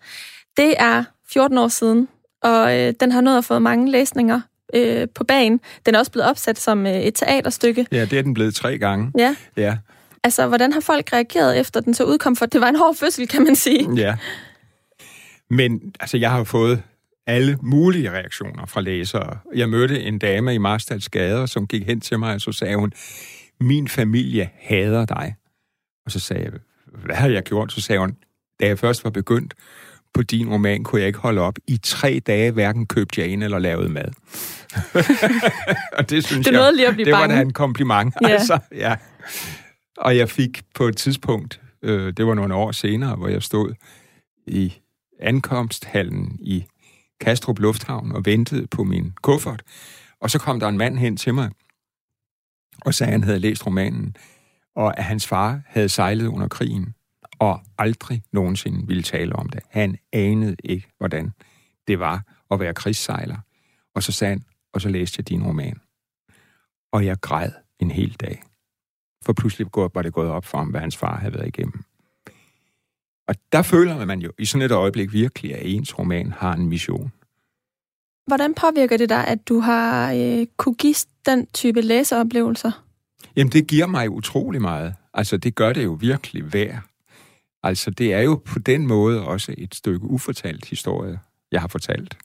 Det 0.57 0.73
er 0.77 1.03
14 1.29 1.57
år 1.57 1.67
siden, 1.67 2.07
og 2.43 2.77
øh, 2.79 2.93
den 2.99 3.11
har 3.11 3.21
nået 3.21 3.37
at 3.37 3.45
få 3.45 3.59
mange 3.59 3.91
læsninger 3.91 4.41
øh, 4.73 5.07
på 5.15 5.23
banen. 5.23 5.59
Den 5.85 5.95
er 5.95 5.99
også 5.99 6.11
blevet 6.11 6.29
opsat 6.29 6.59
som 6.59 6.85
øh, 6.85 6.93
et 6.93 7.15
teaterstykke. 7.15 7.85
Ja, 7.91 8.05
det 8.05 8.19
er 8.19 8.23
den 8.23 8.33
blevet 8.33 8.55
tre 8.55 8.77
gange. 8.77 9.11
Ja. 9.17 9.35
Ja, 9.57 9.77
Altså, 10.23 10.47
hvordan 10.47 10.73
har 10.73 10.79
folk 10.79 11.13
reageret 11.13 11.59
efter 11.59 11.81
den 11.81 11.93
så 11.93 12.03
udkom? 12.03 12.35
For 12.35 12.45
det 12.45 12.61
var 12.61 12.67
en 12.69 12.75
hård 12.75 12.95
fødsel, 12.95 13.27
kan 13.27 13.43
man 13.43 13.55
sige. 13.55 13.89
ja. 13.95 14.15
Men 15.49 15.81
altså, 15.99 16.17
jeg 16.17 16.31
har 16.31 16.37
jo 16.37 16.43
fået 16.43 16.83
alle 17.27 17.57
mulige 17.61 18.11
reaktioner 18.11 18.65
fra 18.65 18.81
læsere. 18.81 19.37
Jeg 19.55 19.69
mødte 19.69 20.01
en 20.03 20.19
dame 20.19 20.53
i 20.53 20.57
Marstalds 20.57 21.09
Gader, 21.09 21.45
som 21.45 21.67
gik 21.67 21.85
hen 21.87 22.01
til 22.01 22.19
mig, 22.19 22.33
og 22.33 22.41
så 22.41 22.51
sagde 22.51 22.75
hun, 22.75 22.93
min 23.59 23.87
familie 23.87 24.49
hader 24.59 25.05
dig. 25.05 25.35
Og 26.05 26.11
så 26.11 26.19
sagde 26.19 26.43
jeg, 26.43 26.51
hvad 27.05 27.15
har 27.15 27.27
jeg 27.29 27.43
gjort? 27.43 27.71
Så 27.71 27.81
sagde 27.81 27.99
hun, 27.99 28.17
da 28.59 28.65
jeg 28.67 28.79
først 28.79 29.03
var 29.03 29.09
begyndt 29.09 29.53
på 30.13 30.23
din 30.23 30.49
roman, 30.49 30.83
kunne 30.83 30.99
jeg 31.01 31.07
ikke 31.07 31.19
holde 31.19 31.41
op. 31.41 31.55
I 31.67 31.77
tre 31.77 32.21
dage 32.27 32.51
hverken 32.51 32.85
købte 32.87 33.21
jeg 33.21 33.29
ind 33.29 33.43
eller 33.43 33.59
lavede 33.59 33.89
mad. 33.89 34.11
og 35.97 36.09
det 36.09 36.23
synes 36.25 36.47
Du 36.47 36.53
jeg, 36.53 36.73
lige 36.73 36.87
at 36.87 36.93
blive 36.93 37.05
det 37.05 37.13
var 37.13 37.19
bange. 37.19 37.35
da 37.35 37.41
en 37.41 37.53
kompliment. 37.53 38.13
Ja. 38.21 38.27
Altså, 38.27 38.59
ja. 38.71 38.95
Og 39.97 40.17
jeg 40.17 40.29
fik 40.29 40.61
på 40.75 40.87
et 40.87 40.97
tidspunkt, 40.97 41.61
øh, 41.81 42.13
det 42.17 42.27
var 42.27 42.33
nogle 42.33 42.55
år 42.55 42.71
senere, 42.71 43.15
hvor 43.15 43.27
jeg 43.27 43.43
stod 43.43 43.73
i 44.47 44.73
ankomsthallen 45.19 46.37
i 46.41 46.65
Kastrup 47.21 47.59
Lufthavn 47.59 48.11
og 48.11 48.25
ventede 48.25 48.67
på 48.67 48.83
min 48.83 49.13
kuffert. 49.21 49.63
Og 50.21 50.29
så 50.31 50.39
kom 50.39 50.59
der 50.59 50.67
en 50.67 50.77
mand 50.77 50.97
hen 50.97 51.17
til 51.17 51.33
mig 51.33 51.49
og 52.85 52.93
sagde, 52.93 53.09
at 53.09 53.13
han 53.13 53.23
havde 53.23 53.39
læst 53.39 53.65
romanen, 53.65 54.15
og 54.75 54.97
at 54.97 55.03
hans 55.03 55.27
far 55.27 55.61
havde 55.65 55.89
sejlet 55.89 56.27
under 56.27 56.47
krigen, 56.47 56.93
og 57.39 57.61
aldrig 57.77 58.23
nogensinde 58.31 58.87
ville 58.87 59.03
tale 59.03 59.35
om 59.35 59.49
det. 59.49 59.59
Han 59.69 59.97
anede 60.13 60.55
ikke, 60.63 60.87
hvordan 60.97 61.31
det 61.87 61.99
var 61.99 62.23
at 62.51 62.59
være 62.59 62.73
krigssejler. 62.73 63.37
Og 63.95 64.03
så 64.03 64.11
sagde 64.11 64.31
han, 64.31 64.43
og 64.73 64.81
så 64.81 64.89
læste 64.89 65.15
jeg 65.19 65.29
din 65.29 65.43
roman. 65.43 65.79
Og 66.91 67.05
jeg 67.05 67.21
græd 67.21 67.51
en 67.79 67.91
hel 67.91 68.13
dag. 68.13 68.43
For 69.25 69.33
pludselig 69.33 69.67
var 69.73 70.01
det 70.01 70.13
gået 70.13 70.29
op 70.29 70.45
for 70.45 70.57
ham, 70.57 70.67
hvad 70.67 70.81
hans 70.81 70.97
far 70.97 71.17
havde 71.17 71.33
været 71.33 71.47
igennem. 71.47 71.83
Og 73.27 73.35
der 73.51 73.61
føler 73.61 74.05
man 74.05 74.19
jo 74.19 74.31
i 74.39 74.45
sådan 74.45 74.65
et 74.65 74.71
øjeblik 74.71 75.13
virkelig, 75.13 75.55
at 75.55 75.61
ens 75.63 75.99
roman 75.99 76.31
har 76.31 76.53
en 76.53 76.69
mission. 76.69 77.11
Hvordan 78.27 78.53
påvirker 78.53 78.97
det 78.97 79.09
dig, 79.09 79.27
at 79.27 79.47
du 79.49 79.59
har 79.59 80.13
øh, 80.13 80.47
kunne 80.57 80.75
give 80.75 80.93
den 81.29 81.47
type 81.53 81.81
læseoplevelser? 81.81 82.71
Jamen, 83.35 83.51
det 83.51 83.67
giver 83.67 83.87
mig 83.87 84.09
utrolig 84.09 84.61
meget. 84.61 84.95
Altså, 85.13 85.37
det 85.37 85.55
gør 85.55 85.73
det 85.73 85.83
jo 85.83 85.91
virkelig 85.91 86.53
værd. 86.53 86.79
Altså, 87.63 87.91
det 87.91 88.13
er 88.13 88.21
jo 88.21 88.41
på 88.45 88.59
den 88.59 88.87
måde 88.87 89.25
også 89.25 89.55
et 89.57 89.75
stykke 89.75 90.05
ufortalt 90.05 90.65
historie, 90.65 91.19
jeg 91.51 91.61
har 91.61 91.67
fortalt. 91.67 92.17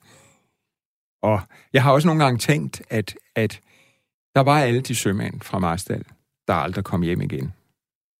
Og 1.21 1.41
jeg 1.73 1.83
har 1.83 1.91
også 1.91 2.07
nogle 2.07 2.23
gange 2.23 2.39
tænkt, 2.39 2.81
at, 2.89 3.15
at 3.35 3.61
der 4.35 4.41
var 4.41 4.59
alle 4.59 4.81
de 4.81 4.95
sømænd 4.95 5.41
fra 5.41 5.59
Marstal, 5.59 6.03
der 6.47 6.53
aldrig 6.53 6.83
kom 6.83 7.01
hjem 7.01 7.21
igen. 7.21 7.53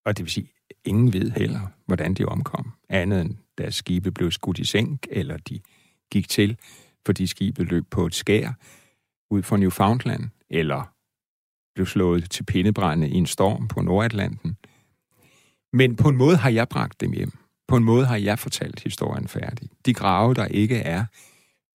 Og 0.05 0.17
det 0.17 0.25
vil 0.25 0.31
sige, 0.31 0.47
ingen 0.85 1.13
ved 1.13 1.31
heller, 1.31 1.59
hvordan 1.85 2.13
de 2.13 2.25
omkom. 2.25 2.71
Andet 2.89 3.21
end 3.21 3.35
deres 3.57 3.75
skibe 3.75 4.11
blev 4.11 4.31
skudt 4.31 4.59
i 4.59 4.65
sænk, 4.65 5.07
eller 5.09 5.37
de 5.37 5.59
gik 6.11 6.29
til, 6.29 6.57
fordi 7.05 7.27
skibet 7.27 7.67
løb 7.67 7.85
på 7.91 8.05
et 8.05 8.15
skær 8.15 8.53
ud 9.31 9.43
for 9.43 9.57
Newfoundland, 9.57 10.29
eller 10.49 10.93
blev 11.75 11.85
slået 11.85 12.31
til 12.31 12.43
pindebrænde 12.43 13.09
i 13.09 13.13
en 13.13 13.25
storm 13.25 13.67
på 13.67 13.81
Nordatlanten. 13.81 14.57
Men 15.73 15.95
på 15.95 16.09
en 16.09 16.17
måde 16.17 16.37
har 16.37 16.49
jeg 16.49 16.69
bragt 16.69 17.01
dem 17.01 17.11
hjem. 17.11 17.31
På 17.67 17.77
en 17.77 17.83
måde 17.83 18.05
har 18.05 18.15
jeg 18.15 18.39
fortalt 18.39 18.79
historien 18.79 19.27
færdig. 19.27 19.69
De 19.85 19.93
grave, 19.93 20.33
der 20.33 20.45
ikke 20.45 20.77
er 20.77 21.05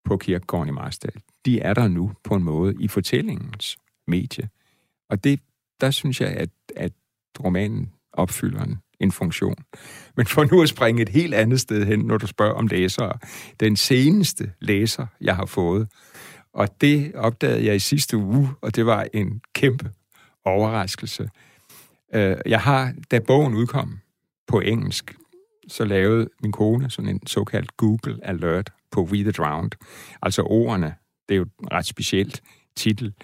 på 0.04 0.16
kirkegården 0.16 0.68
i 0.68 0.72
Marstal, 0.72 1.22
de 1.44 1.60
er 1.60 1.74
der 1.74 1.88
nu 1.88 2.12
på 2.24 2.34
en 2.34 2.42
måde 2.42 2.74
i 2.80 2.88
fortællingens 2.88 3.78
medie. 4.06 4.48
Og 5.10 5.24
det, 5.24 5.40
der 5.80 5.90
synes 5.90 6.20
jeg, 6.20 6.28
at, 6.28 6.50
at 6.76 6.92
romanen 7.44 7.92
opfylder 8.12 8.62
en, 8.62 8.78
en 9.00 9.12
funktion. 9.12 9.56
Men 10.16 10.26
for 10.26 10.44
nu 10.44 10.62
at 10.62 10.68
springe 10.68 11.02
et 11.02 11.08
helt 11.08 11.34
andet 11.34 11.60
sted 11.60 11.86
hen, 11.86 11.98
når 11.98 12.18
du 12.18 12.26
spørger 12.26 12.54
om 12.54 12.66
læsere. 12.66 13.18
Den 13.60 13.76
seneste 13.76 14.52
læser, 14.60 15.06
jeg 15.20 15.36
har 15.36 15.46
fået, 15.46 15.88
og 16.54 16.80
det 16.80 17.14
opdagede 17.14 17.66
jeg 17.66 17.76
i 17.76 17.78
sidste 17.78 18.16
uge, 18.16 18.48
og 18.60 18.76
det 18.76 18.86
var 18.86 19.06
en 19.12 19.40
kæmpe 19.54 19.90
overraskelse. 20.44 21.30
Øh, 22.14 22.36
jeg 22.46 22.60
har, 22.60 22.94
da 23.10 23.18
bogen 23.18 23.54
udkom 23.54 23.98
på 24.46 24.60
engelsk, 24.60 25.14
så 25.68 25.84
lavede 25.84 26.28
min 26.42 26.52
kone 26.52 26.90
sådan 26.90 27.08
en 27.08 27.26
såkaldt 27.26 27.76
Google 27.76 28.18
Alert 28.22 28.72
på 28.90 29.02
We 29.02 29.22
the 29.22 29.30
Drowned. 29.30 29.70
Altså 30.22 30.42
ordene, 30.42 30.94
det 31.28 31.34
er 31.34 31.38
jo 31.38 31.42
et 31.42 31.72
ret 31.72 31.86
specielt 31.86 32.42
titel. 32.76 33.14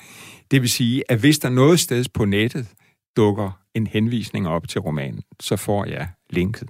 Det 0.50 0.60
vil 0.60 0.70
sige, 0.70 1.02
at 1.08 1.18
hvis 1.18 1.38
der 1.38 1.48
noget 1.48 1.80
sted 1.80 2.04
på 2.14 2.24
nettet 2.24 2.68
dukker 3.16 3.60
en 3.74 3.86
henvisning 3.86 4.48
op 4.48 4.68
til 4.68 4.80
romanen, 4.80 5.22
så 5.40 5.56
får 5.56 5.84
jeg 5.84 6.08
linket. 6.30 6.68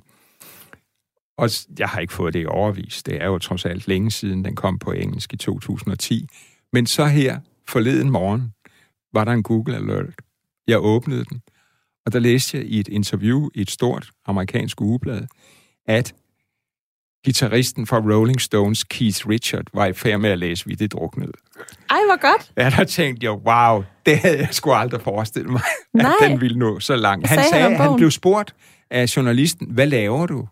Og 1.39 1.51
jeg 1.78 1.89
har 1.89 2.01
ikke 2.01 2.12
fået 2.12 2.34
det 2.34 2.43
i 2.43 2.47
overvis. 2.47 3.03
Det 3.03 3.22
er 3.22 3.26
jo 3.26 3.39
trods 3.39 3.64
alt 3.64 3.89
længe 3.89 4.11
siden, 4.11 4.45
den 4.45 4.55
kom 4.55 4.78
på 4.78 4.93
engelsk 4.93 5.32
i 5.32 5.37
2010. 5.37 6.28
Men 6.72 6.87
så 6.87 7.07
her, 7.07 7.41
forleden 7.68 8.11
morgen, 8.11 8.53
var 9.12 9.24
der 9.24 9.32
en 9.32 9.43
Google 9.43 9.76
Alert. 9.76 10.14
Jeg 10.66 10.78
åbnede 10.78 11.24
den, 11.24 11.43
og 12.07 12.12
der 12.12 12.18
læste 12.18 12.57
jeg 12.57 12.66
i 12.66 12.80
et 12.80 12.89
interview 12.89 13.49
i 13.55 13.61
et 13.61 13.70
stort 13.70 14.11
amerikansk 14.26 14.80
ugeblad, 14.80 15.22
at 15.87 16.14
gitarristen 17.24 17.87
fra 17.87 17.99
Rolling 17.99 18.41
Stones, 18.41 18.84
Keith 18.84 19.28
Richard, 19.28 19.64
var 19.74 19.87
i 19.87 19.93
færd 19.93 20.20
med 20.20 20.30
at 20.30 20.39
læse 20.39 20.66
Vi 20.66 20.74
det 20.74 20.93
druknede. 20.93 21.32
Ej, 21.91 21.99
hvor 22.07 22.20
godt. 22.20 22.53
Ja, 22.57 22.70
der 22.76 22.84
tænkte 22.84 23.24
jeg, 23.24 23.32
wow, 23.32 23.84
det 24.07 24.18
havde 24.18 24.39
jeg 24.39 24.49
sgu 24.51 24.72
aldrig 24.72 25.01
forestillet 25.01 25.53
mig, 25.53 25.62
Nej. 25.95 26.12
at 26.20 26.28
den 26.30 26.41
ville 26.41 26.59
nå 26.59 26.80
så 26.80 26.97
langt. 26.97 27.26
Han 27.26 27.37
sagde 27.37 27.43
han 27.43 27.51
sagde, 27.51 27.76
han 27.76 27.87
bogen? 27.87 27.97
blev 27.97 28.11
spurgt 28.11 28.55
af 28.91 29.16
journalisten, 29.16 29.70
hvad 29.70 29.87
laver 29.87 30.26
du 30.26 30.49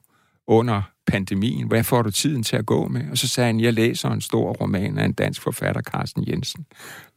under 0.47 0.82
pandemien? 1.07 1.68
Hvad 1.68 1.84
får 1.84 2.03
du 2.03 2.11
tiden 2.11 2.42
til 2.42 2.57
at 2.57 2.66
gå 2.66 2.88
med? 2.88 3.11
Og 3.11 3.18
så 3.18 3.28
sagde 3.28 3.47
han, 3.47 3.61
jeg 3.61 3.72
læser 3.72 4.11
en 4.11 4.20
stor 4.20 4.53
roman 4.53 4.99
af 4.99 5.05
en 5.05 5.12
dansk 5.12 5.42
forfatter, 5.42 5.82
Carsten 5.82 6.28
Jensen. 6.28 6.66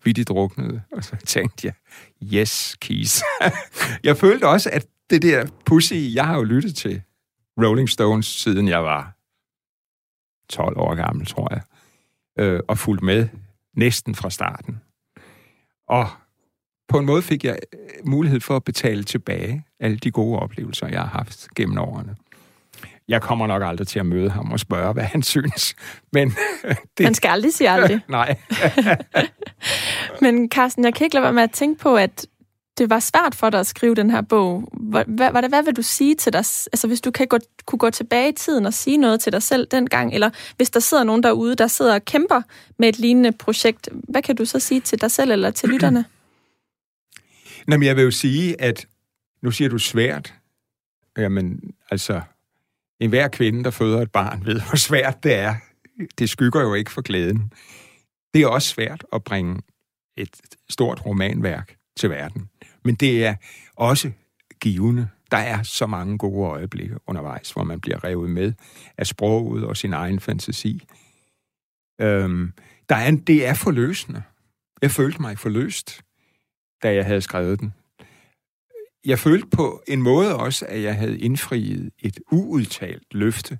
Vi 0.04 0.12
de 0.12 0.24
druknede. 0.24 0.82
Og 0.92 1.04
så 1.04 1.16
tænkte 1.26 1.68
jeg, 1.68 1.74
yes, 2.34 2.78
Keith. 2.82 3.16
jeg 4.04 4.18
følte 4.18 4.48
også, 4.48 4.70
at 4.74 4.86
det 5.10 5.22
der 5.22 5.48
pussy, 5.66 5.94
jeg 5.94 6.28
har 6.28 6.36
jo 6.36 6.44
lyttet 6.44 6.76
til 6.76 7.02
Rolling 7.58 7.90
Stones, 7.90 8.26
siden 8.26 8.68
jeg 8.68 8.84
var 8.84 9.14
12 10.50 10.78
år 10.78 10.96
gammel, 10.96 11.26
tror 11.26 11.54
jeg, 11.54 11.62
øh, 12.40 12.60
og 12.68 12.78
fulgt 12.78 13.04
med 13.04 13.28
næsten 13.76 14.16
fra 14.16 14.30
starten. 14.30 14.82
Og 15.88 16.08
på 16.88 17.00
en 17.00 17.06
måde 17.06 17.22
fik 17.22 17.44
jeg 17.44 17.60
øh, 17.74 17.80
mulighed 18.06 18.40
for 18.40 18.56
at 18.56 18.64
betale 18.64 19.04
tilbage 19.04 19.66
alle 19.80 19.98
de 19.98 20.12
gode 20.12 20.40
oplevelser, 20.40 20.88
jeg 20.88 21.00
har 21.00 21.08
haft 21.08 21.48
gennem 21.56 21.78
årene. 21.78 22.16
Jeg 23.08 23.22
kommer 23.22 23.48
nok 23.48 23.64
aldrig 23.66 23.88
til 23.88 24.00
at 24.00 24.06
møde 24.06 24.30
ham 24.30 24.52
og 24.52 24.60
spørge, 24.60 24.94
hvad 24.94 25.04
han 25.04 25.24
synes. 25.24 25.76
Men 26.14 26.30
det... 26.98 27.04
Man 27.04 27.14
skal 27.14 27.30
aldrig 27.30 27.54
sige 27.54 27.70
aldrig. 27.70 28.00
Nej. 28.10 28.36
Men 30.22 30.50
Carsten, 30.50 30.84
jeg 30.84 30.94
kan 30.94 31.06
ikke 31.06 31.14
lade 31.14 31.24
være 31.24 31.34
med 31.34 31.44
at 31.44 31.52
tænke 31.52 31.80
på, 31.80 31.96
at 31.96 32.26
det 32.78 32.90
var 32.90 33.00
svært 33.00 33.36
for 33.36 33.50
dig 33.50 33.60
at 33.60 33.68
skrive 33.68 33.96
den 33.96 34.12
her 34.12 34.22
bog. 34.22 34.70
Hvad, 34.74 35.06
hvad, 35.08 35.50
hvad, 35.50 35.64
vil 35.64 35.76
du 35.76 35.82
sige 35.82 36.16
til 36.16 36.34
dig? 36.34 36.40
Altså, 36.40 36.88
hvis 36.88 37.02
du 37.02 37.12
kan 37.12 37.28
gå, 37.28 37.38
kunne 37.66 37.80
gå 37.80 37.90
tilbage 37.90 38.30
i 38.30 38.32
tiden 38.32 38.66
og 38.66 38.74
sige 38.74 38.98
noget 38.98 39.20
til 39.20 39.34
dig 39.34 39.44
selv 39.44 39.68
dengang, 39.72 40.14
eller 40.14 40.30
hvis 40.58 40.70
der 40.70 40.80
sidder 40.80 41.04
nogen 41.04 41.24
derude, 41.24 41.56
der 41.56 41.68
sidder 41.68 41.94
og 41.94 42.06
kæmper 42.06 42.42
med 42.80 42.90
et 42.90 43.00
lignende 43.00 43.32
projekt, 43.32 43.90
hvad 43.92 44.22
kan 44.22 44.36
du 44.36 44.46
så 44.46 44.60
sige 44.60 44.82
til 44.82 45.02
dig 45.02 45.12
selv 45.12 45.32
eller 45.32 45.52
til 45.52 45.70
lytterne? 45.70 46.06
Nå, 47.68 47.78
men 47.78 47.84
jeg 47.84 47.96
vil 47.96 48.04
jo 48.04 48.12
sige, 48.12 48.62
at 48.62 48.88
nu 49.42 49.52
siger 49.52 49.70
du 49.70 49.78
svært. 49.78 50.34
Jamen, 51.18 51.60
altså, 51.92 52.22
en 53.00 53.10
hver 53.10 53.28
kvinde, 53.28 53.64
der 53.64 53.72
føder 53.72 54.02
et 54.02 54.12
barn, 54.12 54.46
ved, 54.46 54.62
hvor 54.68 54.76
svært 54.76 55.24
det 55.24 55.34
er. 55.34 55.56
Det 56.20 56.30
skygger 56.30 56.62
jo 56.62 56.74
ikke 56.74 56.92
for 56.92 57.02
glæden. 57.02 57.54
Det 58.34 58.42
er 58.42 58.48
også 58.48 58.68
svært 58.68 59.06
at 59.14 59.24
bringe 59.24 59.62
et 60.18 60.42
stort 60.70 61.06
romanværk 61.06 61.76
til 61.98 62.10
verden. 62.10 62.50
Men 62.84 62.96
det 62.96 63.26
er 63.26 63.36
også 63.76 64.12
givende. 64.60 65.10
Der 65.32 65.38
er 65.38 65.64
så 65.64 65.88
mange 65.88 66.18
gode 66.18 66.50
øjeblikke 66.50 66.98
undervejs, 67.08 67.52
hvor 67.52 67.64
man 67.64 67.82
bliver 67.82 68.04
revet 68.04 68.30
med 68.30 68.54
af 68.98 69.08
sproget 69.08 69.64
og 69.64 69.78
sin 69.78 69.94
egen 69.94 70.20
fantasi. 70.20 70.84
Øhm, 72.02 72.54
der 72.90 72.96
er 72.96 73.08
en, 73.08 73.20
det 73.20 73.48
er 73.48 73.54
forløsende. 73.54 74.24
Jeg 74.82 74.92
følte 74.92 75.22
mig 75.22 75.38
forløst, 75.38 76.02
da 76.84 76.94
jeg 76.94 77.06
havde 77.06 77.22
skrevet 77.22 77.60
den. 77.60 77.74
Jeg 79.08 79.20
følte 79.20 79.48
på 79.48 79.84
en 79.88 80.02
måde 80.02 80.36
også, 80.36 80.66
at 80.70 80.84
jeg 80.84 80.96
havde 80.96 81.20
indfriet 81.20 81.92
et 82.00 82.20
uudtalt 82.32 83.14
løfte 83.14 83.60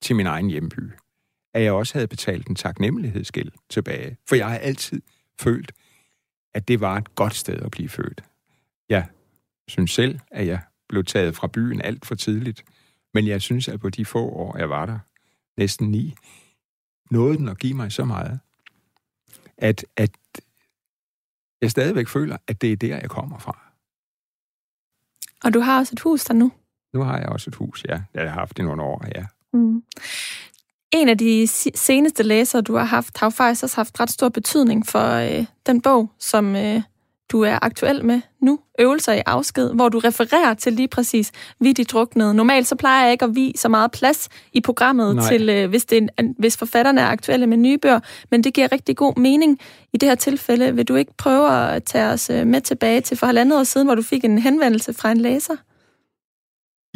til 0.00 0.16
min 0.16 0.26
egen 0.26 0.50
hjemby. 0.50 0.92
At 1.54 1.62
jeg 1.62 1.72
også 1.72 1.94
havde 1.94 2.08
betalt 2.08 2.46
en 2.46 2.54
taknemmelighedsgæld 2.54 3.52
tilbage. 3.70 4.16
For 4.28 4.36
jeg 4.36 4.48
har 4.48 4.58
altid 4.58 5.02
følt, 5.40 5.72
at 6.54 6.68
det 6.68 6.80
var 6.80 6.96
et 6.96 7.14
godt 7.14 7.34
sted 7.34 7.62
at 7.62 7.70
blive 7.70 7.88
født. 7.88 8.24
Jeg 8.88 9.06
synes 9.68 9.90
selv, 9.90 10.18
at 10.30 10.46
jeg 10.46 10.60
blev 10.88 11.04
taget 11.04 11.36
fra 11.36 11.46
byen 11.46 11.80
alt 11.80 12.06
for 12.06 12.14
tidligt. 12.14 12.64
Men 13.14 13.26
jeg 13.26 13.42
synes, 13.42 13.68
at 13.68 13.80
på 13.80 13.90
de 13.90 14.04
få 14.04 14.28
år, 14.28 14.58
jeg 14.58 14.70
var 14.70 14.86
der, 14.86 14.98
næsten 15.56 15.90
ni, 15.90 16.14
nåede 17.10 17.36
den 17.36 17.48
at 17.48 17.58
give 17.58 17.74
mig 17.74 17.92
så 17.92 18.04
meget, 18.04 18.40
at, 19.58 19.84
at 19.96 20.10
jeg 21.60 21.70
stadigvæk 21.70 22.08
føler, 22.08 22.36
at 22.46 22.60
det 22.60 22.72
er 22.72 22.76
der, 22.76 22.96
jeg 22.96 23.10
kommer 23.10 23.38
fra. 23.38 23.61
Og 25.44 25.54
du 25.54 25.60
har 25.60 25.78
også 25.78 25.92
et 25.92 26.00
hus 26.00 26.24
der 26.24 26.34
nu? 26.34 26.52
Nu 26.94 27.02
har 27.02 27.18
jeg 27.18 27.28
også 27.28 27.50
et 27.50 27.54
hus, 27.54 27.84
ja. 27.88 28.00
Jeg 28.14 28.22
har 28.22 28.38
haft 28.40 28.56
det 28.56 28.64
nogle 28.64 28.82
år, 28.82 29.04
ja. 29.14 29.24
Mm. 29.52 29.82
En 30.92 31.08
af 31.08 31.18
de 31.18 31.46
seneste 31.74 32.22
læsere, 32.22 32.62
du 32.62 32.74
har 32.74 32.84
haft, 32.84 33.18
har 33.18 33.26
jo 33.26 33.30
faktisk 33.30 33.62
også 33.62 33.76
haft 33.76 34.00
ret 34.00 34.10
stor 34.10 34.28
betydning 34.28 34.86
for 34.86 35.12
øh, 35.12 35.46
den 35.66 35.80
bog, 35.80 36.10
som 36.18 36.56
øh, 36.56 36.82
du 37.32 37.40
er 37.40 37.58
aktuel 37.62 38.04
med 38.04 38.20
nu, 38.40 38.60
Øvelser 38.82 39.12
i 39.12 39.22
afsked, 39.26 39.74
hvor 39.74 39.88
du 39.88 39.98
refererer 39.98 40.54
til 40.54 40.72
lige 40.72 40.88
præcis 40.88 41.32
vi 41.60 41.72
de 41.72 41.84
druknede. 41.84 42.34
Normalt 42.34 42.66
så 42.66 42.76
plejer 42.76 43.02
jeg 43.02 43.12
ikke 43.12 43.24
at 43.24 43.34
vi 43.34 43.52
så 43.56 43.68
meget 43.68 43.90
plads 43.90 44.28
i 44.52 44.60
programmet 44.60 45.16
Nej. 45.16 45.28
til, 45.28 45.48
øh, 45.48 45.68
hvis, 45.68 45.84
det 45.84 46.08
er, 46.16 46.32
hvis 46.38 46.56
forfatterne 46.56 47.00
er 47.00 47.06
aktuelle 47.06 47.46
med 47.46 47.56
nye 47.56 47.78
bøger, 47.78 48.00
men 48.30 48.44
det 48.44 48.54
giver 48.54 48.72
rigtig 48.72 48.96
god 48.96 49.16
mening. 49.16 49.58
I 49.92 49.96
det 49.96 50.08
her 50.08 50.16
tilfælde 50.16 50.74
vil 50.74 50.88
du 50.88 50.94
ikke 50.94 51.12
prøve 51.18 51.74
at 51.74 51.84
tage 51.84 52.06
os 52.06 52.30
øh, 52.30 52.46
med 52.46 52.60
tilbage 52.60 53.00
til 53.00 53.16
for 53.16 53.26
halvandet 53.26 53.58
år 53.58 53.64
siden, 53.64 53.86
hvor 53.86 53.94
du 53.94 54.02
fik 54.02 54.24
en 54.24 54.38
henvendelse 54.38 54.92
fra 54.92 55.10
en 55.10 55.18
læser? 55.18 55.54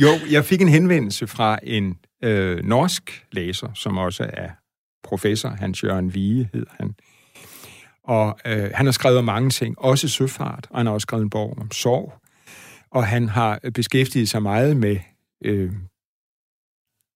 Jo, 0.02 0.08
jeg 0.30 0.44
fik 0.44 0.60
en 0.60 0.68
henvendelse 0.68 1.26
fra 1.26 1.58
en 1.62 1.96
øh, 2.24 2.64
norsk 2.64 3.26
læser, 3.32 3.68
som 3.74 3.98
også 3.98 4.30
er 4.32 4.48
professor, 5.04 5.48
Hans 5.48 5.84
Jørgen 5.84 6.14
Vige 6.14 6.50
hed 6.54 6.66
han. 6.70 6.94
Og 8.06 8.38
øh, 8.44 8.70
han 8.74 8.86
har 8.86 8.92
skrevet 8.92 9.24
mange 9.24 9.50
ting, 9.50 9.78
også 9.78 10.08
søfart, 10.08 10.66
og 10.70 10.78
han 10.78 10.86
har 10.86 10.92
også 10.92 11.04
skrevet 11.04 11.22
en 11.22 11.30
bog 11.30 11.58
om 11.58 11.70
sorg. 11.70 12.12
Og 12.90 13.06
han 13.06 13.28
har 13.28 13.60
øh, 13.62 13.72
beskæftiget 13.72 14.28
sig 14.28 14.42
meget 14.42 14.76
med, 14.76 14.98
øh, 15.44 15.72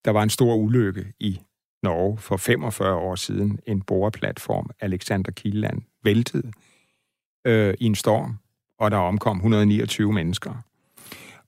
der 0.04 0.10
var 0.10 0.22
en 0.22 0.30
stor 0.30 0.54
ulykke 0.54 1.12
i 1.20 1.40
Norge 1.82 2.18
for 2.18 2.36
45 2.36 2.94
år 2.94 3.14
siden, 3.14 3.58
en 3.66 3.82
boreplatform, 3.82 4.70
Alexander 4.80 5.32
Killand, 5.32 5.82
væltede 6.04 6.52
øh, 7.44 7.74
i 7.80 7.84
en 7.84 7.94
storm, 7.94 8.38
og 8.78 8.90
der 8.90 8.96
omkom 8.96 9.36
129 9.36 10.12
mennesker. 10.12 10.54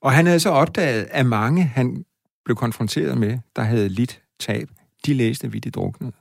Og 0.01 0.13
han 0.13 0.27
havde 0.27 0.41
så 0.41 0.51
opdaget, 0.51 1.09
at 1.11 1.27
mange, 1.27 1.65
han 1.65 2.05
blev 2.45 2.57
konfronteret 2.57 3.19
med, 3.19 3.39
der 3.57 3.63
havde 3.63 3.89
lidt 3.89 4.23
tab, 4.41 4.69
de 5.07 5.15
læste 5.15 5.53
Vi 5.53 5.59
de 5.59 5.71
druknede, 5.71 6.13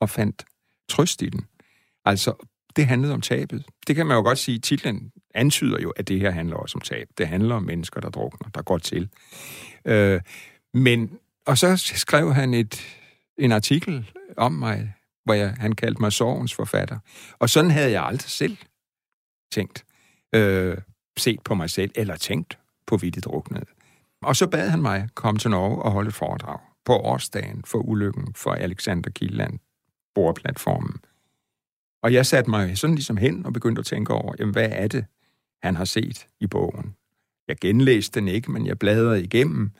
og 0.00 0.10
fandt 0.10 0.44
trøst 0.88 1.22
i 1.22 1.28
den. 1.28 1.40
Altså, 2.04 2.46
det 2.76 2.86
handlede 2.86 3.14
om 3.14 3.20
tabet. 3.20 3.64
Det 3.86 3.96
kan 3.96 4.06
man 4.06 4.16
jo 4.16 4.22
godt 4.22 4.38
sige, 4.38 4.58
titlen 4.58 5.12
antyder 5.34 5.80
jo, 5.80 5.90
at 5.90 6.08
det 6.08 6.20
her 6.20 6.30
handler 6.30 6.56
også 6.56 6.78
om 6.78 6.80
tab. 6.80 7.08
Det 7.18 7.28
handler 7.28 7.54
om 7.54 7.62
mennesker, 7.62 8.00
der 8.00 8.10
drukner, 8.10 8.48
der 8.48 8.62
går 8.62 8.78
til. 8.78 9.08
Øh, 9.84 10.20
men, 10.74 11.18
og 11.46 11.58
så 11.58 11.76
skrev 11.76 12.34
han 12.34 12.54
et, 12.54 12.98
en 13.38 13.52
artikel 13.52 14.10
om 14.36 14.52
mig, 14.52 14.94
hvor 15.24 15.34
jeg, 15.34 15.54
han 15.58 15.74
kaldte 15.74 16.00
mig 16.00 16.12
sorgens 16.12 16.54
forfatter. 16.54 16.98
Og 17.38 17.50
sådan 17.50 17.70
havde 17.70 17.90
jeg 17.90 18.04
aldrig 18.04 18.30
selv 18.30 18.56
tænkt, 19.52 19.84
øh, 20.34 20.78
set 21.16 21.40
på 21.44 21.54
mig 21.54 21.70
selv, 21.70 21.90
eller 21.94 22.16
tænkt 22.16 22.58
på 22.86 22.96
vidt 22.96 23.24
druknet. 23.24 23.68
Og 24.22 24.36
så 24.36 24.46
bad 24.46 24.68
han 24.68 24.82
mig 24.82 25.08
komme 25.14 25.38
til 25.38 25.50
Norge 25.50 25.82
og 25.82 25.92
holde 25.92 26.08
et 26.08 26.14
foredrag 26.14 26.58
på 26.84 26.92
årsdagen 26.92 27.64
for 27.66 27.78
ulykken 27.78 28.34
for 28.34 28.52
Alexander 28.52 29.10
Killand, 29.10 29.58
bordplatformen. 30.14 31.00
Og 32.04 32.12
jeg 32.12 32.26
satte 32.26 32.50
mig 32.50 32.78
sådan 32.78 32.94
ligesom 32.94 33.16
hen 33.16 33.46
og 33.46 33.52
begyndte 33.52 33.80
at 33.80 33.86
tænke 33.86 34.12
over, 34.12 34.34
jamen, 34.38 34.52
hvad 34.52 34.68
er 34.72 34.88
det, 34.88 35.04
han 35.62 35.76
har 35.76 35.84
set 35.84 36.26
i 36.40 36.46
bogen? 36.46 36.94
Jeg 37.48 37.56
genlæste 37.56 38.20
den 38.20 38.28
ikke, 38.28 38.52
men 38.52 38.66
jeg 38.66 38.78
bladrede 38.78 39.24
igennem, 39.24 39.70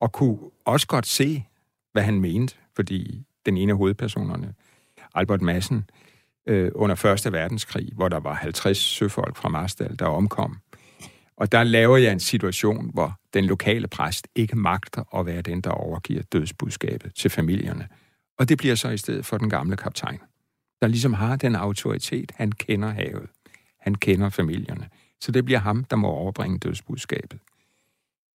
og 0.00 0.12
kunne 0.12 0.38
også 0.64 0.86
godt 0.86 1.06
se, 1.06 1.44
hvad 1.92 2.02
han 2.02 2.20
mente, 2.20 2.56
fordi 2.76 3.24
den 3.46 3.56
ene 3.56 3.72
af 3.72 3.78
hovedpersonerne, 3.78 4.54
Albert 5.14 5.42
Madsen, 5.42 5.90
øh, 6.46 6.70
under 6.74 7.04
1. 7.26 7.32
verdenskrig, 7.32 7.92
hvor 7.94 8.08
der 8.08 8.20
var 8.20 8.34
50 8.34 8.78
søfolk 8.78 9.36
fra 9.36 9.48
Marstal, 9.48 9.98
der 9.98 10.06
omkom, 10.06 10.58
og 11.36 11.52
der 11.52 11.64
laver 11.64 11.96
jeg 11.96 12.12
en 12.12 12.20
situation, 12.20 12.90
hvor 12.94 13.20
den 13.34 13.44
lokale 13.44 13.88
præst 13.88 14.28
ikke 14.34 14.56
magter 14.56 15.18
at 15.18 15.26
være 15.26 15.42
den, 15.42 15.60
der 15.60 15.70
overgiver 15.70 16.22
dødsbudskabet 16.22 17.14
til 17.14 17.30
familierne. 17.30 17.88
Og 18.38 18.48
det 18.48 18.58
bliver 18.58 18.74
så 18.74 18.88
i 18.88 18.96
stedet 18.96 19.26
for 19.26 19.38
den 19.38 19.50
gamle 19.50 19.76
kaptajn, 19.76 20.20
der 20.80 20.86
ligesom 20.86 21.12
har 21.12 21.36
den 21.36 21.54
autoritet, 21.54 22.32
han 22.34 22.52
kender 22.52 22.88
havet. 22.88 23.28
Han 23.80 23.94
kender 23.94 24.28
familierne. 24.28 24.88
Så 25.20 25.32
det 25.32 25.44
bliver 25.44 25.58
ham, 25.58 25.84
der 25.84 25.96
må 25.96 26.08
overbringe 26.08 26.58
dødsbudskabet. 26.58 27.38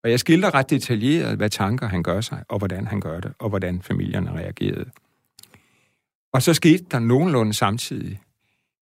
Og 0.04 0.12
jeg 0.12 0.20
skildrer 0.20 0.54
ret 0.54 0.70
detaljeret, 0.70 1.38
hvad 1.38 1.50
tanker 1.50 1.88
han 1.88 2.04
gør 2.04 2.22
sig, 2.22 2.44
og 2.48 2.58
hvordan 2.58 2.88
han 2.88 3.00
gør 3.00 3.20
det, 3.20 3.34
og 3.40 3.50
hvordan 3.50 3.82
familierne 3.82 4.32
reagerede. 4.32 4.92
Og 6.34 6.42
så 6.42 6.54
skete 6.54 6.86
der 6.92 7.00
nogenlunde 7.00 7.54
samtidig 7.54 8.22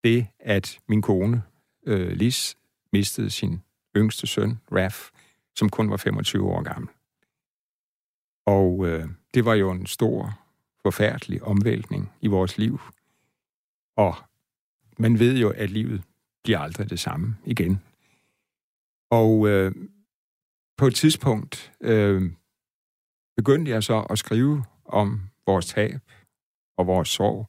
det, 0.03 0.27
at 0.39 0.79
min 0.87 1.01
kone, 1.01 1.43
øh, 1.87 2.11
Lis, 2.11 2.57
mistede 2.93 3.29
sin 3.29 3.61
yngste 3.95 4.27
søn, 4.27 4.59
Raf, 4.71 5.09
som 5.55 5.69
kun 5.69 5.89
var 5.89 5.97
25 5.97 6.45
år 6.45 6.61
gammel. 6.61 6.89
Og 8.45 8.87
øh, 8.87 9.09
det 9.33 9.45
var 9.45 9.53
jo 9.53 9.71
en 9.71 9.85
stor, 9.85 10.39
forfærdelig 10.83 11.43
omvæltning 11.43 12.11
i 12.21 12.27
vores 12.27 12.57
liv. 12.57 12.79
Og 14.03 14.15
man 14.97 15.19
ved 15.19 15.37
jo, 15.37 15.49
at 15.49 15.69
livet 15.69 16.03
bliver 16.43 16.59
aldrig 16.59 16.89
det 16.89 16.99
samme 16.99 17.35
igen. 17.45 17.81
Og 19.11 19.47
øh, 19.47 19.71
på 20.77 20.87
et 20.87 20.95
tidspunkt 20.95 21.73
øh, 21.81 22.31
begyndte 23.37 23.71
jeg 23.71 23.83
så 23.83 23.99
at 24.09 24.19
skrive 24.19 24.65
om 24.85 25.21
vores 25.45 25.65
tab 25.65 25.99
og 26.77 26.87
vores 26.87 27.09
sorg. 27.09 27.47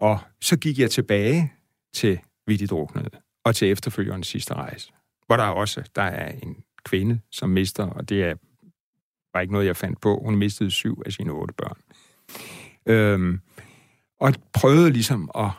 Og 0.00 0.18
så 0.40 0.58
gik 0.58 0.78
jeg 0.78 0.90
tilbage 0.90 1.52
til 1.94 2.20
Vittigt 2.46 2.70
Druknede 2.70 3.10
og 3.44 3.54
til 3.54 3.70
efterfølgerens 3.70 4.26
sidste 4.26 4.54
rejse 4.54 4.92
hvor 5.30 5.36
der 5.36 5.44
også 5.44 5.90
der 5.94 6.02
er 6.02 6.32
en 6.32 6.64
kvinde, 6.84 7.20
som 7.30 7.50
mister, 7.50 7.86
og 7.86 8.08
det 8.08 8.22
er 8.22 8.34
var 9.34 9.40
ikke 9.40 9.52
noget, 9.52 9.66
jeg 9.66 9.76
fandt 9.76 10.00
på. 10.00 10.20
Hun 10.24 10.36
mistede 10.36 10.70
syv 10.70 11.02
af 11.06 11.12
sine 11.12 11.32
otte 11.32 11.54
børn. 11.54 11.76
Øhm, 12.86 13.40
og 14.20 14.34
prøvede 14.52 14.90
ligesom 14.90 15.30
at 15.34 15.50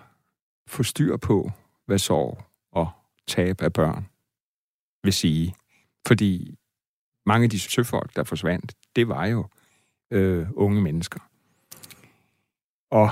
få 0.67 0.83
styr 0.83 1.17
på, 1.17 1.51
hvad 1.85 1.97
sorg 1.97 2.43
og 2.71 2.89
tab 3.27 3.61
af 3.61 3.73
børn 3.73 4.07
vil 5.03 5.13
sige. 5.13 5.55
Fordi 6.07 6.57
mange 7.25 7.43
af 7.43 7.49
de 7.49 7.59
søfolk, 7.59 8.15
der 8.15 8.23
forsvandt, 8.23 8.73
det 8.95 9.07
var 9.07 9.25
jo 9.25 9.47
øh, 10.11 10.47
unge 10.55 10.81
mennesker. 10.81 11.19
Og 12.91 13.09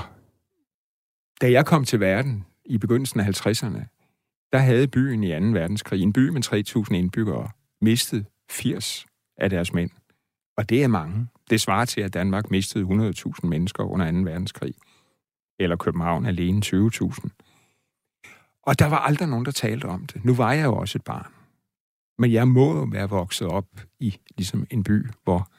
da 1.40 1.50
jeg 1.50 1.66
kom 1.66 1.84
til 1.84 2.00
verden 2.00 2.46
i 2.64 2.78
begyndelsen 2.78 3.20
af 3.20 3.46
50'erne, 3.46 3.84
der 4.52 4.58
havde 4.58 4.88
byen 4.88 5.24
i 5.24 5.40
2. 5.40 5.46
verdenskrig, 5.46 6.02
en 6.02 6.12
by 6.12 6.28
med 6.28 6.44
3.000 6.88 6.94
indbyggere, 6.94 7.50
mistet 7.80 8.26
80 8.50 9.06
af 9.36 9.50
deres 9.50 9.72
mænd. 9.72 9.90
Og 10.56 10.68
det 10.68 10.82
er 10.82 10.88
mange. 10.88 11.28
Det 11.50 11.60
svarer 11.60 11.84
til, 11.84 12.00
at 12.00 12.14
Danmark 12.14 12.50
mistede 12.50 12.84
100.000 12.84 13.46
mennesker 13.46 13.84
under 13.84 14.12
2. 14.12 14.18
verdenskrig. 14.18 14.74
Eller 15.60 15.76
København 15.76 16.26
alene 16.26 16.62
20.000. 16.64 17.28
Og 18.62 18.78
der 18.78 18.86
var 18.86 18.98
aldrig 18.98 19.28
nogen, 19.28 19.44
der 19.44 19.50
talte 19.50 19.84
om 19.84 20.06
det. 20.06 20.24
Nu 20.24 20.34
var 20.34 20.52
jeg 20.52 20.64
jo 20.64 20.76
også 20.76 20.98
et 20.98 21.04
barn. 21.04 21.32
Men 22.18 22.32
jeg 22.32 22.48
må 22.48 22.76
jo 22.76 22.88
være 22.90 23.08
vokset 23.08 23.48
op 23.48 23.66
i 24.00 24.16
ligesom 24.36 24.66
en 24.70 24.84
by, 24.84 25.06
hvor 25.24 25.50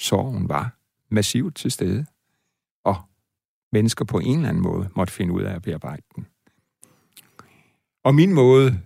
sorgen 0.00 0.48
var 0.48 0.76
massivt 1.10 1.56
til 1.56 1.70
stede. 1.70 2.06
Og 2.84 2.96
mennesker 3.72 4.04
på 4.04 4.18
en 4.18 4.36
eller 4.36 4.48
anden 4.48 4.62
måde 4.62 4.88
måtte 4.96 5.12
finde 5.12 5.32
ud 5.32 5.42
af 5.42 5.54
at 5.54 5.62
bearbejde 5.62 6.02
den. 6.16 6.26
Og 8.04 8.14
min 8.14 8.34
måde, 8.34 8.80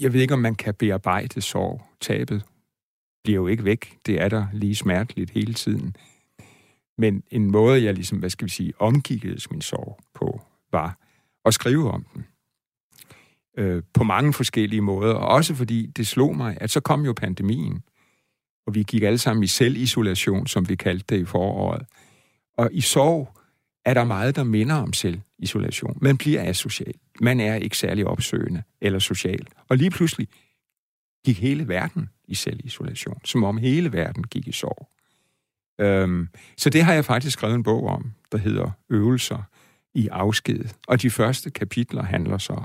jeg 0.00 0.12
ved 0.12 0.20
ikke, 0.20 0.34
om 0.34 0.40
man 0.40 0.54
kan 0.54 0.74
bearbejde 0.74 1.40
sorg. 1.40 1.82
Tabet 2.00 2.44
bliver 3.24 3.36
jo 3.36 3.46
ikke 3.46 3.64
væk. 3.64 3.98
Det 4.06 4.20
er 4.20 4.28
der 4.28 4.46
lige 4.52 4.74
smerteligt 4.74 5.30
hele 5.30 5.54
tiden. 5.54 5.96
Men 6.98 7.22
en 7.30 7.50
måde, 7.50 7.84
jeg 7.84 7.94
ligesom, 7.94 8.18
hvad 8.18 8.30
skal 8.30 8.44
vi 8.44 8.50
sige, 8.50 8.72
omgikkedes 8.78 9.50
min 9.50 9.60
sorg 9.60 9.98
på, 10.14 10.40
var 10.72 10.98
at 11.44 11.54
skrive 11.54 11.90
om 11.90 12.06
den. 12.14 12.26
Øh, 13.58 13.82
på 13.94 14.04
mange 14.04 14.32
forskellige 14.32 14.80
måder. 14.80 15.14
Og 15.14 15.28
også 15.28 15.54
fordi 15.54 15.86
det 15.86 16.06
slog 16.06 16.36
mig, 16.36 16.58
at 16.60 16.70
så 16.70 16.80
kom 16.80 17.04
jo 17.04 17.12
pandemien. 17.12 17.82
Og 18.66 18.74
vi 18.74 18.82
gik 18.82 19.02
alle 19.02 19.18
sammen 19.18 19.44
i 19.44 19.46
selvisolation, 19.46 20.46
som 20.46 20.68
vi 20.68 20.76
kaldte 20.76 21.14
det 21.14 21.22
i 21.22 21.24
foråret. 21.24 21.86
Og 22.56 22.70
i 22.72 22.80
sorg 22.80 23.38
er 23.84 23.94
der 23.94 24.04
meget, 24.04 24.36
der 24.36 24.44
minder 24.44 24.74
om 24.74 24.92
selvisolation. 24.92 25.98
Man 26.00 26.16
bliver 26.18 26.48
asocial. 26.48 26.94
Man 27.20 27.40
er 27.40 27.54
ikke 27.54 27.78
særlig 27.78 28.06
opsøgende 28.06 28.62
eller 28.80 28.98
social. 28.98 29.46
Og 29.68 29.76
lige 29.76 29.90
pludselig 29.90 30.28
gik 31.24 31.38
hele 31.38 31.68
verden 31.68 32.08
i 32.28 32.34
selvisolation, 32.34 33.20
som 33.24 33.44
om 33.44 33.56
hele 33.56 33.92
verden 33.92 34.24
gik 34.24 34.48
i 34.48 34.52
sorg. 34.52 34.88
Øhm, 35.80 36.28
så 36.56 36.70
det 36.70 36.84
har 36.84 36.92
jeg 36.92 37.04
faktisk 37.04 37.32
skrevet 37.32 37.54
en 37.54 37.62
bog 37.62 37.86
om, 37.86 38.12
der 38.32 38.38
hedder 38.38 38.70
Øvelser 38.90 39.42
i 39.94 40.08
afsked. 40.08 40.64
Og 40.88 41.02
de 41.02 41.10
første 41.10 41.50
kapitler 41.50 42.02
handler 42.02 42.38
så 42.38 42.60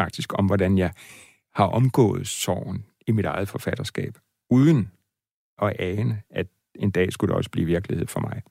faktisk 0.00 0.32
om, 0.38 0.46
hvordan 0.46 0.78
jeg 0.78 0.92
har 1.54 1.64
omgået 1.64 2.26
sorgen 2.26 2.84
i 3.06 3.12
mit 3.12 3.24
eget 3.24 3.48
forfatterskab, 3.48 4.18
uden 4.50 4.90
at 5.62 5.76
ane, 5.78 6.22
at 6.30 6.46
en 6.74 6.90
dag 6.90 7.12
skulle 7.12 7.28
det 7.28 7.36
også 7.36 7.50
blive 7.50 7.66
virkelighed 7.66 8.06
for 8.06 8.20
mig. 8.20 8.42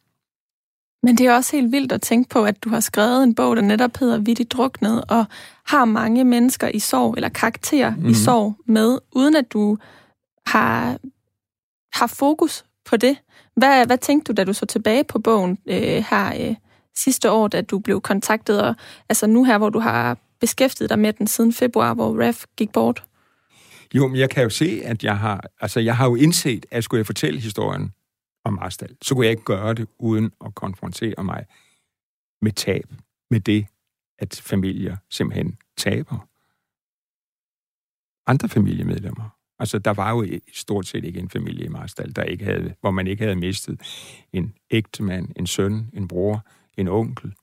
Men 1.04 1.18
det 1.18 1.28
er 1.28 1.36
også 1.36 1.56
helt 1.56 1.72
vildt 1.72 1.92
at 1.92 2.02
tænke 2.02 2.30
på, 2.30 2.46
at 2.46 2.64
du 2.64 2.70
har 2.70 2.80
skrevet 2.80 3.24
en 3.24 3.36
bog, 3.36 3.56
der 3.56 3.62
netop 3.62 3.98
hedder 3.98 4.18
Vittigt 4.18 4.52
druknet, 4.52 5.04
og 5.10 5.26
har 5.66 5.86
mange 5.86 6.24
mennesker 6.24 6.68
i 6.68 6.80
sorg, 6.80 7.14
eller 7.16 7.30
karakterer 7.30 7.90
mm-hmm. 7.90 8.06
i 8.06 8.08
mhm. 8.08 8.14
sorg 8.14 8.56
med, 8.66 9.00
uden 9.12 9.36
at 9.36 9.54
du 9.54 9.78
har, 10.46 10.98
har 11.94 12.08
fokus 12.08 12.66
på 12.86 12.98
det. 12.98 13.18
Hvad, 13.56 13.86
hvad 13.86 13.98
tænkte 13.98 14.34
du, 14.34 14.36
da 14.38 14.44
du 14.44 14.54
så 14.54 14.66
tilbage 14.66 15.04
på 15.04 15.20
bogen 15.20 15.58
øh, 15.66 16.04
her 16.10 16.50
øh, 16.50 16.56
sidste 16.96 17.32
år, 17.32 17.48
da 17.48 17.62
du 17.62 17.80
blev 17.80 18.02
kontaktet, 18.02 18.62
og 18.62 18.76
altså 19.10 19.28
nu 19.28 19.44
her, 19.44 19.58
hvor 19.58 19.70
du 19.70 19.80
har 19.80 20.18
beskæftiget 20.40 20.90
dig 20.90 21.00
med 21.00 21.14
den 21.14 21.28
siden 21.28 21.54
februar, 21.54 21.94
hvor 21.94 22.24
Raf 22.26 22.46
gik 22.58 22.72
bort? 22.72 23.04
Jo, 23.94 24.08
men 24.08 24.18
jeg 24.18 24.30
kan 24.30 24.44
jo 24.44 24.50
se, 24.50 24.82
at 24.84 25.04
jeg 25.04 25.18
har, 25.18 25.44
altså 25.62 25.80
jeg 25.80 25.98
har 25.98 26.10
jo 26.10 26.16
indset, 26.16 26.66
at 26.72 26.84
skulle 26.84 27.00
jeg 27.00 27.06
fortælle 27.06 27.40
historien 27.40 27.94
om 28.46 28.54
Marstal, 28.54 28.96
så 29.02 29.16
kunne 29.16 29.26
jeg 29.26 29.32
ikke 29.32 29.44
gøre 29.44 29.74
det 29.74 29.88
uden 30.00 30.32
at 30.46 30.56
konfrontere 30.56 31.24
mig 31.24 31.46
med 32.42 32.52
tab, 32.52 32.86
med 33.32 33.40
det, 33.40 33.66
at 34.20 34.42
familier 34.46 34.98
simpelthen 35.10 35.58
taber 35.78 36.28
andre 38.28 38.50
familiemedlemmer. 38.50 39.30
Altså, 39.60 39.80
der 39.80 39.92
var 39.92 40.10
jo 40.12 40.26
stort 40.54 40.88
set 40.88 41.06
ikke 41.06 41.20
en 41.20 41.30
familie 41.30 41.66
i 41.66 41.70
Marstal, 41.70 42.16
der 42.16 42.24
ikke 42.24 42.46
havde, 42.46 42.74
hvor 42.82 42.92
man 42.92 43.08
ikke 43.08 43.24
havde 43.24 43.36
mistet 43.36 43.82
en 44.34 44.54
ægtemand, 44.72 45.30
en 45.36 45.48
søn, 45.48 45.90
en 45.94 46.08
bror, 46.08 46.46
en 46.78 46.88
onkel. 46.88 47.34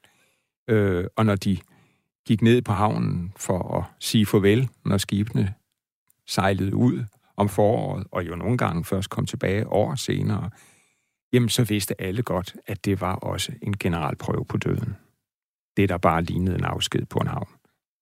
Øh, 0.69 1.05
og 1.17 1.27
når 1.27 1.35
de 1.37 1.59
gik 2.27 2.43
ned 2.43 2.63
på 2.63 2.73
havnen 2.73 3.33
for 3.37 3.79
at 3.79 3.85
sige 4.01 4.27
farvel, 4.27 4.69
når 4.85 4.99
skibene 4.99 5.55
sejlede 6.27 6.75
ud 6.75 7.05
om 7.37 7.49
foråret, 7.49 8.07
og 8.11 8.27
jo 8.27 8.37
nogle 8.37 8.59
gange 8.59 8.85
først 8.85 9.11
kom 9.11 9.27
tilbage 9.27 9.69
år 9.69 9.95
senere, 9.95 10.51
jamen 11.33 11.49
så 11.49 11.65
vidste 11.65 12.01
alle 12.03 12.23
godt, 12.23 12.57
at 12.67 12.85
det 12.85 13.01
var 13.01 13.15
også 13.15 13.53
en 13.63 13.79
generalprøve 13.79 14.45
på 14.45 14.57
døden. 14.57 14.97
Det, 15.77 15.89
der 15.89 15.99
bare 15.99 16.23
lignede 16.23 16.57
en 16.57 16.65
afsked 16.65 17.07
på 17.07 17.19
en 17.19 17.27
havn. 17.27 17.49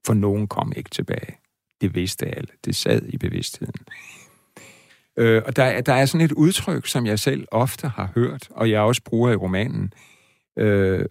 For 0.07 0.15
nogen 0.15 0.49
kom 0.49 0.73
ikke 0.77 0.91
tilbage. 0.91 1.39
Det 1.81 1.95
vidste 1.95 2.27
alle. 2.27 2.49
Det 2.65 2.77
sad 2.77 3.03
i 3.09 3.19
bevidstheden. 3.19 3.87
Øh, 5.17 5.43
og 5.47 5.57
der, 5.57 5.81
der 5.81 5.93
er 5.93 6.07
sådan 6.07 6.25
et 6.25 6.33
udtryk, 6.33 6.87
som 6.87 7.07
jeg 7.07 7.19
selv 7.19 7.47
ofte 7.51 7.89
har 7.89 8.13
hørt, 8.15 8.49
og 8.51 8.71
jeg 8.71 8.81
også 8.81 9.03
bruger 9.03 9.31
i 9.31 9.37
romanen. 9.37 9.93
Øh, 10.59 11.07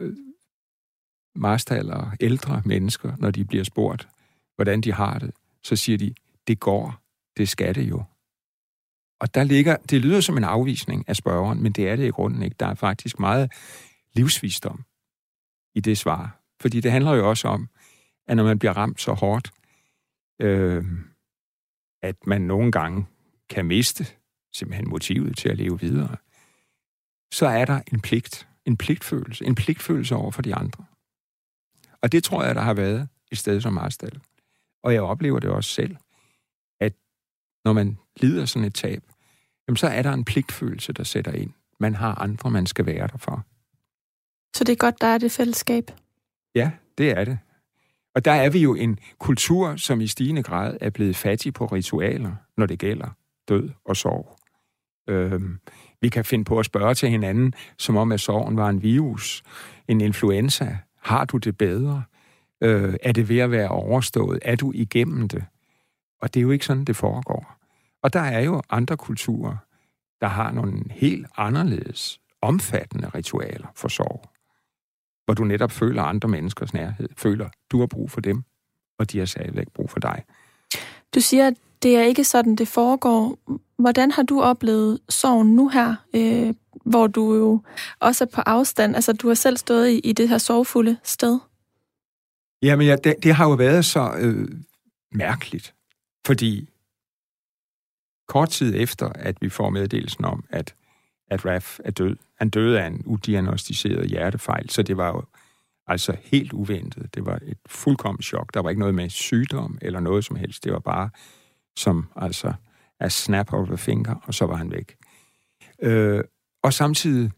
Marstal 1.36 1.92
og 1.92 2.12
ældre 2.20 2.62
mennesker, 2.66 3.14
når 3.18 3.32
de 3.32 3.46
bliver 3.46 3.64
spurgt, 3.64 4.08
hvordan 4.56 4.82
de 4.82 4.94
har 4.94 5.20
det, 5.20 5.32
så 5.64 5.76
siger 5.76 5.98
de, 5.98 6.14
det 6.48 6.60
går, 6.60 7.02
det 7.38 7.50
skal 7.50 7.76
det 7.76 7.90
jo. 7.90 8.04
Og 9.20 9.34
der 9.34 9.44
ligger, 9.44 9.76
det 9.76 10.02
lyder 10.02 10.22
som 10.22 10.38
en 10.38 10.44
afvisning 10.44 11.04
af 11.08 11.16
spørgeren, 11.16 11.64
men 11.64 11.72
det 11.72 11.90
er 11.90 11.96
det 11.96 12.06
i 12.06 12.10
grunden 12.10 12.44
ikke. 12.44 12.56
Der 12.60 12.66
er 12.66 12.74
faktisk 12.74 13.20
meget 13.20 13.52
livsvisdom 14.14 14.84
i 15.76 15.80
det 15.80 15.98
svar. 15.98 16.42
Fordi 16.60 16.82
det 16.82 16.92
handler 16.92 17.14
jo 17.14 17.30
også 17.30 17.48
om, 17.48 17.70
at 18.28 18.38
når 18.38 18.44
man 18.44 18.60
bliver 18.60 18.78
ramt 18.78 19.02
så 19.02 19.14
hårdt, 19.14 19.52
øh, 20.42 20.84
at 22.02 22.28
man 22.28 22.42
nogle 22.42 22.72
gange 22.72 23.06
kan 23.50 23.66
miste 23.66 24.06
simpelthen 24.54 24.90
motivet 24.90 25.38
til 25.38 25.50
at 25.50 25.58
leve 25.58 25.80
videre, 25.80 26.18
så 27.34 27.46
er 27.46 27.66
der 27.66 27.82
en 27.94 28.00
pligt, 28.00 28.48
en 28.66 28.78
pligtfølelse, 28.78 29.46
en 29.46 29.56
pligtfølelse 29.56 30.16
over 30.16 30.32
for 30.32 30.42
de 30.42 30.56
andre. 30.56 30.86
Og 32.02 32.12
det 32.12 32.24
tror 32.24 32.44
jeg, 32.44 32.56
der 32.56 32.62
har 32.62 32.74
været 32.74 33.10
et 33.32 33.38
sted 33.38 33.62
som 33.62 33.74
Marstal. 33.74 34.22
Og 34.84 34.94
jeg 34.94 35.02
oplever 35.02 35.40
det 35.40 35.50
også 35.50 35.70
selv, 35.70 35.96
at 36.80 36.94
når 37.66 37.74
man 37.74 37.98
lider 38.22 38.46
sådan 38.46 38.68
et 38.68 38.76
tab, 38.76 39.04
jamen 39.68 39.78
så 39.78 39.88
er 39.88 40.02
der 40.02 40.14
en 40.14 40.26
pligtfølelse, 40.26 40.94
der 40.94 41.04
sætter 41.04 41.32
ind. 41.32 41.54
Man 41.80 41.96
har 41.96 42.16
andre, 42.16 42.52
man 42.52 42.66
skal 42.66 42.86
være 42.86 43.08
der 43.08 43.18
for. 43.18 43.46
Så 44.56 44.64
det 44.64 44.72
er 44.72 44.78
godt, 44.78 45.02
der 45.02 45.08
er 45.08 45.18
det 45.18 45.32
fællesskab? 45.32 45.92
Ja, 46.56 46.72
det 46.98 47.10
er 47.10 47.26
det. 47.26 47.40
Og 48.18 48.26
der 48.26 48.32
er 48.32 48.50
vi 48.50 48.60
jo 48.60 48.76
en 48.76 49.00
kultur, 49.20 49.76
som 49.76 50.02
i 50.02 50.08
stigende 50.08 50.44
grad 50.44 50.78
er 50.82 50.90
blevet 50.90 51.16
fattig 51.16 51.54
på 51.54 51.66
ritualer, 51.66 52.32
når 52.58 52.66
det 52.66 52.80
gælder 52.80 53.08
død 53.50 53.70
og 53.86 53.96
sorg. 53.96 54.40
Øhm, 55.10 55.60
vi 56.02 56.10
kan 56.10 56.26
finde 56.26 56.46
på 56.46 56.60
at 56.60 56.66
spørge 56.66 56.94
til 56.94 57.10
hinanden, 57.10 57.54
som 57.78 57.98
om 57.98 58.12
at 58.12 58.20
sorgen 58.20 58.58
var 58.58 58.70
en 58.70 58.84
virus, 58.84 59.44
en 59.88 60.02
influenza. 60.02 60.78
Har 61.04 61.26
du 61.26 61.38
det 61.38 61.58
bedre? 61.58 62.04
Øh, 62.62 62.94
er 63.04 63.12
det 63.12 63.30
ved 63.30 63.40
at 63.40 63.52
være 63.52 63.70
overstået? 63.70 64.40
Er 64.42 64.56
du 64.56 64.72
igennem 64.76 65.28
det? 65.28 65.46
Og 66.22 66.34
det 66.34 66.40
er 66.40 66.42
jo 66.42 66.52
ikke 66.52 66.66
sådan, 66.66 66.86
det 66.86 66.96
foregår. 66.96 67.58
Og 68.04 68.14
der 68.14 68.20
er 68.22 68.40
jo 68.40 68.62
andre 68.70 68.98
kulturer, 68.98 69.56
der 70.22 70.28
har 70.28 70.52
nogle 70.52 70.84
helt 70.90 71.28
anderledes 71.38 72.20
omfattende 72.42 73.10
ritualer 73.10 73.68
for 73.76 73.88
sorg 73.88 74.37
hvor 75.28 75.34
du 75.34 75.44
netop 75.44 75.72
føler 75.72 76.04
andre 76.04 76.30
menneskers 76.30 76.74
nærhed, 76.74 77.10
føler, 77.18 77.50
du 77.72 77.80
har 77.80 77.88
brug 77.88 78.12
for 78.12 78.22
dem, 78.22 78.44
og 79.00 79.12
de 79.12 79.20
har 79.20 79.26
stadigvæk 79.26 79.68
brug 79.74 79.90
for 79.90 80.00
dig. 80.00 80.24
Du 81.16 81.20
siger, 81.22 81.48
at 81.48 81.54
det 81.84 81.98
er 81.98 82.02
ikke 82.02 82.24
sådan, 82.24 82.56
det 82.56 82.68
foregår. 82.68 83.40
Hvordan 83.80 84.12
har 84.12 84.24
du 84.24 84.42
oplevet 84.42 85.00
sorgen 85.10 85.56
nu 85.56 85.70
her, 85.70 85.96
øh, 86.14 86.54
hvor 86.86 87.08
du 87.08 87.36
jo 87.36 87.62
også 88.00 88.24
er 88.24 88.28
på 88.34 88.42
afstand? 88.42 88.96
Altså, 88.96 89.14
du 89.14 89.28
har 89.28 89.36
selv 89.36 89.58
stået 89.58 89.90
i, 89.90 90.00
i 90.00 90.14
det 90.14 90.30
her 90.30 90.38
sorgfulde 90.38 90.98
sted. 91.04 91.40
Jamen, 92.62 92.88
ja, 92.88 92.96
det, 92.96 93.16
det 93.24 93.34
har 93.34 93.46
jo 93.50 93.54
været 93.54 93.86
så 93.86 94.16
øh, 94.20 94.48
mærkeligt, 95.12 95.74
fordi 96.26 96.70
kort 98.28 98.50
tid 98.50 98.74
efter, 98.76 99.10
at 99.10 99.42
vi 99.42 99.50
får 99.50 99.70
meddelelsen 99.70 100.26
om, 100.26 100.44
at 100.50 100.76
at 101.28 101.46
Raf 101.46 101.80
er 101.84 101.92
død. 101.92 102.16
Han 102.36 102.50
døde 102.50 102.82
af 102.82 102.88
en 102.88 103.02
udiagnostiseret 103.06 104.10
hjertefejl, 104.10 104.70
så 104.70 104.84
det 104.84 104.98
var 104.98 105.08
jo 105.08 105.24
altså 105.88 106.16
helt 106.24 106.54
uventet. 106.54 107.16
Det 107.16 107.26
var 107.26 107.40
et 107.42 107.58
fuldkommen 107.66 108.22
chok. 108.22 108.54
Der 108.54 108.60
var 108.60 108.70
ikke 108.70 108.80
noget 108.80 108.96
med 108.96 109.10
sygdom 109.10 109.78
eller 109.82 110.00
noget 110.00 110.26
som 110.26 110.36
helst. 110.36 110.64
Det 110.64 110.74
var 110.74 110.80
bare 110.80 111.10
som 111.76 112.08
altså 112.16 112.54
a 113.00 113.10
snap 113.10 113.54
of 113.54 113.70
a 113.70 113.76
finger, 113.76 114.16
og 114.24 114.34
så 114.34 114.46
var 114.46 114.56
han 114.56 114.72
væk. 114.72 114.96
Øh, 115.82 116.24
og 116.64 116.74
samtidig 116.74 117.32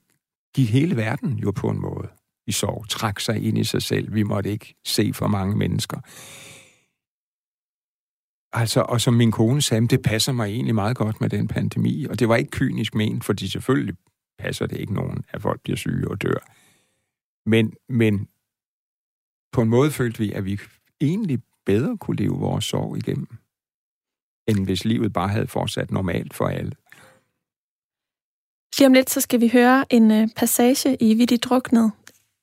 gik 0.56 0.70
hele 0.70 0.96
verden 0.96 1.34
jo 1.34 1.52
på 1.52 1.70
en 1.70 1.80
måde 1.80 2.08
i 2.48 2.52
sorg, 2.52 2.90
trak 2.90 3.20
sig 3.20 3.44
ind 3.44 3.58
i 3.58 3.64
sig 3.64 3.82
selv. 3.82 4.14
Vi 4.14 4.24
måtte 4.24 4.52
ikke 4.52 4.76
se 4.86 5.14
for 5.14 5.28
mange 5.28 5.56
mennesker. 5.56 6.00
Altså, 8.54 8.82
og 8.82 9.02
som 9.02 9.14
min 9.14 9.32
kone 9.32 9.62
sagde, 9.62 9.88
det 9.88 10.02
passer 10.02 10.32
mig 10.32 10.50
egentlig 10.50 10.76
meget 10.76 10.98
godt 10.98 11.22
med 11.22 11.30
den 11.30 11.48
pandemi. 11.48 12.06
Og 12.06 12.20
det 12.20 12.30
var 12.30 12.36
ikke 12.36 12.52
kynisk 12.52 12.96
ment, 12.96 13.24
fordi 13.24 13.48
selvfølgelig 13.48 13.96
passer 14.40 14.66
det 14.66 14.80
ikke 14.80 14.94
nogen, 14.94 15.24
at 15.30 15.42
folk 15.42 15.62
bliver 15.62 15.78
syge 15.78 16.08
og 16.08 16.22
dør. 16.22 16.52
Men, 17.46 17.74
men 17.90 18.28
på 19.52 19.62
en 19.62 19.70
måde 19.70 19.92
følte 19.92 20.20
vi, 20.20 20.32
at 20.32 20.46
vi 20.46 20.60
egentlig 21.02 21.40
bedre 21.66 21.98
kunne 21.98 22.18
leve 22.18 22.40
vores 22.40 22.66
sorg 22.66 22.98
igennem, 22.98 23.28
end 24.48 24.66
hvis 24.66 24.86
livet 24.86 25.14
bare 25.14 25.28
havde 25.28 25.48
fortsat 25.48 25.92
normalt 25.92 26.34
for 26.34 26.48
alle. 26.48 26.72
Lige 28.78 28.88
om 28.88 28.94
lidt, 28.94 29.10
så 29.10 29.22
skal 29.22 29.42
vi 29.42 29.48
høre 29.48 29.86
en 29.94 30.12
øh, 30.12 30.28
passage 30.36 30.98
i 31.04 31.14
Vittigt 31.14 31.44
Druknet. 31.44 31.92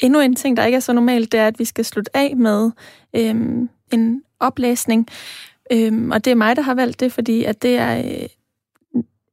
Endnu 0.01 0.21
en 0.21 0.35
ting, 0.35 0.57
der 0.57 0.65
ikke 0.65 0.77
er 0.77 0.81
så 0.81 0.93
normalt, 0.93 1.33
det 1.33 1.41
er, 1.41 1.47
at 1.47 1.59
vi 1.59 1.65
skal 1.65 1.85
slutte 1.85 2.17
af 2.17 2.37
med 2.37 2.71
øhm, 3.17 3.69
en 3.93 4.23
oplæsning 4.41 5.09
Øhm, 5.73 6.11
og 6.11 6.25
det 6.25 6.31
er 6.31 6.35
mig, 6.35 6.57
der 6.57 6.63
har 6.63 6.75
valgt 6.75 7.01
det, 7.01 7.13
fordi 7.13 7.45
at 7.45 7.63
det 7.63 7.77
er 7.77 7.99
øh, 7.99 8.29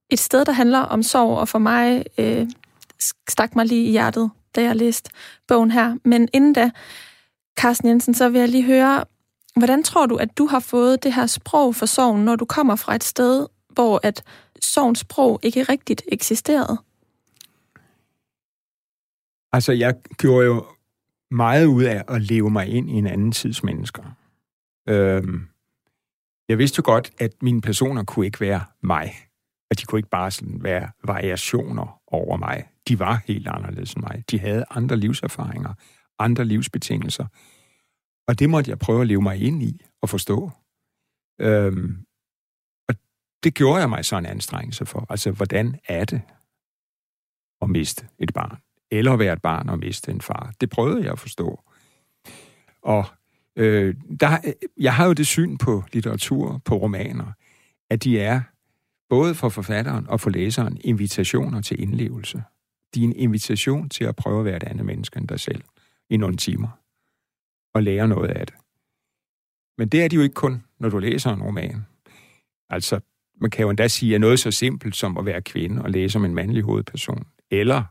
et 0.09 0.19
sted, 0.19 0.45
der 0.45 0.51
handler 0.51 0.79
om 0.79 1.03
sorg, 1.03 1.37
og 1.37 1.47
for 1.47 1.59
mig 1.59 2.05
øh, 2.17 2.47
stak 3.29 3.55
mig 3.55 3.65
lige 3.65 3.85
i 3.85 3.91
hjertet, 3.91 4.31
da 4.55 4.63
jeg 4.63 4.75
læste 4.75 5.09
bogen 5.47 5.71
her. 5.71 5.97
Men 6.05 6.29
inden 6.33 6.53
da, 6.53 6.71
Carsten 7.59 7.89
Jensen, 7.89 8.13
så 8.13 8.29
vil 8.29 8.39
jeg 8.39 8.49
lige 8.49 8.63
høre, 8.63 9.05
hvordan 9.55 9.83
tror 9.83 10.05
du, 10.05 10.15
at 10.15 10.37
du 10.37 10.47
har 10.47 10.59
fået 10.59 11.03
det 11.03 11.13
her 11.13 11.27
sprog 11.27 11.75
for 11.75 11.85
sorgen, 11.85 12.25
når 12.25 12.35
du 12.35 12.45
kommer 12.45 12.75
fra 12.75 12.95
et 12.95 13.03
sted, 13.03 13.47
hvor 13.69 13.99
at 14.03 14.23
sorgens 14.61 14.99
sprog 14.99 15.39
ikke 15.43 15.63
rigtigt 15.63 16.01
eksisterede? 16.07 16.77
Altså, 19.53 19.71
jeg 19.71 19.95
gjorde 20.17 20.45
jo 20.45 20.65
meget 21.31 21.65
ud 21.65 21.83
af 21.83 22.03
at 22.07 22.21
leve 22.21 22.49
mig 22.49 22.67
ind 22.67 22.89
i 22.89 22.93
en 22.93 23.07
anden 23.07 23.31
tids 23.31 23.63
mennesker. 23.63 24.03
Øhm, 24.89 25.47
jeg 26.49 26.57
vidste 26.57 26.79
jo 26.79 26.83
godt, 26.85 27.11
at 27.19 27.31
mine 27.41 27.61
personer 27.61 28.03
kunne 28.03 28.25
ikke 28.25 28.39
være 28.39 28.65
mig. 28.83 29.13
At 29.71 29.79
de 29.79 29.85
kunne 29.85 29.99
ikke 29.99 30.09
bare 30.09 30.31
sådan 30.31 30.63
være 30.63 30.91
variationer 31.03 32.01
over 32.07 32.37
mig. 32.37 32.69
De 32.87 32.99
var 32.99 33.21
helt 33.25 33.47
anderledes 33.47 33.93
end 33.93 34.03
mig. 34.03 34.23
De 34.31 34.39
havde 34.39 34.65
andre 34.69 34.97
livserfaringer, 34.97 35.73
andre 36.19 36.45
livsbetingelser. 36.45 37.25
Og 38.27 38.39
det 38.39 38.49
måtte 38.49 38.69
jeg 38.69 38.79
prøve 38.79 39.01
at 39.01 39.07
leve 39.07 39.21
mig 39.21 39.41
ind 39.41 39.63
i 39.63 39.85
og 40.01 40.09
forstå. 40.09 40.51
Øhm, 41.41 42.05
og 42.89 42.95
det 43.43 43.53
gjorde 43.53 43.79
jeg 43.79 43.89
mig 43.89 44.05
så 44.05 44.17
en 44.17 44.25
anstrengelse 44.25 44.85
for. 44.85 45.05
Altså, 45.09 45.31
hvordan 45.31 45.79
er 45.87 46.05
det 46.05 46.21
at 47.61 47.69
miste 47.69 48.07
et 48.19 48.33
barn? 48.33 48.57
Eller 48.91 49.13
at 49.13 49.19
være 49.19 49.33
et 49.33 49.41
barn 49.41 49.69
og 49.69 49.79
miste 49.79 50.11
en 50.11 50.21
far? 50.21 50.53
Det 50.61 50.69
prøvede 50.69 51.03
jeg 51.03 51.11
at 51.11 51.19
forstå. 51.19 51.63
Og 52.81 53.05
Øh, 53.55 53.95
der, 54.19 54.31
øh, 54.45 54.53
jeg 54.77 54.95
har 54.95 55.05
jo 55.07 55.13
det 55.13 55.27
syn 55.27 55.57
på 55.57 55.83
litteratur, 55.93 56.61
på 56.65 56.75
romaner, 56.77 57.31
at 57.89 58.03
de 58.03 58.19
er 58.19 58.41
både 59.09 59.35
for 59.35 59.49
forfatteren 59.49 60.07
og 60.07 60.21
for 60.21 60.29
læseren 60.29 60.77
invitationer 60.81 61.61
til 61.61 61.81
indlevelse. 61.81 62.43
din 62.95 63.13
invitation 63.15 63.89
til 63.89 64.03
at 64.03 64.15
prøve 64.15 64.39
at 64.39 64.45
være 64.45 64.57
et 64.57 64.63
andet 64.63 64.85
menneske 64.85 65.17
end 65.17 65.27
dig 65.27 65.39
selv 65.39 65.63
i 66.09 66.17
nogle 66.17 66.37
timer 66.37 66.67
og 67.73 67.83
lære 67.83 68.07
noget 68.07 68.29
af 68.29 68.47
det. 68.47 68.55
Men 69.77 69.89
det 69.89 70.03
er 70.03 70.07
de 70.07 70.15
jo 70.15 70.21
ikke 70.21 70.33
kun, 70.35 70.63
når 70.79 70.89
du 70.89 70.97
læser 70.99 71.33
en 71.33 71.43
roman. 71.43 71.85
Altså, 72.69 72.99
man 73.41 73.51
kan 73.51 73.63
jo 73.63 73.69
endda 73.69 73.87
sige, 73.87 74.15
at 74.15 74.21
noget 74.21 74.39
så 74.39 74.51
simpelt 74.51 74.95
som 74.95 75.17
at 75.17 75.25
være 75.25 75.41
kvinde 75.41 75.81
og 75.81 75.89
læse 75.89 76.17
om 76.17 76.25
en 76.25 76.35
mandlig 76.35 76.63
hovedperson, 76.63 77.27
eller 77.51 77.83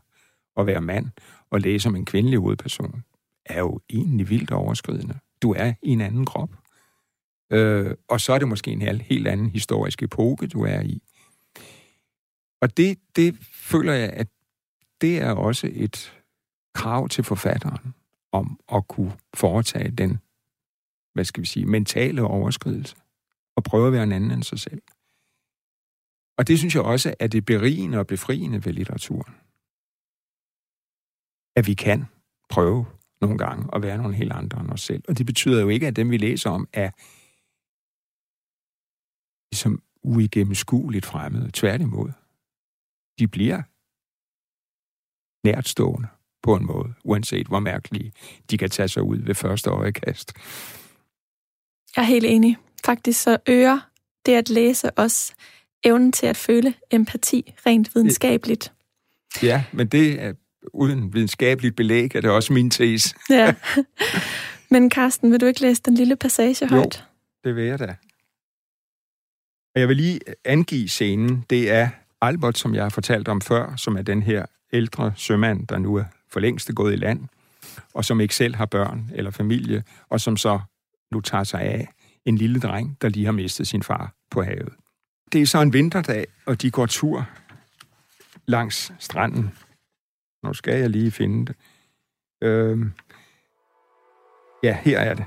at 0.57 0.67
være 0.67 0.81
mand 0.81 1.11
og 1.49 1.61
læse 1.61 1.89
om 1.89 1.95
en 1.95 2.05
kvindelig 2.05 2.39
hovedperson, 2.39 3.03
er 3.45 3.59
jo 3.59 3.79
egentlig 3.89 4.29
vildt 4.29 4.51
overskridende. 4.51 5.19
Du 5.43 5.53
er 5.53 5.73
i 5.83 5.89
en 5.89 6.01
anden 6.01 6.25
krop. 6.25 6.49
Øh, 7.51 7.95
og 8.07 8.21
så 8.21 8.33
er 8.33 8.39
det 8.39 8.47
måske 8.47 8.71
en 8.71 9.01
helt 9.01 9.27
anden 9.27 9.49
historisk 9.49 10.03
epoke, 10.03 10.47
du 10.47 10.63
er 10.63 10.81
i. 10.81 11.01
Og 12.61 12.77
det, 12.77 12.99
det 13.15 13.37
føler 13.53 13.93
jeg, 13.93 14.09
at 14.09 14.27
det 15.01 15.17
er 15.17 15.31
også 15.31 15.69
et 15.73 16.23
krav 16.73 17.09
til 17.09 17.23
forfatteren 17.23 17.93
om 18.31 18.59
at 18.73 18.87
kunne 18.87 19.17
foretage 19.33 19.91
den, 19.91 20.19
hvad 21.13 21.25
skal 21.25 21.41
vi 21.41 21.47
sige, 21.47 21.65
mentale 21.65 22.21
overskridelse 22.21 22.95
og 23.55 23.63
prøve 23.63 23.87
at 23.87 23.93
være 23.93 24.03
en 24.03 24.11
anden 24.11 24.31
end 24.31 24.43
sig 24.43 24.59
selv. 24.59 24.81
Og 26.37 26.47
det 26.47 26.59
synes 26.59 26.75
jeg 26.75 26.83
også 26.83 27.15
er 27.19 27.27
det 27.27 27.45
berigende 27.45 27.97
og 27.97 28.07
befriende 28.07 28.65
ved 28.65 28.73
litteraturen. 28.73 29.35
At 31.55 31.67
vi 31.67 31.73
kan 31.73 32.05
prøve 32.49 32.85
nogle 33.23 33.37
gange 33.37 33.69
at 33.75 33.81
være 33.81 33.97
nogle 33.97 34.15
helt 34.15 34.31
andre 34.31 34.61
end 34.61 34.71
os 34.71 34.81
selv. 34.81 35.03
Og 35.07 35.17
det 35.17 35.25
betyder 35.25 35.61
jo 35.61 35.69
ikke, 35.69 35.87
at 35.87 35.95
dem, 35.95 36.11
vi 36.11 36.17
læser 36.17 36.49
om, 36.49 36.67
er 36.73 36.91
ligesom 39.53 39.81
uigennemskueligt 40.03 41.05
fremmede. 41.05 41.49
Tværtimod. 41.53 42.11
De 43.19 43.27
bliver 43.27 43.61
nærtstående 45.47 46.07
på 46.43 46.55
en 46.55 46.65
måde, 46.65 46.93
uanset 47.03 47.47
hvor 47.47 47.59
mærkelige 47.59 48.13
de 48.49 48.57
kan 48.57 48.69
tage 48.69 48.87
sig 48.87 49.03
ud 49.03 49.17
ved 49.17 49.35
første 49.35 49.69
øjekast. 49.69 50.33
Jeg 51.95 52.01
er 52.01 52.07
helt 52.07 52.25
enig. 52.25 52.57
Faktisk 52.85 53.21
så 53.21 53.37
øger 53.47 53.79
det 54.25 54.31
at 54.31 54.49
læse 54.49 54.99
os 54.99 55.35
evnen 55.83 56.11
til 56.11 56.25
at 56.25 56.37
føle 56.37 56.73
empati 56.91 57.53
rent 57.65 57.95
videnskabeligt. 57.95 58.73
Ja, 59.43 59.63
men 59.73 59.87
det 59.87 60.21
er 60.21 60.33
uden 60.73 61.13
videnskabeligt 61.13 61.75
belæg, 61.75 62.15
er 62.15 62.21
det 62.21 62.29
også 62.29 62.53
min 62.53 62.69
tese. 62.69 63.15
ja. 63.29 63.55
Men 64.71 64.91
Carsten, 64.91 65.31
vil 65.31 65.41
du 65.41 65.45
ikke 65.45 65.61
læse 65.61 65.81
den 65.85 65.95
lille 65.95 66.15
passage 66.15 66.67
højt? 66.67 66.99
Jo, 66.99 67.49
det 67.49 67.55
vil 67.55 67.63
jeg 67.63 67.79
da. 67.79 67.95
Jeg 69.75 69.87
vil 69.87 69.97
lige 69.97 70.19
angive 70.45 70.89
scenen. 70.89 71.45
Det 71.49 71.71
er 71.71 71.89
Albert, 72.21 72.57
som 72.57 72.75
jeg 72.75 72.83
har 72.83 72.89
fortalt 72.89 73.27
om 73.27 73.41
før, 73.41 73.75
som 73.75 73.97
er 73.97 74.01
den 74.01 74.23
her 74.23 74.45
ældre 74.73 75.13
sømand, 75.15 75.67
der 75.67 75.77
nu 75.77 75.95
er 75.95 76.03
for 76.31 76.39
længst 76.39 76.75
gået 76.75 76.93
i 76.93 76.95
land, 76.95 77.19
og 77.93 78.05
som 78.05 78.21
ikke 78.21 78.35
selv 78.35 78.55
har 78.55 78.65
børn 78.65 79.11
eller 79.13 79.31
familie, 79.31 79.83
og 80.09 80.21
som 80.21 80.37
så 80.37 80.59
nu 81.11 81.21
tager 81.21 81.43
sig 81.43 81.61
af 81.61 81.87
en 82.25 82.37
lille 82.37 82.59
dreng, 82.59 82.97
der 83.01 83.09
lige 83.09 83.25
har 83.25 83.31
mistet 83.31 83.67
sin 83.67 83.83
far 83.83 84.13
på 84.31 84.43
havet. 84.43 84.73
Det 85.33 85.41
er 85.41 85.45
så 85.45 85.61
en 85.61 85.73
vinterdag, 85.73 86.25
og 86.45 86.61
de 86.61 86.71
går 86.71 86.85
tur 86.85 87.29
langs 88.45 88.93
stranden. 88.99 89.51
Nu 90.43 90.53
skal 90.53 90.79
jeg 90.79 90.89
lige 90.89 91.11
finde 91.11 91.45
det. 91.45 91.55
Øh, 92.41 92.77
Ja, 94.63 94.77
her 94.81 94.99
er 94.99 95.13
det. 95.13 95.25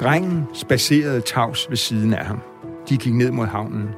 Drengen 0.00 0.44
spacerede 0.54 1.20
tavs 1.20 1.66
ved 1.70 1.76
siden 1.76 2.14
af 2.14 2.26
ham. 2.26 2.40
De 2.88 2.96
gik 2.96 3.14
ned 3.14 3.30
mod 3.30 3.46
havnen. 3.46 3.88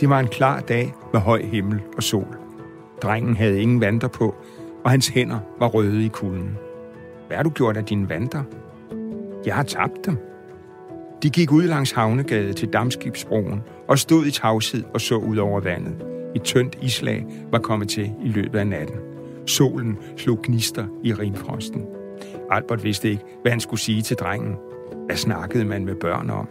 Det 0.00 0.08
var 0.08 0.20
en 0.20 0.28
klar 0.28 0.60
dag 0.60 0.94
med 1.12 1.20
høj 1.20 1.42
himmel 1.42 1.80
og 1.96 2.02
sol. 2.02 2.36
Drengen 3.02 3.36
havde 3.36 3.62
ingen 3.62 3.80
vanter 3.80 4.08
på, 4.08 4.34
og 4.84 4.90
hans 4.90 5.08
hænder 5.08 5.38
var 5.58 5.66
røde 5.66 6.04
i 6.04 6.08
kulden. 6.08 6.58
Hvad 7.26 7.36
har 7.36 7.44
du 7.44 7.50
gjort 7.50 7.76
af 7.76 7.84
dine 7.84 8.08
vanter? 8.08 8.42
Jeg 9.46 9.54
har 9.54 9.62
tabt 9.62 10.06
dem. 10.06 10.18
De 11.22 11.30
gik 11.30 11.52
ud 11.52 11.62
langs 11.62 11.92
havnegade 11.92 12.52
til 12.52 12.68
Damskibsbroen 12.72 13.62
og 13.88 13.98
stod 13.98 14.26
i 14.26 14.30
tavshed 14.30 14.84
og 14.94 15.00
så 15.00 15.14
ud 15.16 15.36
over 15.36 15.60
vandet. 15.60 16.13
Et 16.34 16.42
tyndt 16.42 16.78
islag 16.82 17.26
var 17.50 17.58
kommet 17.58 17.88
til 17.88 18.12
i 18.24 18.28
løbet 18.28 18.58
af 18.58 18.66
natten. 18.66 18.96
Solen 19.46 19.98
slog 20.16 20.42
gnister 20.42 20.86
i 21.02 21.12
rimfrosten. 21.12 21.86
Albert 22.50 22.84
vidste 22.84 23.10
ikke, 23.10 23.22
hvad 23.42 23.50
han 23.50 23.60
skulle 23.60 23.80
sige 23.80 24.02
til 24.02 24.16
drengen. 24.16 24.56
Hvad 25.06 25.16
snakkede 25.16 25.64
man 25.64 25.84
med 25.84 25.94
børn 25.94 26.30
om? 26.30 26.48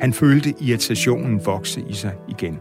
Han 0.00 0.12
følte 0.12 0.54
irritationen 0.60 1.46
vokse 1.46 1.84
i 1.88 1.92
sig 1.92 2.14
igen. 2.28 2.60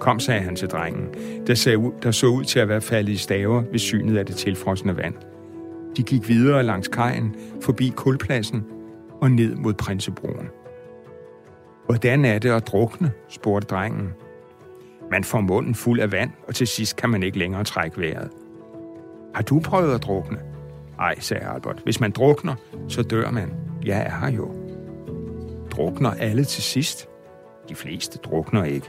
Kom, 0.00 0.20
sagde 0.20 0.40
han 0.40 0.56
til 0.56 0.68
drengen, 0.68 1.08
der, 1.46 1.54
så 1.54 1.76
ud, 1.76 1.92
der 2.02 2.10
så 2.10 2.26
ud 2.26 2.44
til 2.44 2.58
at 2.58 2.68
være 2.68 2.80
faldet 2.80 3.12
i 3.12 3.16
staver 3.16 3.62
ved 3.70 3.78
synet 3.78 4.18
af 4.18 4.26
det 4.26 4.36
tilfrosne 4.36 4.96
vand. 4.96 5.14
De 5.96 6.02
gik 6.02 6.28
videre 6.28 6.62
langs 6.62 6.88
kajen, 6.88 7.34
forbi 7.60 7.92
kulpladsen 7.96 8.64
og 9.20 9.30
ned 9.30 9.54
mod 9.54 9.74
Prinsebroen. 9.74 10.48
Hvordan 11.86 12.24
er 12.24 12.38
det 12.38 12.50
at 12.50 12.66
drukne, 12.66 13.12
spurgte 13.28 13.66
drengen. 13.66 14.08
Man 15.12 15.24
får 15.24 15.40
munden 15.40 15.74
fuld 15.74 16.00
af 16.00 16.12
vand, 16.12 16.30
og 16.48 16.54
til 16.54 16.66
sidst 16.66 16.96
kan 16.96 17.10
man 17.10 17.22
ikke 17.22 17.38
længere 17.38 17.64
trække 17.64 18.00
vejret. 18.00 18.30
Har 19.34 19.42
du 19.42 19.60
prøvet 19.60 19.94
at 19.94 20.02
drukne? 20.02 20.38
Ej, 20.98 21.20
sagde 21.20 21.46
Albert. 21.46 21.80
Hvis 21.84 22.00
man 22.00 22.10
drukner, 22.10 22.54
så 22.88 23.02
dør 23.02 23.30
man. 23.30 23.54
Jeg 23.84 24.06
er 24.06 24.20
her 24.20 24.30
jo. 24.30 24.54
Drukner 25.70 26.10
alle 26.10 26.44
til 26.44 26.62
sidst? 26.62 27.08
De 27.68 27.74
fleste 27.74 28.18
drukner 28.18 28.64
ikke. 28.64 28.86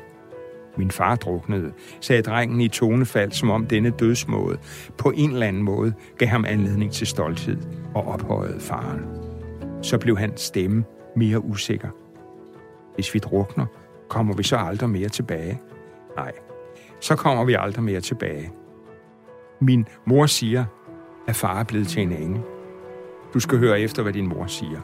Min 0.77 0.91
far 0.91 1.15
druknede, 1.15 1.73
sagde 2.01 2.21
drengen 2.21 2.61
i 2.61 2.67
tonefald, 2.67 3.31
som 3.31 3.49
om 3.49 3.67
denne 3.67 3.89
dødsmåde 3.89 4.57
på 4.97 5.11
en 5.15 5.31
eller 5.31 5.47
anden 5.47 5.63
måde 5.63 5.93
gav 6.17 6.27
ham 6.27 6.45
anledning 6.45 6.91
til 6.91 7.07
stolthed 7.07 7.57
og 7.95 8.07
ophøjede 8.07 8.59
faren. 8.59 9.01
Så 9.81 9.97
blev 9.97 10.17
hans 10.17 10.41
stemme 10.41 10.83
mere 11.15 11.43
usikker. 11.43 11.89
Hvis 12.95 13.13
vi 13.13 13.19
drukner, 13.19 13.65
kommer 14.09 14.33
vi 14.33 14.43
så 14.43 14.57
aldrig 14.57 14.89
mere 14.89 15.09
tilbage? 15.09 15.59
Nej, 16.17 16.31
så 16.99 17.15
kommer 17.15 17.45
vi 17.45 17.55
aldrig 17.59 17.83
mere 17.83 18.01
tilbage. 18.01 18.51
Min 19.61 19.87
mor 20.05 20.25
siger, 20.25 20.65
at 21.27 21.35
far 21.35 21.59
er 21.59 21.63
blevet 21.63 21.87
til 21.87 22.01
en 22.01 22.11
engel. 22.11 22.41
Du 23.33 23.39
skal 23.39 23.59
høre 23.59 23.79
efter, 23.79 24.03
hvad 24.03 24.13
din 24.13 24.27
mor 24.27 24.45
siger. 24.47 24.79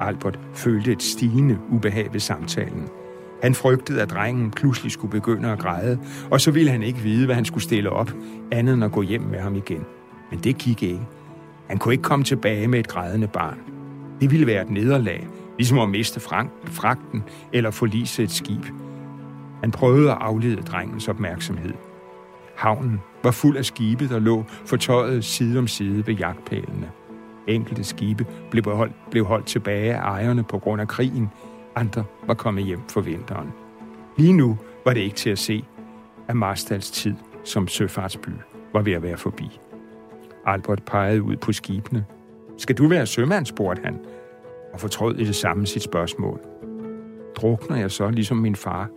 Albert 0.00 0.38
følte 0.54 0.92
et 0.92 1.02
stigende 1.02 1.58
ubehag 1.70 2.12
ved 2.12 2.20
samtalen. 2.20 2.88
Han 3.42 3.54
frygtede, 3.54 4.02
at 4.02 4.10
drengen 4.10 4.50
pludselig 4.50 4.92
skulle 4.92 5.10
begynde 5.10 5.52
at 5.52 5.58
græde, 5.58 5.98
og 6.30 6.40
så 6.40 6.50
ville 6.50 6.70
han 6.70 6.82
ikke 6.82 6.98
vide, 6.98 7.26
hvad 7.26 7.34
han 7.34 7.44
skulle 7.44 7.64
stille 7.64 7.90
op, 7.90 8.10
andet 8.52 8.74
end 8.74 8.84
at 8.84 8.92
gå 8.92 9.02
hjem 9.02 9.22
med 9.22 9.38
ham 9.38 9.54
igen. 9.54 9.84
Men 10.30 10.40
det 10.40 10.58
gik 10.58 10.82
ikke. 10.82 11.00
Han 11.68 11.78
kunne 11.78 11.94
ikke 11.94 12.02
komme 12.02 12.24
tilbage 12.24 12.68
med 12.68 12.78
et 12.78 12.88
grædende 12.88 13.28
barn. 13.28 13.58
Det 14.20 14.30
ville 14.30 14.46
være 14.46 14.62
et 14.62 14.70
nederlag, 14.70 15.28
ligesom 15.58 15.78
at 15.78 15.88
miste 15.88 16.20
fragten 16.20 17.24
eller 17.52 17.70
forlise 17.70 18.22
et 18.22 18.30
skib. 18.30 18.64
Han 19.60 19.70
prøvede 19.70 20.10
at 20.10 20.18
aflede 20.20 20.62
drengens 20.62 21.08
opmærksomhed. 21.08 21.72
Havnen 22.56 23.00
var 23.24 23.30
fuld 23.30 23.56
af 23.56 23.64
skibe, 23.64 24.08
der 24.08 24.18
lå 24.18 24.44
fortøjet 24.48 25.24
side 25.24 25.58
om 25.58 25.68
side 25.68 26.06
ved 26.06 26.14
jagtpælene. 26.14 26.90
Enkelte 27.46 27.84
skibe 27.84 28.26
blev 28.50 28.64
holdt, 28.64 28.92
blev 29.10 29.24
holdt 29.24 29.46
tilbage 29.46 29.94
af 29.94 30.00
ejerne 30.00 30.44
på 30.44 30.58
grund 30.58 30.80
af 30.80 30.88
krigen. 30.88 31.28
Andre 31.76 32.04
var 32.26 32.34
kommet 32.34 32.64
hjem 32.64 32.80
for 32.88 33.00
vinteren. 33.00 33.48
Lige 34.16 34.32
nu 34.32 34.58
var 34.84 34.92
det 34.92 35.00
ikke 35.00 35.16
til 35.16 35.30
at 35.30 35.38
se, 35.38 35.64
at 36.28 36.36
Marstals 36.36 36.90
tid 36.90 37.14
som 37.44 37.68
søfartsby 37.68 38.28
var 38.72 38.82
ved 38.82 38.92
at 38.92 39.02
være 39.02 39.16
forbi. 39.16 39.60
Albert 40.46 40.82
pegede 40.82 41.22
ud 41.22 41.36
på 41.36 41.52
skibene. 41.52 42.04
Skal 42.58 42.78
du 42.78 42.88
være 42.88 43.06
sømand, 43.06 43.46
spurgte 43.46 43.82
han, 43.84 43.98
og 44.72 44.80
fortrød 44.80 45.16
i 45.16 45.24
det 45.24 45.34
samme 45.34 45.66
sit 45.66 45.82
spørgsmål. 45.82 46.40
Drukner 47.36 47.76
jeg 47.76 47.90
så 47.90 48.10
ligesom 48.10 48.36
min 48.36 48.56
far? 48.56 48.88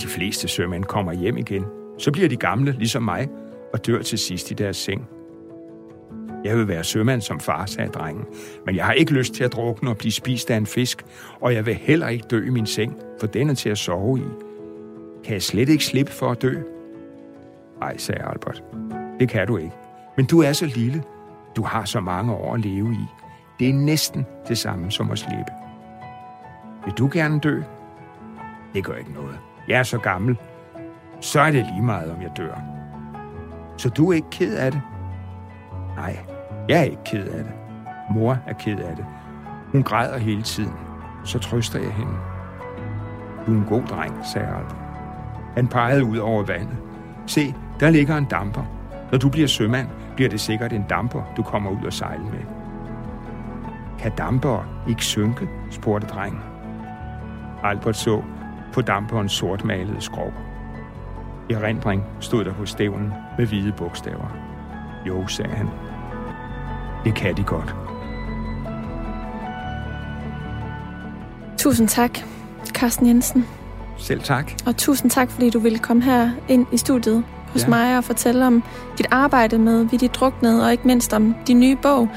De 0.00 0.06
fleste 0.06 0.48
sømænd 0.48 0.84
kommer 0.84 1.12
hjem 1.12 1.36
igen. 1.36 1.64
Så 1.98 2.12
bliver 2.12 2.28
de 2.28 2.36
gamle, 2.36 2.72
ligesom 2.72 3.02
mig, 3.02 3.28
og 3.72 3.86
dør 3.86 4.02
til 4.02 4.18
sidst 4.18 4.50
i 4.50 4.54
deres 4.54 4.76
seng. 4.76 5.08
Jeg 6.44 6.56
vil 6.56 6.68
være 6.68 6.84
sømand 6.84 7.20
som 7.20 7.40
far, 7.40 7.66
sagde 7.66 7.90
drengen, 7.90 8.24
men 8.66 8.76
jeg 8.76 8.84
har 8.84 8.92
ikke 8.92 9.12
lyst 9.12 9.34
til 9.34 9.44
at 9.44 9.52
drukne 9.52 9.90
og 9.90 9.96
blive 9.96 10.12
spist 10.12 10.50
af 10.50 10.56
en 10.56 10.66
fisk, 10.66 11.04
og 11.40 11.54
jeg 11.54 11.66
vil 11.66 11.74
heller 11.74 12.08
ikke 12.08 12.24
dø 12.30 12.46
i 12.46 12.50
min 12.50 12.66
seng, 12.66 12.96
for 13.20 13.26
den 13.26 13.50
er 13.50 13.54
til 13.54 13.68
at 13.68 13.78
sove 13.78 14.18
i. 14.18 14.22
Kan 15.24 15.32
jeg 15.32 15.42
slet 15.42 15.68
ikke 15.68 15.84
slippe 15.84 16.12
for 16.12 16.30
at 16.30 16.42
dø? 16.42 16.54
Nej, 17.80 17.96
sagde 17.96 18.22
Albert. 18.22 18.62
Det 19.20 19.28
kan 19.28 19.46
du 19.46 19.56
ikke. 19.56 19.72
Men 20.16 20.26
du 20.26 20.40
er 20.40 20.52
så 20.52 20.66
lille. 20.66 21.02
Du 21.56 21.62
har 21.62 21.84
så 21.84 22.00
mange 22.00 22.32
år 22.32 22.54
at 22.54 22.60
leve 22.60 22.92
i. 22.92 23.04
Det 23.58 23.68
er 23.68 23.74
næsten 23.74 24.26
det 24.48 24.58
samme 24.58 24.90
som 24.90 25.10
at 25.10 25.18
slippe. 25.18 25.52
Vil 26.84 26.94
du 26.94 27.10
gerne 27.12 27.40
dø? 27.40 27.62
Det 28.74 28.84
gør 28.84 28.94
ikke 28.94 29.12
noget. 29.12 29.38
Jeg 29.68 29.78
er 29.78 29.82
så 29.82 29.98
gammel. 29.98 30.36
Så 31.20 31.40
er 31.40 31.50
det 31.50 31.66
lige 31.72 31.82
meget, 31.82 32.12
om 32.12 32.22
jeg 32.22 32.30
dør. 32.36 32.60
Så 33.76 33.88
du 33.88 34.10
er 34.10 34.14
ikke 34.14 34.30
ked 34.30 34.56
af 34.56 34.72
det? 34.72 34.80
Nej, 35.96 36.18
jeg 36.68 36.78
er 36.78 36.82
ikke 36.82 37.04
ked 37.04 37.26
af 37.26 37.44
det. 37.44 37.52
Mor 38.10 38.38
er 38.46 38.52
ked 38.52 38.78
af 38.78 38.96
det. 38.96 39.06
Hun 39.72 39.82
græder 39.82 40.18
hele 40.18 40.42
tiden. 40.42 40.72
Så 41.24 41.38
trøster 41.38 41.80
jeg 41.80 41.92
hende. 41.92 42.12
Du 43.46 43.52
er 43.52 43.56
en 43.56 43.64
god 43.68 43.82
dreng, 43.82 44.26
sagde 44.32 44.46
Albert. 44.46 44.76
Han 45.54 45.68
pegede 45.68 46.04
ud 46.04 46.16
over 46.16 46.42
vandet. 46.42 46.76
Se, 47.26 47.54
der 47.80 47.90
ligger 47.90 48.16
en 48.16 48.24
damper. 48.24 48.62
Når 49.12 49.18
du 49.18 49.28
bliver 49.28 49.48
sømand, 49.48 49.88
bliver 50.16 50.30
det 50.30 50.40
sikkert 50.40 50.72
en 50.72 50.84
damper, 50.90 51.22
du 51.36 51.42
kommer 51.42 51.70
ud 51.70 51.86
og 51.86 51.92
sejle 51.92 52.24
med. 52.24 52.40
Kan 53.98 54.12
damper 54.18 54.84
ikke 54.88 55.04
synke? 55.04 55.48
spurgte 55.70 56.06
drengen. 56.06 56.40
Albert 57.64 57.96
så 57.96 58.22
på 58.72 58.82
damperens 58.82 59.32
sortmalede 59.32 60.00
skrog. 60.00 60.32
I 61.50 61.56
rendring 61.56 62.04
stod 62.20 62.44
der 62.44 62.54
på 62.54 62.66
stævnen 62.66 63.12
med 63.38 63.46
hvide 63.46 63.72
bogstaver. 63.72 64.36
Jo, 65.06 65.26
sagde 65.26 65.50
han. 65.50 65.68
Det 67.04 67.14
kan 67.14 67.36
de 67.36 67.42
godt. 67.42 67.74
Tusind 71.58 71.88
tak, 71.88 72.18
Carsten 72.66 73.06
Jensen. 73.06 73.46
Selv 73.96 74.22
tak. 74.22 74.52
Og 74.66 74.76
tusind 74.76 75.10
tak, 75.10 75.30
fordi 75.30 75.50
du 75.50 75.58
ville 75.58 75.78
komme 75.78 76.02
her 76.02 76.30
ind 76.48 76.66
i 76.72 76.76
studiet 76.76 77.24
hos 77.52 77.62
ja. 77.62 77.68
mig 77.68 77.98
og 77.98 78.04
fortælle 78.04 78.46
om 78.46 78.62
dit 78.98 79.06
arbejde 79.10 79.58
med 79.58 79.84
Vittigt 79.84 80.14
Druknet, 80.14 80.64
og 80.64 80.72
ikke 80.72 80.86
mindst 80.86 81.12
om 81.12 81.34
din 81.46 81.60
nye 81.60 81.76
bog, 81.82 82.08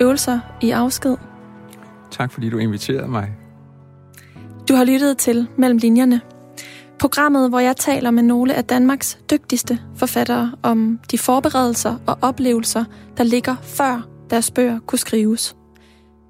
Øvelser 0.00 0.40
i 0.60 0.70
afsked. 0.70 1.16
Tak, 2.10 2.32
fordi 2.32 2.50
du 2.50 2.58
inviterede 2.58 3.08
mig. 3.08 3.32
Du 4.74 4.76
har 4.76 4.84
lyttet 4.84 5.18
til 5.18 5.46
Mellem 5.58 5.78
Linjerne. 5.78 6.20
Programmet, 6.98 7.48
hvor 7.48 7.58
jeg 7.58 7.76
taler 7.76 8.10
med 8.10 8.22
nogle 8.22 8.54
af 8.54 8.64
Danmarks 8.64 9.18
dygtigste 9.30 9.80
forfattere 9.96 10.52
om 10.62 11.00
de 11.10 11.18
forberedelser 11.18 11.96
og 12.06 12.18
oplevelser, 12.22 12.84
der 13.16 13.24
ligger 13.24 13.56
før 13.62 14.08
deres 14.30 14.50
bøger 14.50 14.78
kunne 14.86 14.98
skrives. 14.98 15.56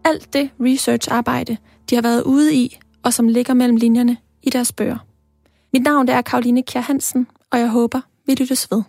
Alt 0.04 0.32
det 0.32 0.50
researcharbejde, 0.60 1.56
de 1.90 1.94
har 1.94 2.02
været 2.02 2.22
ude 2.22 2.54
i, 2.54 2.78
og 3.02 3.12
som 3.12 3.28
ligger 3.28 3.54
mellem 3.54 3.76
linjerne 3.76 4.16
i 4.42 4.50
deres 4.50 4.72
bøger. 4.72 4.98
Mit 5.72 5.82
navn 5.82 6.08
er 6.08 6.22
Karoline 6.22 6.62
Kjær 6.62 6.80
Hansen, 6.80 7.26
og 7.52 7.58
jeg 7.58 7.68
håber, 7.68 8.00
vi 8.26 8.34
lyttes 8.34 8.70
ved. 8.70 8.82